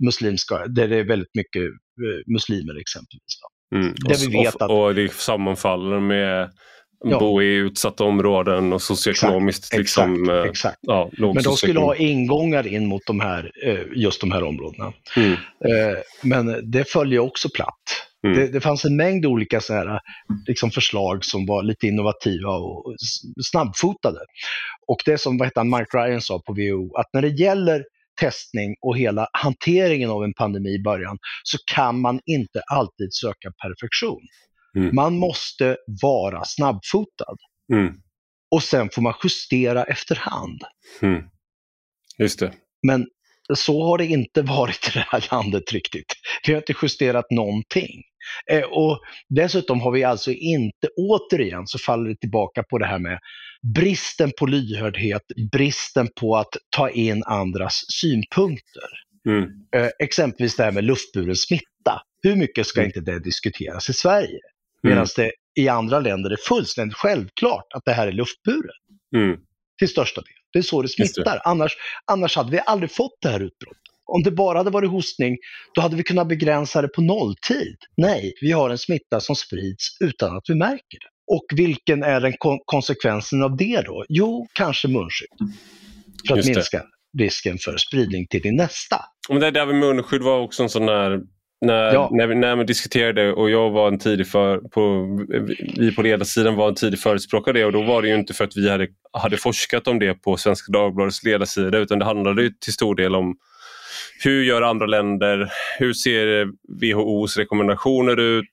muslimska, 0.06 0.68
där 0.68 0.88
det 0.88 0.98
är 0.98 1.08
väldigt 1.08 1.36
mycket 1.36 1.62
muslimer 2.28 2.80
exempelvis. 2.80 3.40
Mm. 3.76 3.94
Där 3.98 4.30
vi 4.30 4.44
vet 4.44 4.62
att... 4.62 4.70
och 4.70 4.96
det 4.96 5.14
sammanfaller 5.14 6.00
med 6.00 6.50
ja. 7.04 7.20
bo 7.20 7.42
i 7.42 7.56
utsatta 7.56 8.04
områden 8.04 8.74
och 8.74 8.82
socioekonomiskt. 8.82 9.64
Exakt, 9.64 9.80
liksom, 9.80 10.30
exakt, 10.30 10.50
exakt. 10.50 10.78
Ja, 10.82 11.10
Men 11.18 11.44
de 11.44 11.58
skulle 11.58 11.80
ha 11.80 11.96
ingångar 11.96 12.68
in 12.68 12.86
mot 12.86 13.02
de 13.06 13.20
här, 13.20 13.52
eh, 13.66 13.80
just 13.96 14.22
de 14.22 14.32
här 14.32 14.44
områdena. 14.44 14.94
Mm. 15.18 15.32
Eh, 15.32 15.98
men 16.24 16.72
det 16.72 16.90
följer 16.90 17.20
också 17.20 17.50
platt. 17.56 17.84
Mm. 18.28 18.38
Det, 18.38 18.48
det, 18.48 18.62
fanns 18.62 18.86
en 18.86 18.96
mängd 18.96 19.26
olika 19.26 19.62
så 19.62 19.74
här, 19.74 20.00
liksom 20.48 20.72
förslag 20.72 21.26
som 21.26 21.46
var 21.46 21.64
lite 21.64 21.88
innovativa 21.88 22.50
och 22.50 22.96
snabbfotade. 23.44 24.20
Och 24.88 24.98
det 25.06 25.18
som 25.18 25.38
vad 25.38 25.48
heter 25.48 25.64
Mike 25.64 25.98
Ryan 25.98 26.22
sa 26.22 26.40
på 26.40 26.54
WHO, 26.54 26.98
att 26.98 27.10
när 27.14 27.22
det 27.22 27.28
gäller 27.28 27.84
testning 28.22 28.76
och 28.82 28.98
hela 28.98 29.28
hanteringen 29.34 30.10
av 30.10 30.24
en 30.24 30.34
pandemi 30.34 30.70
i 30.70 30.84
början 30.84 31.18
så 31.44 31.58
kan 31.74 32.02
man 32.02 32.20
inte 32.26 32.62
alltid 32.72 33.14
söka 33.14 33.52
perfektion. 33.64 34.22
Mm. 34.78 34.96
Man 34.96 35.18
måste 35.18 35.78
vara 36.02 36.46
snabbfotad. 36.46 37.38
Mm. 37.74 37.94
Och 38.52 38.64
sen 38.64 38.90
får 38.90 39.02
man 39.02 39.14
justera 39.24 39.84
efterhand. 39.84 40.62
Mm. 41.02 41.24
Just 42.18 42.40
det. 42.40 42.54
Men 42.88 43.08
så 43.54 43.84
har 43.84 43.98
det 43.98 44.06
inte 44.06 44.42
varit 44.42 44.88
i 44.88 44.92
det 44.94 45.06
här 45.10 45.28
landet 45.32 45.72
riktigt. 45.72 46.14
Vi 46.48 46.54
har 46.54 46.58
inte 46.58 46.74
justerat 46.82 47.32
någonting. 47.32 48.04
Eh, 48.52 48.64
och 48.64 49.00
dessutom 49.30 49.82
har 49.82 49.92
vi 49.92 50.04
alltså 50.04 50.32
inte, 50.32 50.88
återigen 50.98 51.68
så 51.68 51.80
faller 51.80 52.10
det 52.10 52.16
tillbaka 52.16 52.64
på 52.64 52.78
det 52.78 52.86
här 52.86 53.00
med 53.00 53.20
bristen 53.74 54.32
på 54.40 54.46
lyhördhet, 54.46 55.22
bristen 55.52 56.08
på 56.20 56.38
att 56.38 56.58
ta 56.70 56.90
in 56.90 57.24
andras 57.24 57.86
synpunkter. 57.88 58.90
Mm. 59.28 59.44
Eh, 59.76 59.90
exempelvis 60.00 60.56
det 60.56 60.64
här 60.64 60.72
med 60.72 60.84
luftburen 60.84 61.36
smitta. 61.36 62.02
Hur 62.22 62.36
mycket 62.36 62.68
ska 62.68 62.80
mm. 62.80 62.88
inte 62.96 63.12
det 63.12 63.20
diskuteras 63.20 63.90
i 63.90 63.94
Sverige? 63.94 64.40
Medan 64.84 64.98
mm. 64.98 65.08
det 65.16 65.32
i 65.62 65.68
andra 65.68 66.00
länder 66.00 66.30
är 66.30 66.38
fullständigt 66.48 66.98
självklart 66.98 67.66
att 67.74 67.86
det 67.86 67.92
här 67.92 68.08
är 68.08 68.12
luftburet. 68.12 68.76
Mm. 69.16 69.38
Till 69.80 69.90
största 69.90 70.22
del. 70.22 70.34
Det 70.54 70.60
är 70.60 70.64
så 70.64 70.82
det 70.82 70.88
smittar. 70.88 71.42
Annars, 71.46 71.78
annars 72.06 72.36
hade 72.36 72.52
vi 72.52 72.60
aldrig 72.66 72.92
fått 72.92 73.18
det 73.22 73.30
här 73.30 73.40
utbrottet. 73.40 73.82
Om 74.06 74.24
det 74.24 74.32
bara 74.32 74.58
hade 74.58 74.70
varit 74.70 74.90
hostning, 74.90 75.38
då 75.74 75.82
hade 75.82 75.96
vi 75.96 76.04
kunnat 76.04 76.28
begränsa 76.28 76.82
det 76.82 76.88
på 76.88 77.02
nolltid. 77.02 77.78
Nej, 77.98 78.34
vi 78.42 78.52
har 78.52 78.70
en 78.70 78.78
smitta 78.78 79.20
som 79.20 79.36
sprids 79.36 79.98
utan 80.00 80.38
att 80.38 80.44
vi 80.48 80.56
märker 80.56 81.00
det. 81.00 81.10
Och 81.28 81.46
vilken 81.56 82.04
är 82.04 82.22
den 82.22 82.34
kon 82.38 82.60
konsekvensen 82.66 83.44
av 83.44 83.58
det 83.58 83.82
då? 83.82 84.06
Jo, 84.10 84.48
kanske 84.54 84.88
munskydd. 84.88 85.30
För 86.28 86.40
att 86.40 86.46
minska 86.46 86.84
risken 87.18 87.58
för 87.58 87.78
spridning 87.78 88.28
till 88.28 88.42
din 88.42 88.56
nästa. 88.56 88.96
Men 89.30 89.40
det 89.40 89.52
där 89.52 89.66
med 89.66 89.76
munskydd 89.76 90.22
var 90.22 90.40
också 90.40 90.64
en 90.64 90.70
sån 90.70 90.86
där 90.86 91.22
när, 91.62 91.94
ja. 91.94 92.10
när, 92.12 92.28
vi, 92.28 92.36
när 92.36 92.56
vi 92.56 92.64
diskuterade 92.64 93.34
och 93.34 93.50
jag 93.50 93.70
var 93.70 93.88
en 93.88 94.00
tidig 94.00 94.28
för, 94.28 94.58
på, 94.58 95.08
vi 95.78 95.96
på 95.96 96.02
ledarsidan 96.02 96.56
var 96.56 96.68
en 96.68 96.76
tidig 96.76 97.00
förespråkare 97.00 97.60
det 97.60 97.66
och 97.66 97.72
då 97.72 97.82
var 97.82 98.02
det 98.02 98.08
ju 98.08 98.16
inte 98.16 98.34
för 98.34 98.44
att 98.44 98.58
vi 98.58 98.70
hade, 98.70 98.88
hade 99.14 99.38
forskat 99.38 99.88
om 99.88 100.00
det 100.00 100.14
på 100.14 100.38
Svenska 100.38 100.72
Dagbladets 100.72 101.24
ledarsida 101.24 101.78
utan 101.78 102.00
det 102.00 102.06
handlade 102.06 102.52
till 102.60 102.74
stor 102.74 102.96
del 102.96 103.16
om 103.16 103.36
hur 104.24 104.44
gör 104.44 104.62
andra 104.62 104.86
länder? 104.86 105.52
Hur 105.80 105.94
ser 105.94 106.46
WHOs 106.82 107.38
rekommendationer 107.38 108.20
ut? 108.20 108.46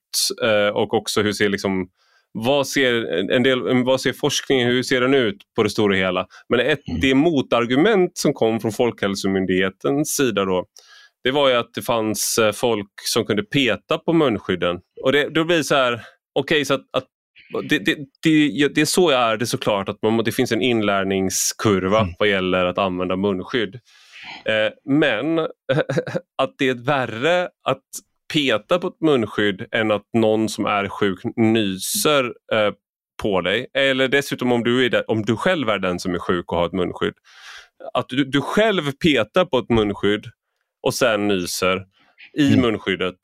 Eh, 0.43 0.75
och 0.75 0.93
också 0.93 1.21
hur 1.21 1.33
ser 1.33 1.49
liksom 1.49 1.87
vad 2.33 2.67
ser, 2.67 3.05
en 3.31 3.43
del, 3.43 3.83
vad 3.83 4.01
ser 4.01 4.13
forskningen, 4.13 4.67
hur 4.67 4.83
ser 4.83 5.01
den 5.01 5.13
ut 5.13 5.37
på 5.55 5.63
det 5.63 5.69
stora 5.69 5.95
hela? 5.95 6.27
Men 6.49 6.59
ett, 6.59 6.87
mm. 6.87 7.01
det 7.01 7.15
motargument 7.15 8.17
som 8.17 8.33
kom 8.33 8.59
från 8.59 8.71
Folkhälsomyndighetens 8.71 10.15
sida 10.15 10.45
då, 10.45 10.65
det 11.23 11.31
var 11.31 11.49
ju 11.49 11.55
att 11.55 11.73
det 11.73 11.81
fanns 11.81 12.37
eh, 12.37 12.51
folk 12.51 12.91
som 13.01 13.25
kunde 13.25 13.43
peta 13.43 13.97
på 13.97 14.13
munskydden. 14.13 14.79
Och 15.03 15.11
det, 15.11 15.29
då 15.29 15.43
blir 15.43 15.57
det 15.57 15.63
så 15.63 15.75
här, 15.75 15.93
okej 15.93 16.55
okay, 16.55 16.65
så 16.65 16.73
att, 16.73 16.81
att 16.91 17.07
det, 17.69 17.79
det, 17.79 17.95
det, 18.23 18.67
det, 18.67 18.81
är 18.81 18.85
så 18.85 19.09
är 19.09 19.37
det 19.37 19.45
såklart 19.45 19.89
att 19.89 20.01
man, 20.01 20.23
det 20.23 20.31
finns 20.31 20.51
en 20.51 20.61
inlärningskurva 20.61 21.99
mm. 21.99 22.13
vad 22.19 22.29
gäller 22.29 22.65
att 22.65 22.77
använda 22.77 23.15
munskydd. 23.15 23.75
Eh, 24.45 24.71
men 24.85 25.39
att 26.37 26.55
det 26.57 26.69
är 26.69 26.85
värre 26.85 27.49
att 27.63 27.83
peta 28.33 28.79
på 28.79 28.87
ett 28.87 29.01
munskydd 29.01 29.65
än 29.71 29.91
att 29.91 30.03
någon 30.13 30.49
som 30.49 30.65
är 30.65 30.87
sjuk 30.87 31.19
nyser 31.35 32.25
eh, 32.53 32.73
på 33.21 33.41
dig. 33.41 33.67
Eller 33.73 34.07
dessutom 34.07 34.51
om 34.51 34.63
du, 34.63 34.85
är 34.85 34.89
där, 34.89 35.11
om 35.11 35.21
du 35.21 35.35
själv 35.35 35.69
är 35.69 35.79
den 35.79 35.99
som 35.99 36.15
är 36.15 36.19
sjuk 36.19 36.51
och 36.51 36.57
har 36.57 36.65
ett 36.65 36.73
munskydd. 36.73 37.13
Att 37.93 38.09
du, 38.09 38.25
du 38.25 38.41
själv 38.41 38.91
petar 38.91 39.45
på 39.45 39.57
ett 39.57 39.69
munskydd 39.69 40.25
och 40.83 40.93
sen 40.93 41.27
nyser 41.27 41.83
i 42.37 42.47
mm. 42.47 42.61
munskyddet. 42.61 43.15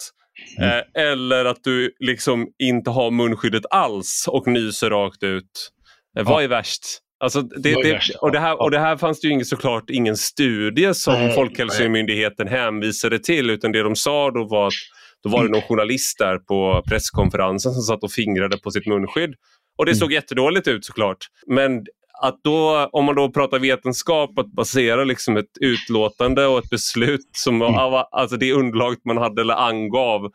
Mm. 0.57 0.70
Eh, 0.70 1.12
eller 1.12 1.45
att 1.45 1.64
du 1.64 1.95
liksom 1.99 2.47
inte 2.60 2.89
har 2.89 3.12
munskyddet 3.12 3.64
alls 3.70 4.26
och 4.28 4.47
nyser 4.47 4.89
rakt 4.89 5.24
ut. 5.24 5.72
Eh, 6.18 6.26
vad 6.26 6.43
är 6.43 6.47
värst? 6.47 6.84
Alltså 7.20 7.41
det, 7.41 7.74
det, 7.74 8.01
och, 8.22 8.32
det 8.32 8.39
här, 8.39 8.62
och 8.62 8.72
det 8.72 8.80
här 8.80 8.97
fanns 8.97 9.20
det 9.20 9.28
ju 9.28 9.45
såklart 9.45 9.89
ingen 9.89 10.18
studie 10.18 10.93
som 10.93 11.14
nej, 11.14 11.36
Folkhälsomyndigheten 11.36 12.47
hänvisade 12.47 13.20
till 13.20 13.49
utan 13.49 13.72
det 13.72 13.84
de 13.84 13.95
sa 13.95 14.32
då 14.32 14.47
var 14.47 14.68
att 14.68 14.99
då 15.24 15.30
var 15.30 15.44
det 15.44 15.50
någon 15.50 15.62
journalist 15.62 16.20
där 16.20 16.38
på 16.38 16.84
presskonferensen 16.88 17.74
som 17.74 17.82
satt 17.82 18.04
och 18.04 18.12
fingrade 18.12 18.58
på 18.58 18.72
sitt 18.72 18.88
munskydd. 18.88 19.36
Och 19.78 19.86
det 19.86 19.92
mm. 19.92 20.00
såg 20.00 20.12
jättedåligt 20.12 20.68
ut 20.68 20.86
såklart. 20.86 21.18
Men 21.48 21.86
att 22.22 22.40
då, 22.44 22.90
om 22.92 23.06
man 23.06 23.16
då 23.16 23.32
pratar 23.32 23.60
vetenskap, 23.60 24.40
att 24.40 24.52
basera 24.52 25.04
liksom 25.04 25.38
ett 25.38 25.58
utlåtande 25.62 26.46
och 26.46 26.60
ett 26.60 26.70
beslut 26.70 27.30
som 27.38 27.62
mm. 27.62 27.76
alltså 28.12 28.38
det 28.38 28.54
underlaget 28.54 29.06
man 29.06 29.18
hade 29.18 29.42
eller 29.42 29.54
angav 29.54 30.32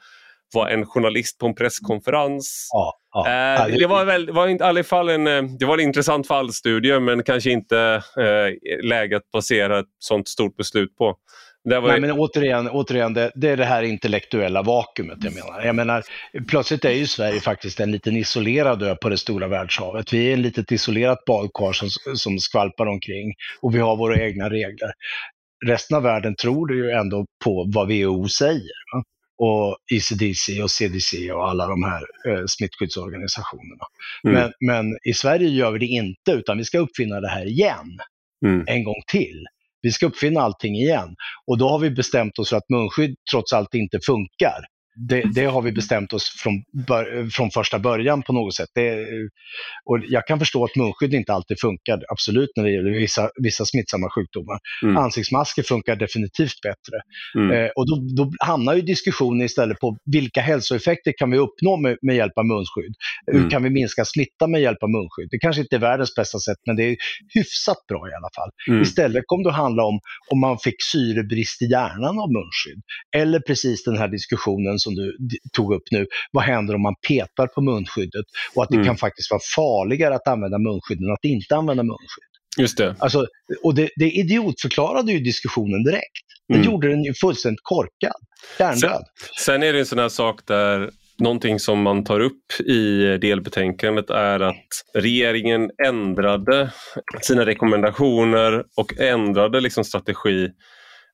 var 0.54 0.68
en 0.68 0.86
journalist 0.86 1.38
på 1.38 1.46
en 1.46 1.54
presskonferens. 1.54 2.68
Ja, 2.72 2.94
ja. 3.12 3.28
Eh, 3.28 3.78
det 3.78 3.86
var, 3.86 4.04
väl, 4.04 4.30
var 4.30 4.48
i 4.48 4.58
alla 4.60 4.84
fall 4.84 5.08
en, 5.08 5.26
eh, 5.26 5.42
det 5.42 5.66
var 5.66 5.74
en 5.74 5.84
intressant 5.84 6.26
fallstudie 6.26 7.00
men 7.00 7.22
kanske 7.22 7.50
inte 7.50 8.02
eh, 8.18 8.84
läge 8.84 9.16
att 9.16 9.30
basera 9.32 9.78
ett 9.78 9.86
sånt 9.98 10.28
stort 10.28 10.56
beslut 10.56 10.96
på. 10.96 11.16
Det 11.64 11.80
var... 11.80 11.88
Nej, 11.88 12.00
men 12.00 12.12
återigen, 12.12 12.68
återigen 12.68 13.14
det, 13.14 13.32
det, 13.34 13.48
är 13.48 13.56
det 13.56 13.64
här 13.64 13.82
intellektuella 13.82 14.62
vakuumet 14.62 15.18
jag 15.20 15.34
menar. 15.34 15.64
Jag 15.64 15.76
menar. 15.76 16.02
Plötsligt 16.48 16.84
är 16.84 16.90
ju 16.90 17.06
Sverige 17.06 17.40
faktiskt 17.40 17.80
en 17.80 17.92
liten 17.92 18.16
isolerad 18.16 18.82
ö 18.82 18.94
på 18.94 19.08
det 19.08 19.18
stora 19.18 19.48
världshavet. 19.48 20.12
Vi 20.12 20.28
är 20.28 20.32
ett 20.32 20.38
litet 20.38 20.72
isolerat 20.72 21.24
badkar 21.24 21.72
som, 21.72 21.88
som 22.16 22.38
skvalpar 22.38 22.86
omkring 22.86 23.34
och 23.60 23.74
vi 23.74 23.78
har 23.78 23.96
våra 23.96 24.22
egna 24.22 24.50
regler. 24.50 24.92
Resten 25.66 25.96
av 25.96 26.02
världen 26.02 26.36
tror 26.36 26.74
ju 26.74 26.90
ändå 26.90 27.26
på 27.44 27.70
vad 27.74 27.88
WHO 27.88 28.28
säger. 28.28 28.94
Va? 28.94 29.04
och 29.36 29.76
ECDC 29.92 30.62
och 30.62 30.70
CDC 30.70 31.32
och 31.32 31.48
alla 31.48 31.66
de 31.66 31.82
här 31.82 32.02
eh, 32.28 32.44
smittskyddsorganisationerna. 32.46 33.84
Mm. 34.24 34.34
Men, 34.34 34.52
men, 34.60 34.98
i 35.04 35.12
Sverige 35.12 35.48
gör 35.48 35.70
vi 35.70 35.78
det 35.78 35.86
inte, 35.86 36.32
utan 36.32 36.58
vi 36.58 36.64
ska 36.64 36.78
uppfinna 36.78 37.20
det 37.20 37.28
här 37.28 37.46
igen. 37.46 37.98
Mm. 38.46 38.64
En 38.66 38.84
gång 38.84 39.02
till. 39.06 39.46
Vi 39.84 39.90
ska 39.90 40.06
uppfinna 40.06 40.40
allting 40.40 40.74
igen. 40.74 41.08
Och 41.46 41.58
då 41.58 41.68
har 41.68 41.78
vi 41.78 41.90
bestämt 41.90 42.38
oss 42.38 42.48
för 42.48 42.56
att 42.56 42.68
munskydd 42.68 43.14
trots 43.30 43.52
allt 43.52 43.74
inte 43.74 43.98
funkar 44.06 44.60
det, 44.96 45.22
det, 45.34 45.44
har 45.44 45.62
vi 45.62 45.72
bestämt 45.72 46.12
oss 46.12 46.28
från, 46.42 46.64
från 47.30 47.50
första 47.50 47.78
början 47.78 48.22
på 48.22 48.32
något 48.32 48.54
sätt. 48.54 48.68
Det, 48.74 49.06
och 49.84 49.98
jag 50.08 50.26
kan 50.26 50.38
förstå 50.38 50.64
att 50.64 50.76
munskydd 50.76 51.14
inte 51.14 51.32
alltid 51.32 51.60
funkar, 51.60 52.02
absolut 52.12 52.50
när 52.56 52.64
det 52.64 52.70
gäller 52.70 52.90
vissa, 52.90 53.30
vissa 53.42 53.64
smittsamma 53.64 54.10
sjukdomar. 54.10 54.58
Mm. 54.82 54.96
Ansiktsmasker 54.96 55.62
funkar 55.62 55.96
definitivt 55.96 56.60
bättre. 56.62 56.96
Mm. 57.34 57.50
Eh, 57.50 57.70
och 57.76 57.86
då, 57.88 58.24
då, 58.24 58.32
hamnar 58.38 58.74
ju 58.74 58.82
diskussionen 58.82 59.42
istället 59.46 59.80
på 59.80 59.96
vilka 60.04 60.40
hälsoeffekter 60.40 61.12
kan 61.18 61.30
vi 61.30 61.38
uppnå 61.38 61.76
med, 61.76 61.96
med 62.02 62.16
hjälp 62.16 62.38
av 62.38 62.46
munskydd? 62.46 62.94
Mm. 63.30 63.42
Hur 63.42 63.50
kan 63.50 63.62
vi 63.62 63.70
minska 63.70 64.04
smitta 64.04 64.46
med 64.46 64.60
hjälp 64.60 64.82
av 64.82 64.90
munskydd? 64.90 65.28
Det 65.30 65.38
kanske 65.38 65.62
inte 65.62 65.76
är 65.76 65.80
världens 65.80 66.14
bästa 66.14 66.38
sätt, 66.38 66.58
men 66.66 66.76
det 66.76 66.82
är 66.82 66.96
hyfsat 67.34 67.86
bra 67.88 68.08
i 68.08 68.14
alla 68.18 68.30
fall. 68.36 68.50
Mm. 68.68 68.82
Istället 68.82 69.22
kom 69.26 69.42
det 69.42 69.48
att 69.48 69.56
handla 69.56 69.84
om 69.84 70.00
om 70.30 70.40
man 70.40 70.58
fick 70.58 70.82
syrebrist 70.92 71.62
i 71.62 71.64
hjärnan 71.64 72.18
av 72.18 72.28
munskydd. 72.38 72.82
Eller 73.16 73.40
precis 73.40 73.84
den 73.84 73.96
här 73.96 74.08
diskussionen 74.08 74.78
som 74.84 74.94
du 74.94 75.16
tog 75.52 75.74
upp 75.74 75.82
nu, 75.90 76.06
vad 76.32 76.44
händer 76.44 76.74
om 76.74 76.82
man 76.82 76.94
petar 77.08 77.46
på 77.46 77.60
munskyddet? 77.60 78.26
Och 78.54 78.62
att 78.62 78.68
det 78.68 78.74
mm. 78.76 78.86
kan 78.86 78.96
faktiskt 78.96 79.30
vara 79.30 79.40
farligare 79.56 80.14
att 80.14 80.28
använda 80.28 80.58
munskydd 80.58 80.98
än 81.02 81.12
att 81.12 81.24
inte 81.24 81.56
använda 81.56 81.82
munskydd. 81.82 82.32
Just 82.58 82.78
det. 82.78 82.96
Alltså, 82.98 83.26
och 83.62 83.74
det, 83.74 83.90
det 83.96 84.10
idiotförklarade 84.10 85.12
ju 85.12 85.18
diskussionen 85.18 85.84
direkt. 85.84 86.26
Det 86.48 86.54
mm. 86.54 86.66
gjorde 86.66 86.88
den 86.88 87.04
ju 87.04 87.14
fullständigt 87.14 87.60
korkad, 87.62 88.20
hjärndöd. 88.58 88.80
Sen, 88.80 89.00
sen 89.44 89.62
är 89.62 89.72
det 89.72 89.78
en 89.78 89.86
sån 89.86 89.98
här 89.98 90.08
sak 90.08 90.40
där 90.46 90.90
Någonting 91.18 91.60
som 91.60 91.82
man 91.82 92.04
tar 92.04 92.20
upp 92.20 92.60
i 92.60 93.18
delbetänkandet 93.20 94.10
är 94.10 94.40
att 94.40 94.66
regeringen 94.94 95.70
ändrade 95.86 96.70
sina 97.22 97.46
rekommendationer 97.46 98.64
och 98.76 99.00
ändrade 99.00 99.60
liksom 99.60 99.84
strategi 99.84 100.50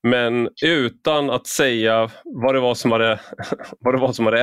men 0.02 0.48
utan 0.62 1.30
att 1.30 1.46
säga 1.46 2.10
vad 2.24 2.54
det 2.54 2.60
var 2.60 2.74
som 2.74 2.92
hade, 2.92 3.20
vad 3.80 3.94
det 3.94 3.98
var 3.98 4.12
som 4.12 4.24
hade 4.24 4.42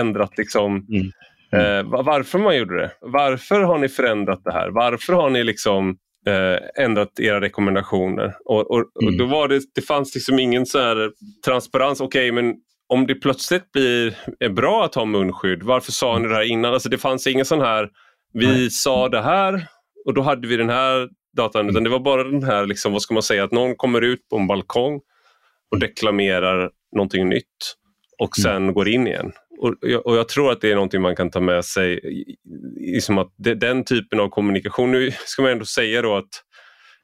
ändrat 0.00 0.38
liksom, 0.38 0.72
mm. 0.72 1.10
Mm. 1.52 1.86
Eh, 1.86 2.02
varför 2.04 2.38
man 2.38 2.56
gjorde 2.56 2.76
det. 2.76 2.92
Varför 3.00 3.60
har 3.60 3.78
ni 3.78 3.88
förändrat 3.88 4.44
det 4.44 4.52
här? 4.52 4.68
Varför 4.68 5.12
har 5.12 5.30
ni 5.30 5.44
liksom 5.44 5.96
eh, 6.26 6.84
ändrat 6.84 7.20
era 7.20 7.40
rekommendationer? 7.40 8.36
Och, 8.44 8.70
och, 8.70 8.84
mm. 9.02 9.14
och, 9.14 9.18
då 9.18 9.26
var 9.26 9.48
det, 9.48 9.60
det 9.74 9.82
fanns 9.82 10.14
liksom 10.14 10.38
ingen 10.38 10.66
så 10.66 10.78
här 10.78 11.10
transparens. 11.44 12.00
Okej, 12.00 12.30
okay, 12.30 12.42
men 12.42 12.54
om 12.88 13.06
det 13.06 13.14
plötsligt 13.14 13.72
blir 13.72 14.14
bra 14.48 14.84
att 14.84 14.94
ha 14.94 15.04
munskydd, 15.04 15.62
varför 15.62 15.92
sa 15.92 16.18
ni 16.18 16.28
det 16.28 16.34
här 16.34 16.50
innan? 16.50 16.74
Alltså 16.74 16.88
det 16.88 16.98
fanns 16.98 17.26
ingen 17.26 17.44
sån 17.44 17.60
här, 17.60 17.88
vi 18.32 18.70
sa 18.70 19.08
det 19.08 19.22
här 19.22 19.66
och 20.06 20.14
då 20.14 20.22
hade 20.22 20.48
vi 20.48 20.56
den 20.56 20.70
här 20.70 21.08
datan. 21.36 21.70
Utan 21.70 21.84
det 21.84 21.90
var 21.90 22.00
bara 22.00 22.24
den 22.24 22.42
här, 22.42 22.66
liksom, 22.66 22.92
vad 22.92 23.02
ska 23.02 23.14
man 23.14 23.22
säga, 23.22 23.44
att 23.44 23.52
någon 23.52 23.76
kommer 23.76 24.00
ut 24.00 24.28
på 24.28 24.36
en 24.36 24.46
balkong 24.46 25.00
och 25.70 25.78
deklamerar 25.78 26.70
någonting 26.96 27.28
nytt 27.28 27.76
och 28.18 28.38
mm. 28.38 28.42
sen 28.42 28.62
mm. 28.62 28.74
går 28.74 28.88
in 28.88 29.06
igen. 29.06 29.32
Och 29.58 29.74
jag, 29.80 30.06
och 30.06 30.16
jag, 30.16 30.28
tror 30.28 30.52
att 30.52 30.60
det 30.60 30.70
är 30.70 30.74
någonting 30.74 31.02
man 31.02 31.16
kan 31.16 31.30
ta 31.30 31.40
med 31.40 31.64
sig. 31.64 32.00
Liksom 32.80 33.18
att 33.18 33.34
det, 33.36 33.54
den 33.54 33.84
typen 33.84 34.20
av 34.20 34.28
kommunikation, 34.28 34.92
nu 34.92 35.10
ska 35.24 35.42
man 35.42 35.50
ändå 35.52 35.64
säga 35.64 36.02
då 36.02 36.16
att 36.16 36.28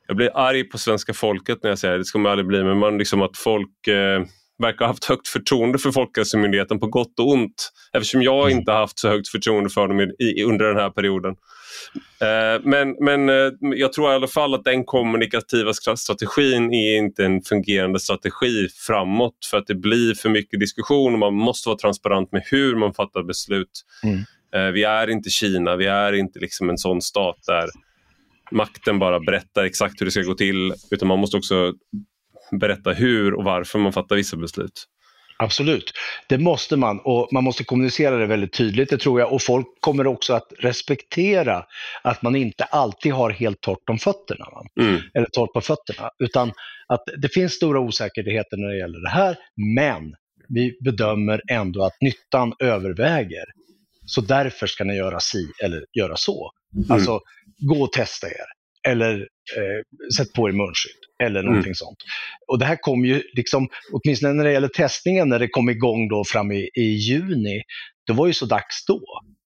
jag 0.06 0.16
blir 0.16 0.30
arg 0.34 0.64
på 0.64 0.78
svenska 0.78 1.14
folket 1.14 1.58
när 1.62 1.70
jag 1.70 1.78
säger 1.78 1.92
det, 1.92 2.00
det 2.00 2.04
ska 2.04 2.18
man 2.18 2.32
aldrig 2.32 2.46
bli, 2.46 2.64
men 2.64 2.78
man 2.78 2.98
liksom 2.98 3.22
att 3.22 3.36
folk 3.36 3.86
eh, 3.88 4.24
verkar 4.62 4.84
ha 4.84 4.92
haft 4.92 5.04
högt 5.04 5.28
förtroende 5.28 5.78
för 5.78 5.92
Folkhälsomyndigheten 5.92 6.80
på 6.80 6.86
gott 6.86 7.18
och 7.18 7.28
ont. 7.28 7.72
Eftersom 7.92 8.22
jag 8.22 8.46
mm. 8.46 8.58
inte 8.58 8.72
haft 8.72 8.98
så 8.98 9.08
högt 9.08 9.28
förtroende 9.28 9.70
för 9.70 9.88
dem 9.88 10.00
i, 10.00 10.12
i, 10.18 10.44
under 10.44 10.64
den 10.64 10.76
här 10.76 10.90
perioden. 10.90 11.34
Eh, 12.20 12.60
men, 12.64 12.96
men 13.00 13.28
eh, 13.28 13.52
jag 13.60 13.92
tror 13.92 14.12
i 14.12 14.14
alla 14.14 14.28
fall 14.28 14.54
att 14.54 14.64
den 14.64 14.84
kommunikativa 14.84 15.72
strategin 15.96 16.72
är 16.72 16.98
inte 16.98 17.24
en 17.24 17.42
fungerande 17.42 18.00
strategi 18.00 18.68
framåt 18.86 19.38
för 19.50 19.58
att 19.58 19.66
det 19.66 19.74
blir 19.74 20.14
för 20.14 20.28
mycket 20.28 20.60
diskussion 20.60 21.12
och 21.12 21.18
man 21.18 21.34
måste 21.34 21.68
vara 21.68 21.78
transparent 21.78 22.32
med 22.32 22.42
hur 22.50 22.76
man 22.76 22.94
fattar 22.94 23.22
beslut. 23.22 23.84
Mm. 24.02 24.18
Eh, 24.54 24.72
vi 24.72 24.84
är 24.84 25.10
inte 25.10 25.30
Kina, 25.30 25.76
vi 25.76 25.86
är 25.86 26.12
inte 26.12 26.38
liksom 26.38 26.70
en 26.70 26.78
sån 26.78 27.02
stat 27.02 27.38
där 27.46 27.68
makten 28.50 28.98
bara 28.98 29.20
berättar 29.20 29.64
exakt 29.64 30.00
hur 30.00 30.04
det 30.04 30.12
ska 30.12 30.22
gå 30.22 30.34
till 30.34 30.74
utan 30.90 31.08
man 31.08 31.18
måste 31.18 31.36
också 31.36 31.72
berätta 32.60 32.92
hur 32.92 33.34
och 33.34 33.44
varför 33.44 33.78
man 33.78 33.92
fattar 33.92 34.16
vissa 34.16 34.36
beslut. 34.36 34.86
Absolut, 35.42 35.92
det 36.28 36.38
måste 36.38 36.76
man 36.76 37.00
och 37.04 37.28
man 37.32 37.44
måste 37.44 37.64
kommunicera 37.64 38.16
det 38.16 38.26
väldigt 38.26 38.52
tydligt, 38.52 38.90
det 38.90 38.98
tror 38.98 39.20
jag. 39.20 39.32
Och 39.32 39.42
folk 39.42 39.66
kommer 39.80 40.06
också 40.06 40.34
att 40.34 40.52
respektera 40.58 41.64
att 42.02 42.22
man 42.22 42.36
inte 42.36 42.64
alltid 42.64 43.12
har 43.12 43.30
helt 43.30 43.60
torrt 43.60 43.90
om 43.90 43.98
fötterna. 43.98 44.46
Mm. 44.80 45.00
Eller 45.14 45.26
torrt 45.32 45.52
på 45.52 45.60
fötterna, 45.60 46.10
utan 46.18 46.52
att 46.88 47.02
det 47.18 47.28
finns 47.28 47.52
stora 47.52 47.80
osäkerheter 47.80 48.56
när 48.56 48.68
det 48.68 48.78
gäller 48.78 49.00
det 49.00 49.10
här, 49.10 49.36
men 49.76 50.14
vi 50.48 50.76
bedömer 50.84 51.40
ändå 51.50 51.84
att 51.84 52.00
nyttan 52.00 52.52
överväger. 52.58 53.44
Så 54.06 54.20
därför 54.20 54.66
ska 54.66 54.84
ni 54.84 54.96
göra 54.96 55.20
si 55.20 55.46
eller 55.64 55.84
göra 55.98 56.16
så. 56.16 56.50
Mm. 56.76 56.90
Alltså, 56.90 57.20
gå 57.58 57.82
och 57.82 57.92
testa 57.92 58.26
er. 58.26 58.46
Eller 58.88 59.14
eh, 59.56 60.12
sätt 60.16 60.32
på 60.32 60.48
er 60.48 60.52
munskydd 60.52 61.01
eller 61.22 61.40
mm. 61.40 61.44
någonting 61.44 61.68
mm. 61.68 61.74
sånt. 61.74 61.98
Och 62.48 62.58
det 62.58 62.64
här 62.64 62.78
kom 62.80 63.04
ju, 63.04 63.22
liksom, 63.36 63.68
åtminstone 63.92 64.32
när 64.32 64.44
det 64.44 64.52
gäller 64.52 64.68
testningen, 64.68 65.28
när 65.28 65.38
det 65.38 65.48
kom 65.48 65.68
igång 65.70 66.08
då 66.08 66.24
fram 66.24 66.52
i, 66.52 66.70
i 66.74 66.82
juni, 66.82 67.62
det 68.06 68.12
var 68.12 68.26
ju 68.26 68.32
så 68.32 68.46
dags 68.46 68.84
då. 68.86 69.00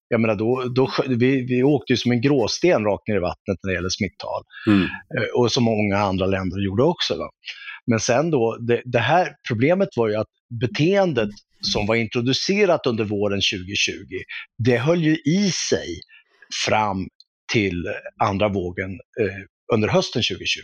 Jag 0.09 0.21
menar, 0.21 0.35
då, 0.35 0.65
då, 0.65 0.91
vi, 1.09 1.47
vi 1.47 1.63
åkte 1.63 1.93
ju 1.93 1.97
som 1.97 2.13
en 2.13 2.21
gråsten 2.21 2.85
rakt 2.85 3.09
ner 3.09 3.17
i 3.17 3.21
vattnet 3.21 3.59
när 3.63 3.71
det 3.71 3.75
gäller 3.75 3.89
smittal. 3.89 4.43
Mm. 4.67 4.83
Eh, 4.83 5.41
och 5.41 5.53
som 5.53 5.65
många 5.65 5.99
andra 5.99 6.27
länder 6.27 6.59
gjorde 6.65 6.83
också. 6.83 7.19
Va? 7.19 7.31
Men 7.87 8.01
sen 8.01 8.31
då, 8.31 8.57
det, 8.57 8.83
det, 8.85 8.99
här 8.99 9.33
problemet 9.49 9.89
var 9.97 10.09
ju 10.09 10.15
att 10.15 10.31
beteendet 10.61 11.31
som 11.61 11.87
var 11.87 11.95
introducerat 11.95 12.87
under 12.87 13.05
våren 13.05 13.41
2020, 13.53 13.95
det 14.59 14.77
höll 14.79 15.03
ju 15.03 15.17
i 15.17 15.51
sig 15.51 16.01
fram 16.67 17.09
till 17.53 17.85
andra 18.23 18.49
vågen 18.49 18.91
eh, 19.21 19.43
under 19.75 19.89
hösten 19.89 20.23
2020. 20.23 20.61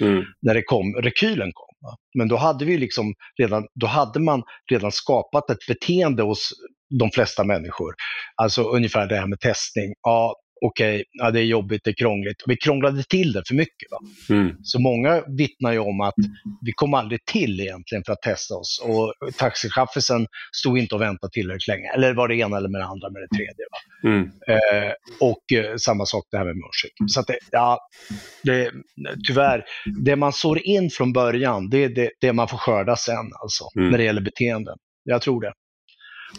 Mm. 0.00 0.24
När 0.42 0.54
det 0.54 0.62
kom, 0.62 0.94
rekylen 0.94 1.50
kom. 1.52 1.74
Va? 1.80 1.96
Men 2.18 2.28
då 2.28 2.36
hade, 2.36 2.64
vi 2.64 2.78
liksom 2.78 3.14
redan, 3.38 3.66
då 3.74 3.86
hade 3.86 4.20
man 4.20 4.42
redan 4.70 4.92
skapat 4.92 5.50
ett 5.50 5.66
beteende 5.68 6.22
hos 6.22 6.50
de 6.98 7.10
flesta 7.10 7.44
människor. 7.44 7.94
Alltså 8.36 8.62
ungefär 8.62 9.06
det 9.06 9.16
här 9.16 9.26
med 9.26 9.40
testning. 9.40 9.94
Ja, 10.02 10.36
okej, 10.60 10.94
okay, 10.94 11.04
ja, 11.12 11.30
det 11.30 11.40
är 11.40 11.44
jobbigt, 11.44 11.84
det 11.84 11.90
är 11.90 11.94
krångligt. 11.94 12.42
Och 12.42 12.50
vi 12.50 12.56
krånglade 12.56 13.02
till 13.02 13.32
det 13.32 13.42
för 13.48 13.54
mycket. 13.54 13.90
Va? 13.90 13.98
Mm. 14.34 14.56
Så 14.62 14.80
många 14.80 15.22
vittnar 15.38 15.72
ju 15.72 15.78
om 15.78 16.00
att 16.00 16.14
vi 16.62 16.72
kom 16.72 16.94
aldrig 16.94 17.24
till 17.24 17.60
egentligen 17.60 18.04
för 18.06 18.12
att 18.12 18.22
testa 18.22 18.54
oss. 18.54 18.82
Och 18.84 19.14
taxichaffisen 19.36 20.26
stod 20.52 20.78
inte 20.78 20.94
och 20.94 21.00
väntade 21.00 21.30
tillräckligt 21.30 21.68
länge. 21.68 21.88
Eller 21.94 22.14
var 22.14 22.28
det 22.28 22.36
ena 22.36 22.56
eller 22.56 22.68
med 22.68 22.80
det 22.80 22.86
andra 22.86 23.10
med 23.10 23.22
det 23.22 23.36
tredje. 23.36 23.64
Va? 23.72 24.08
Mm. 24.10 24.22
Eh, 24.48 24.92
och 25.20 25.52
eh, 25.52 25.76
samma 25.76 26.06
sak 26.06 26.24
det 26.30 26.38
här 26.38 26.44
med 26.44 26.56
munskydd. 26.56 27.10
Så 27.10 27.20
att 27.20 27.26
det, 27.26 27.38
ja, 27.50 27.78
det, 28.42 28.70
tyvärr, 29.26 29.64
det 30.04 30.16
man 30.16 30.32
sår 30.32 30.58
in 30.66 30.90
från 30.90 31.12
början, 31.12 31.70
det 31.70 31.84
är 31.84 31.88
det, 31.88 32.10
det 32.20 32.32
man 32.32 32.48
får 32.48 32.58
skörda 32.58 32.96
sen 32.96 33.30
alltså, 33.42 33.64
mm. 33.76 33.90
när 33.90 33.98
det 33.98 34.04
gäller 34.04 34.22
beteenden. 34.22 34.76
Jag 35.04 35.22
tror 35.22 35.40
det. 35.40 35.52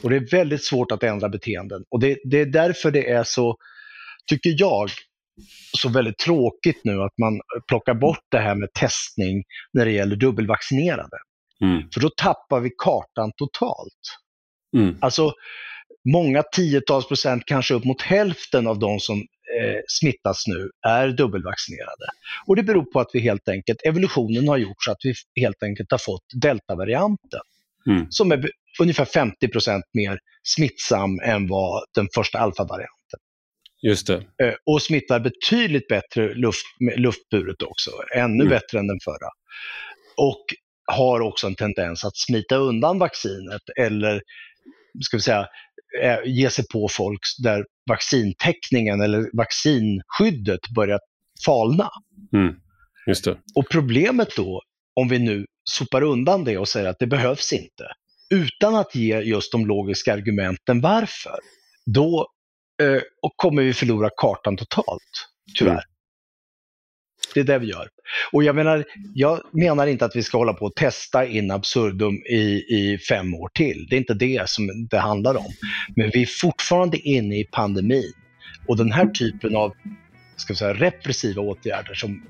Och 0.04 0.10
det 0.10 0.16
är 0.16 0.32
väldigt 0.32 0.64
svårt 0.64 0.92
att 0.92 1.04
ändra 1.04 1.30
beteenden. 1.30 1.84
Och 1.92 2.00
det, 2.00 2.18
det 2.24 2.42
är 2.42 2.46
därför 2.46 2.92
det 2.92 3.10
är 3.10 3.24
så 3.24 3.56
tycker 4.30 4.56
jag, 4.58 4.90
så 5.78 5.90
väldigt 5.90 6.18
tråkigt 6.18 6.82
nu 6.84 7.02
att 7.02 7.18
man 7.18 7.42
plockar 7.68 7.94
bort 7.94 8.26
det 8.32 8.40
här 8.40 8.56
med 8.56 8.74
testning 8.74 9.44
när 9.74 9.86
det 9.86 9.92
gäller 9.92 10.16
dubbelvaccinerade. 10.16 11.18
Mm. 11.64 11.84
För 11.94 12.02
då 12.02 12.10
tappar 12.10 12.60
vi 12.60 12.70
kartan 12.78 13.32
totalt. 13.38 14.18
Mm. 14.78 14.96
Alltså, 15.02 15.34
många 16.14 16.44
tiotals 16.44 17.08
procent, 17.08 17.44
kanske 17.46 17.74
upp 17.74 17.84
mot 17.84 18.02
hälften 18.02 18.68
av 18.68 18.80
de 18.80 19.00
som 19.00 19.18
eh, 19.18 19.80
smittas 19.88 20.48
nu 20.48 20.70
är 20.88 21.08
dubbelvaccinerade. 21.08 22.06
Och 22.48 22.56
det 22.56 22.64
beror 22.64 22.84
på 22.84 23.00
att 23.00 23.10
vi 23.14 23.20
helt 23.20 23.50
enkelt, 23.50 23.80
evolutionen 23.86 24.48
har 24.48 24.58
gjort 24.58 24.84
så 24.84 24.92
att 24.92 25.00
vi 25.04 25.14
helt 25.42 25.64
enkelt 25.64 25.92
har 25.92 25.98
fått 25.98 26.26
deltavarianten. 26.42 27.42
mm. 27.88 28.08
som 28.10 28.32
är 28.32 28.50
ungefär 28.82 29.06
50 29.06 29.48
procent 29.48 29.86
mer 29.94 30.20
smittsam 30.44 31.20
än 31.20 31.48
vad 31.48 31.84
den 31.96 32.08
första 32.16 32.40
alfavarianten. 32.40 32.99
Just 33.82 34.08
det. 34.08 34.16
Eh, 34.16 34.54
och 34.66 34.82
smittar 34.82 35.20
betydligt 35.20 35.88
bättre 35.88 36.34
luft, 36.34 36.66
luftburet 36.98 37.62
också, 37.62 37.92
ännu 38.16 38.44
mm. 38.44 38.50
bättre 38.50 38.80
än 38.80 38.88
den 38.88 39.00
förra. 39.04 39.30
Och 40.18 40.46
har 40.86 41.22
också 41.22 41.48
en 41.48 41.56
tendens 41.56 42.06
att 42.06 42.18
smita 42.18 42.56
undan 42.56 43.00
vaccinet 43.00 43.62
eller 43.78 44.22
ska 45.02 45.18
vi 45.18 45.22
säga, 45.22 45.48
eh, 46.04 46.18
ge 46.26 46.50
sig 46.50 46.66
på 46.68 46.88
folk 46.92 47.20
där 47.44 47.66
vaccintäckningen 47.90 49.02
eller 49.02 49.38
vaccinskyddet 49.38 50.70
börjar 50.76 51.00
falna. 51.46 51.90
Mm. 52.34 52.56
Just 53.08 53.26
det. 53.26 53.38
Och 53.56 53.70
problemet 53.72 54.36
då, 54.36 54.62
om 54.96 55.08
vi 55.08 55.20
nu 55.20 55.46
sopar 55.64 56.02
undan 56.02 56.44
det 56.44 56.58
och 56.58 56.68
säger 56.68 56.90
att 56.90 57.00
det 57.00 57.08
behövs 57.08 57.54
inte, 57.54 57.84
utan 58.30 58.76
att 58.76 58.96
ge 58.96 59.20
just 59.20 59.52
de 59.52 59.66
logiska 59.66 60.14
argumenten 60.14 60.82
varför, 60.82 61.40
då 61.86 62.28
eh, 62.82 63.02
kommer 63.36 63.62
vi 63.62 63.74
förlora 63.74 64.10
kartan 64.18 64.58
totalt, 64.58 65.28
tyvärr. 65.58 65.72
Mm. 65.72 65.84
Det 67.34 67.40
är 67.40 67.44
det 67.44 67.60
vi 67.60 67.68
gör. 67.68 67.88
Och 68.32 68.44
jag 68.44 68.56
menar, 68.56 68.86
jag 69.14 69.42
menar 69.52 69.88
inte 69.88 70.06
att 70.06 70.16
vi 70.16 70.24
ska 70.24 70.38
hålla 70.38 70.54
på 70.54 70.66
och 70.66 70.76
testa 70.76 71.26
in 71.26 71.52
absurdum 71.52 72.16
i, 72.16 72.66
i 72.70 72.98
fem 73.10 73.34
år 73.34 73.50
till. 73.54 73.88
Det 73.90 73.96
är 73.96 73.98
inte 73.98 74.14
det 74.14 74.50
som 74.50 74.88
det 74.90 75.00
handlar 75.00 75.38
om. 75.38 75.52
Men 75.96 76.10
vi 76.14 76.22
är 76.22 76.26
fortfarande 76.26 76.98
inne 76.98 77.40
i 77.40 77.44
pandemin. 77.44 78.14
Och 78.68 78.78
den 78.78 78.92
här 78.92 79.08
typen 79.08 79.56
av 79.56 79.74
ska 80.36 80.54
vi 80.54 80.58
säga, 80.58 80.74
repressiva 80.74 81.42
åtgärder, 81.42 81.94
som, 81.94 82.24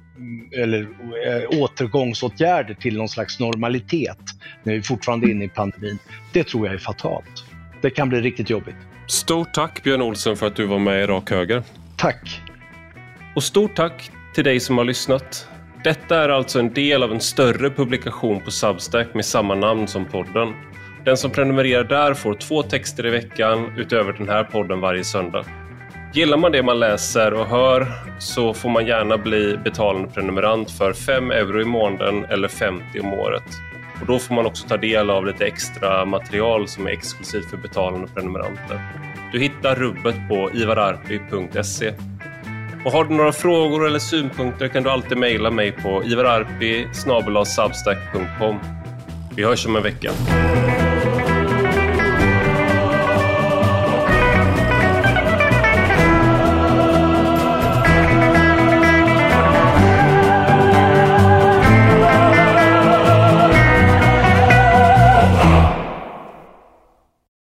eller 0.57 0.81
äh, 0.81 1.59
återgångsåtgärder 1.61 2.73
till 2.73 2.97
någon 2.97 3.09
slags 3.09 3.39
normalitet, 3.39 4.17
när 4.63 4.73
vi 4.73 4.81
fortfarande 4.81 5.27
är 5.27 5.31
inne 5.31 5.45
i 5.45 5.49
pandemin, 5.49 5.99
det 6.33 6.43
tror 6.43 6.65
jag 6.65 6.73
är 6.73 6.79
fatalt. 6.79 7.45
Det 7.81 7.89
kan 7.89 8.09
bli 8.09 8.21
riktigt 8.21 8.49
jobbigt. 8.49 8.75
Stort 9.09 9.53
tack 9.53 9.83
Björn 9.83 10.01
Olsen 10.01 10.35
för 10.35 10.47
att 10.47 10.55
du 10.55 10.65
var 10.65 10.79
med 10.79 11.03
i 11.03 11.05
Rak 11.05 11.31
Höger. 11.31 11.63
Tack. 11.97 12.41
Och 13.35 13.43
stort 13.43 13.75
tack 13.75 14.11
till 14.35 14.43
dig 14.43 14.59
som 14.59 14.77
har 14.77 14.85
lyssnat. 14.85 15.47
Detta 15.83 16.23
är 16.23 16.29
alltså 16.29 16.59
en 16.59 16.73
del 16.73 17.03
av 17.03 17.11
en 17.11 17.19
större 17.19 17.69
publikation 17.69 18.41
på 18.41 18.51
Substack 18.51 19.13
med 19.13 19.25
samma 19.25 19.55
namn 19.55 19.87
som 19.87 20.05
podden. 20.05 20.53
Den 21.05 21.17
som 21.17 21.31
prenumererar 21.31 21.83
där 21.83 22.13
får 22.13 22.33
två 22.33 22.63
texter 22.63 23.05
i 23.05 23.09
veckan 23.09 23.73
utöver 23.77 24.13
den 24.13 24.29
här 24.29 24.43
podden 24.43 24.79
varje 24.79 25.03
söndag. 25.03 25.45
Gillar 26.13 26.37
man 26.37 26.51
det 26.51 26.63
man 26.63 26.79
läser 26.79 27.33
och 27.33 27.45
hör 27.45 27.87
så 28.19 28.53
får 28.53 28.69
man 28.69 28.87
gärna 28.87 29.17
bli 29.17 29.57
betalande 29.57 30.09
prenumerant 30.09 30.71
för 30.71 30.93
5 30.93 31.31
euro 31.31 31.61
i 31.61 31.65
månaden 31.65 32.25
eller 32.25 32.47
50 32.47 32.99
om 32.99 33.13
året. 33.13 33.68
Och 34.01 34.07
då 34.07 34.19
får 34.19 34.35
man 34.35 34.45
också 34.45 34.67
ta 34.67 34.77
del 34.77 35.09
av 35.09 35.25
lite 35.25 35.45
extra 35.45 36.05
material 36.05 36.67
som 36.67 36.87
är 36.87 36.91
exklusivt 36.91 37.49
för 37.49 37.57
betalande 37.57 38.07
prenumeranter. 38.07 38.81
Du 39.31 39.39
hittar 39.39 39.75
rubbet 39.75 40.15
på 40.29 40.51
ivararpi.se. 40.53 41.93
Och 42.85 42.91
har 42.91 43.05
du 43.05 43.15
några 43.15 43.31
frågor 43.31 43.87
eller 43.87 43.99
synpunkter 43.99 44.67
kan 44.67 44.83
du 44.83 44.89
alltid 44.89 45.17
mejla 45.17 45.51
mig 45.51 45.71
på 45.71 46.03
ivararpi.substack.com. 46.03 48.59
Vi 49.35 49.43
hörs 49.43 49.65
om 49.65 49.75
en 49.75 49.83
vecka. 49.83 50.11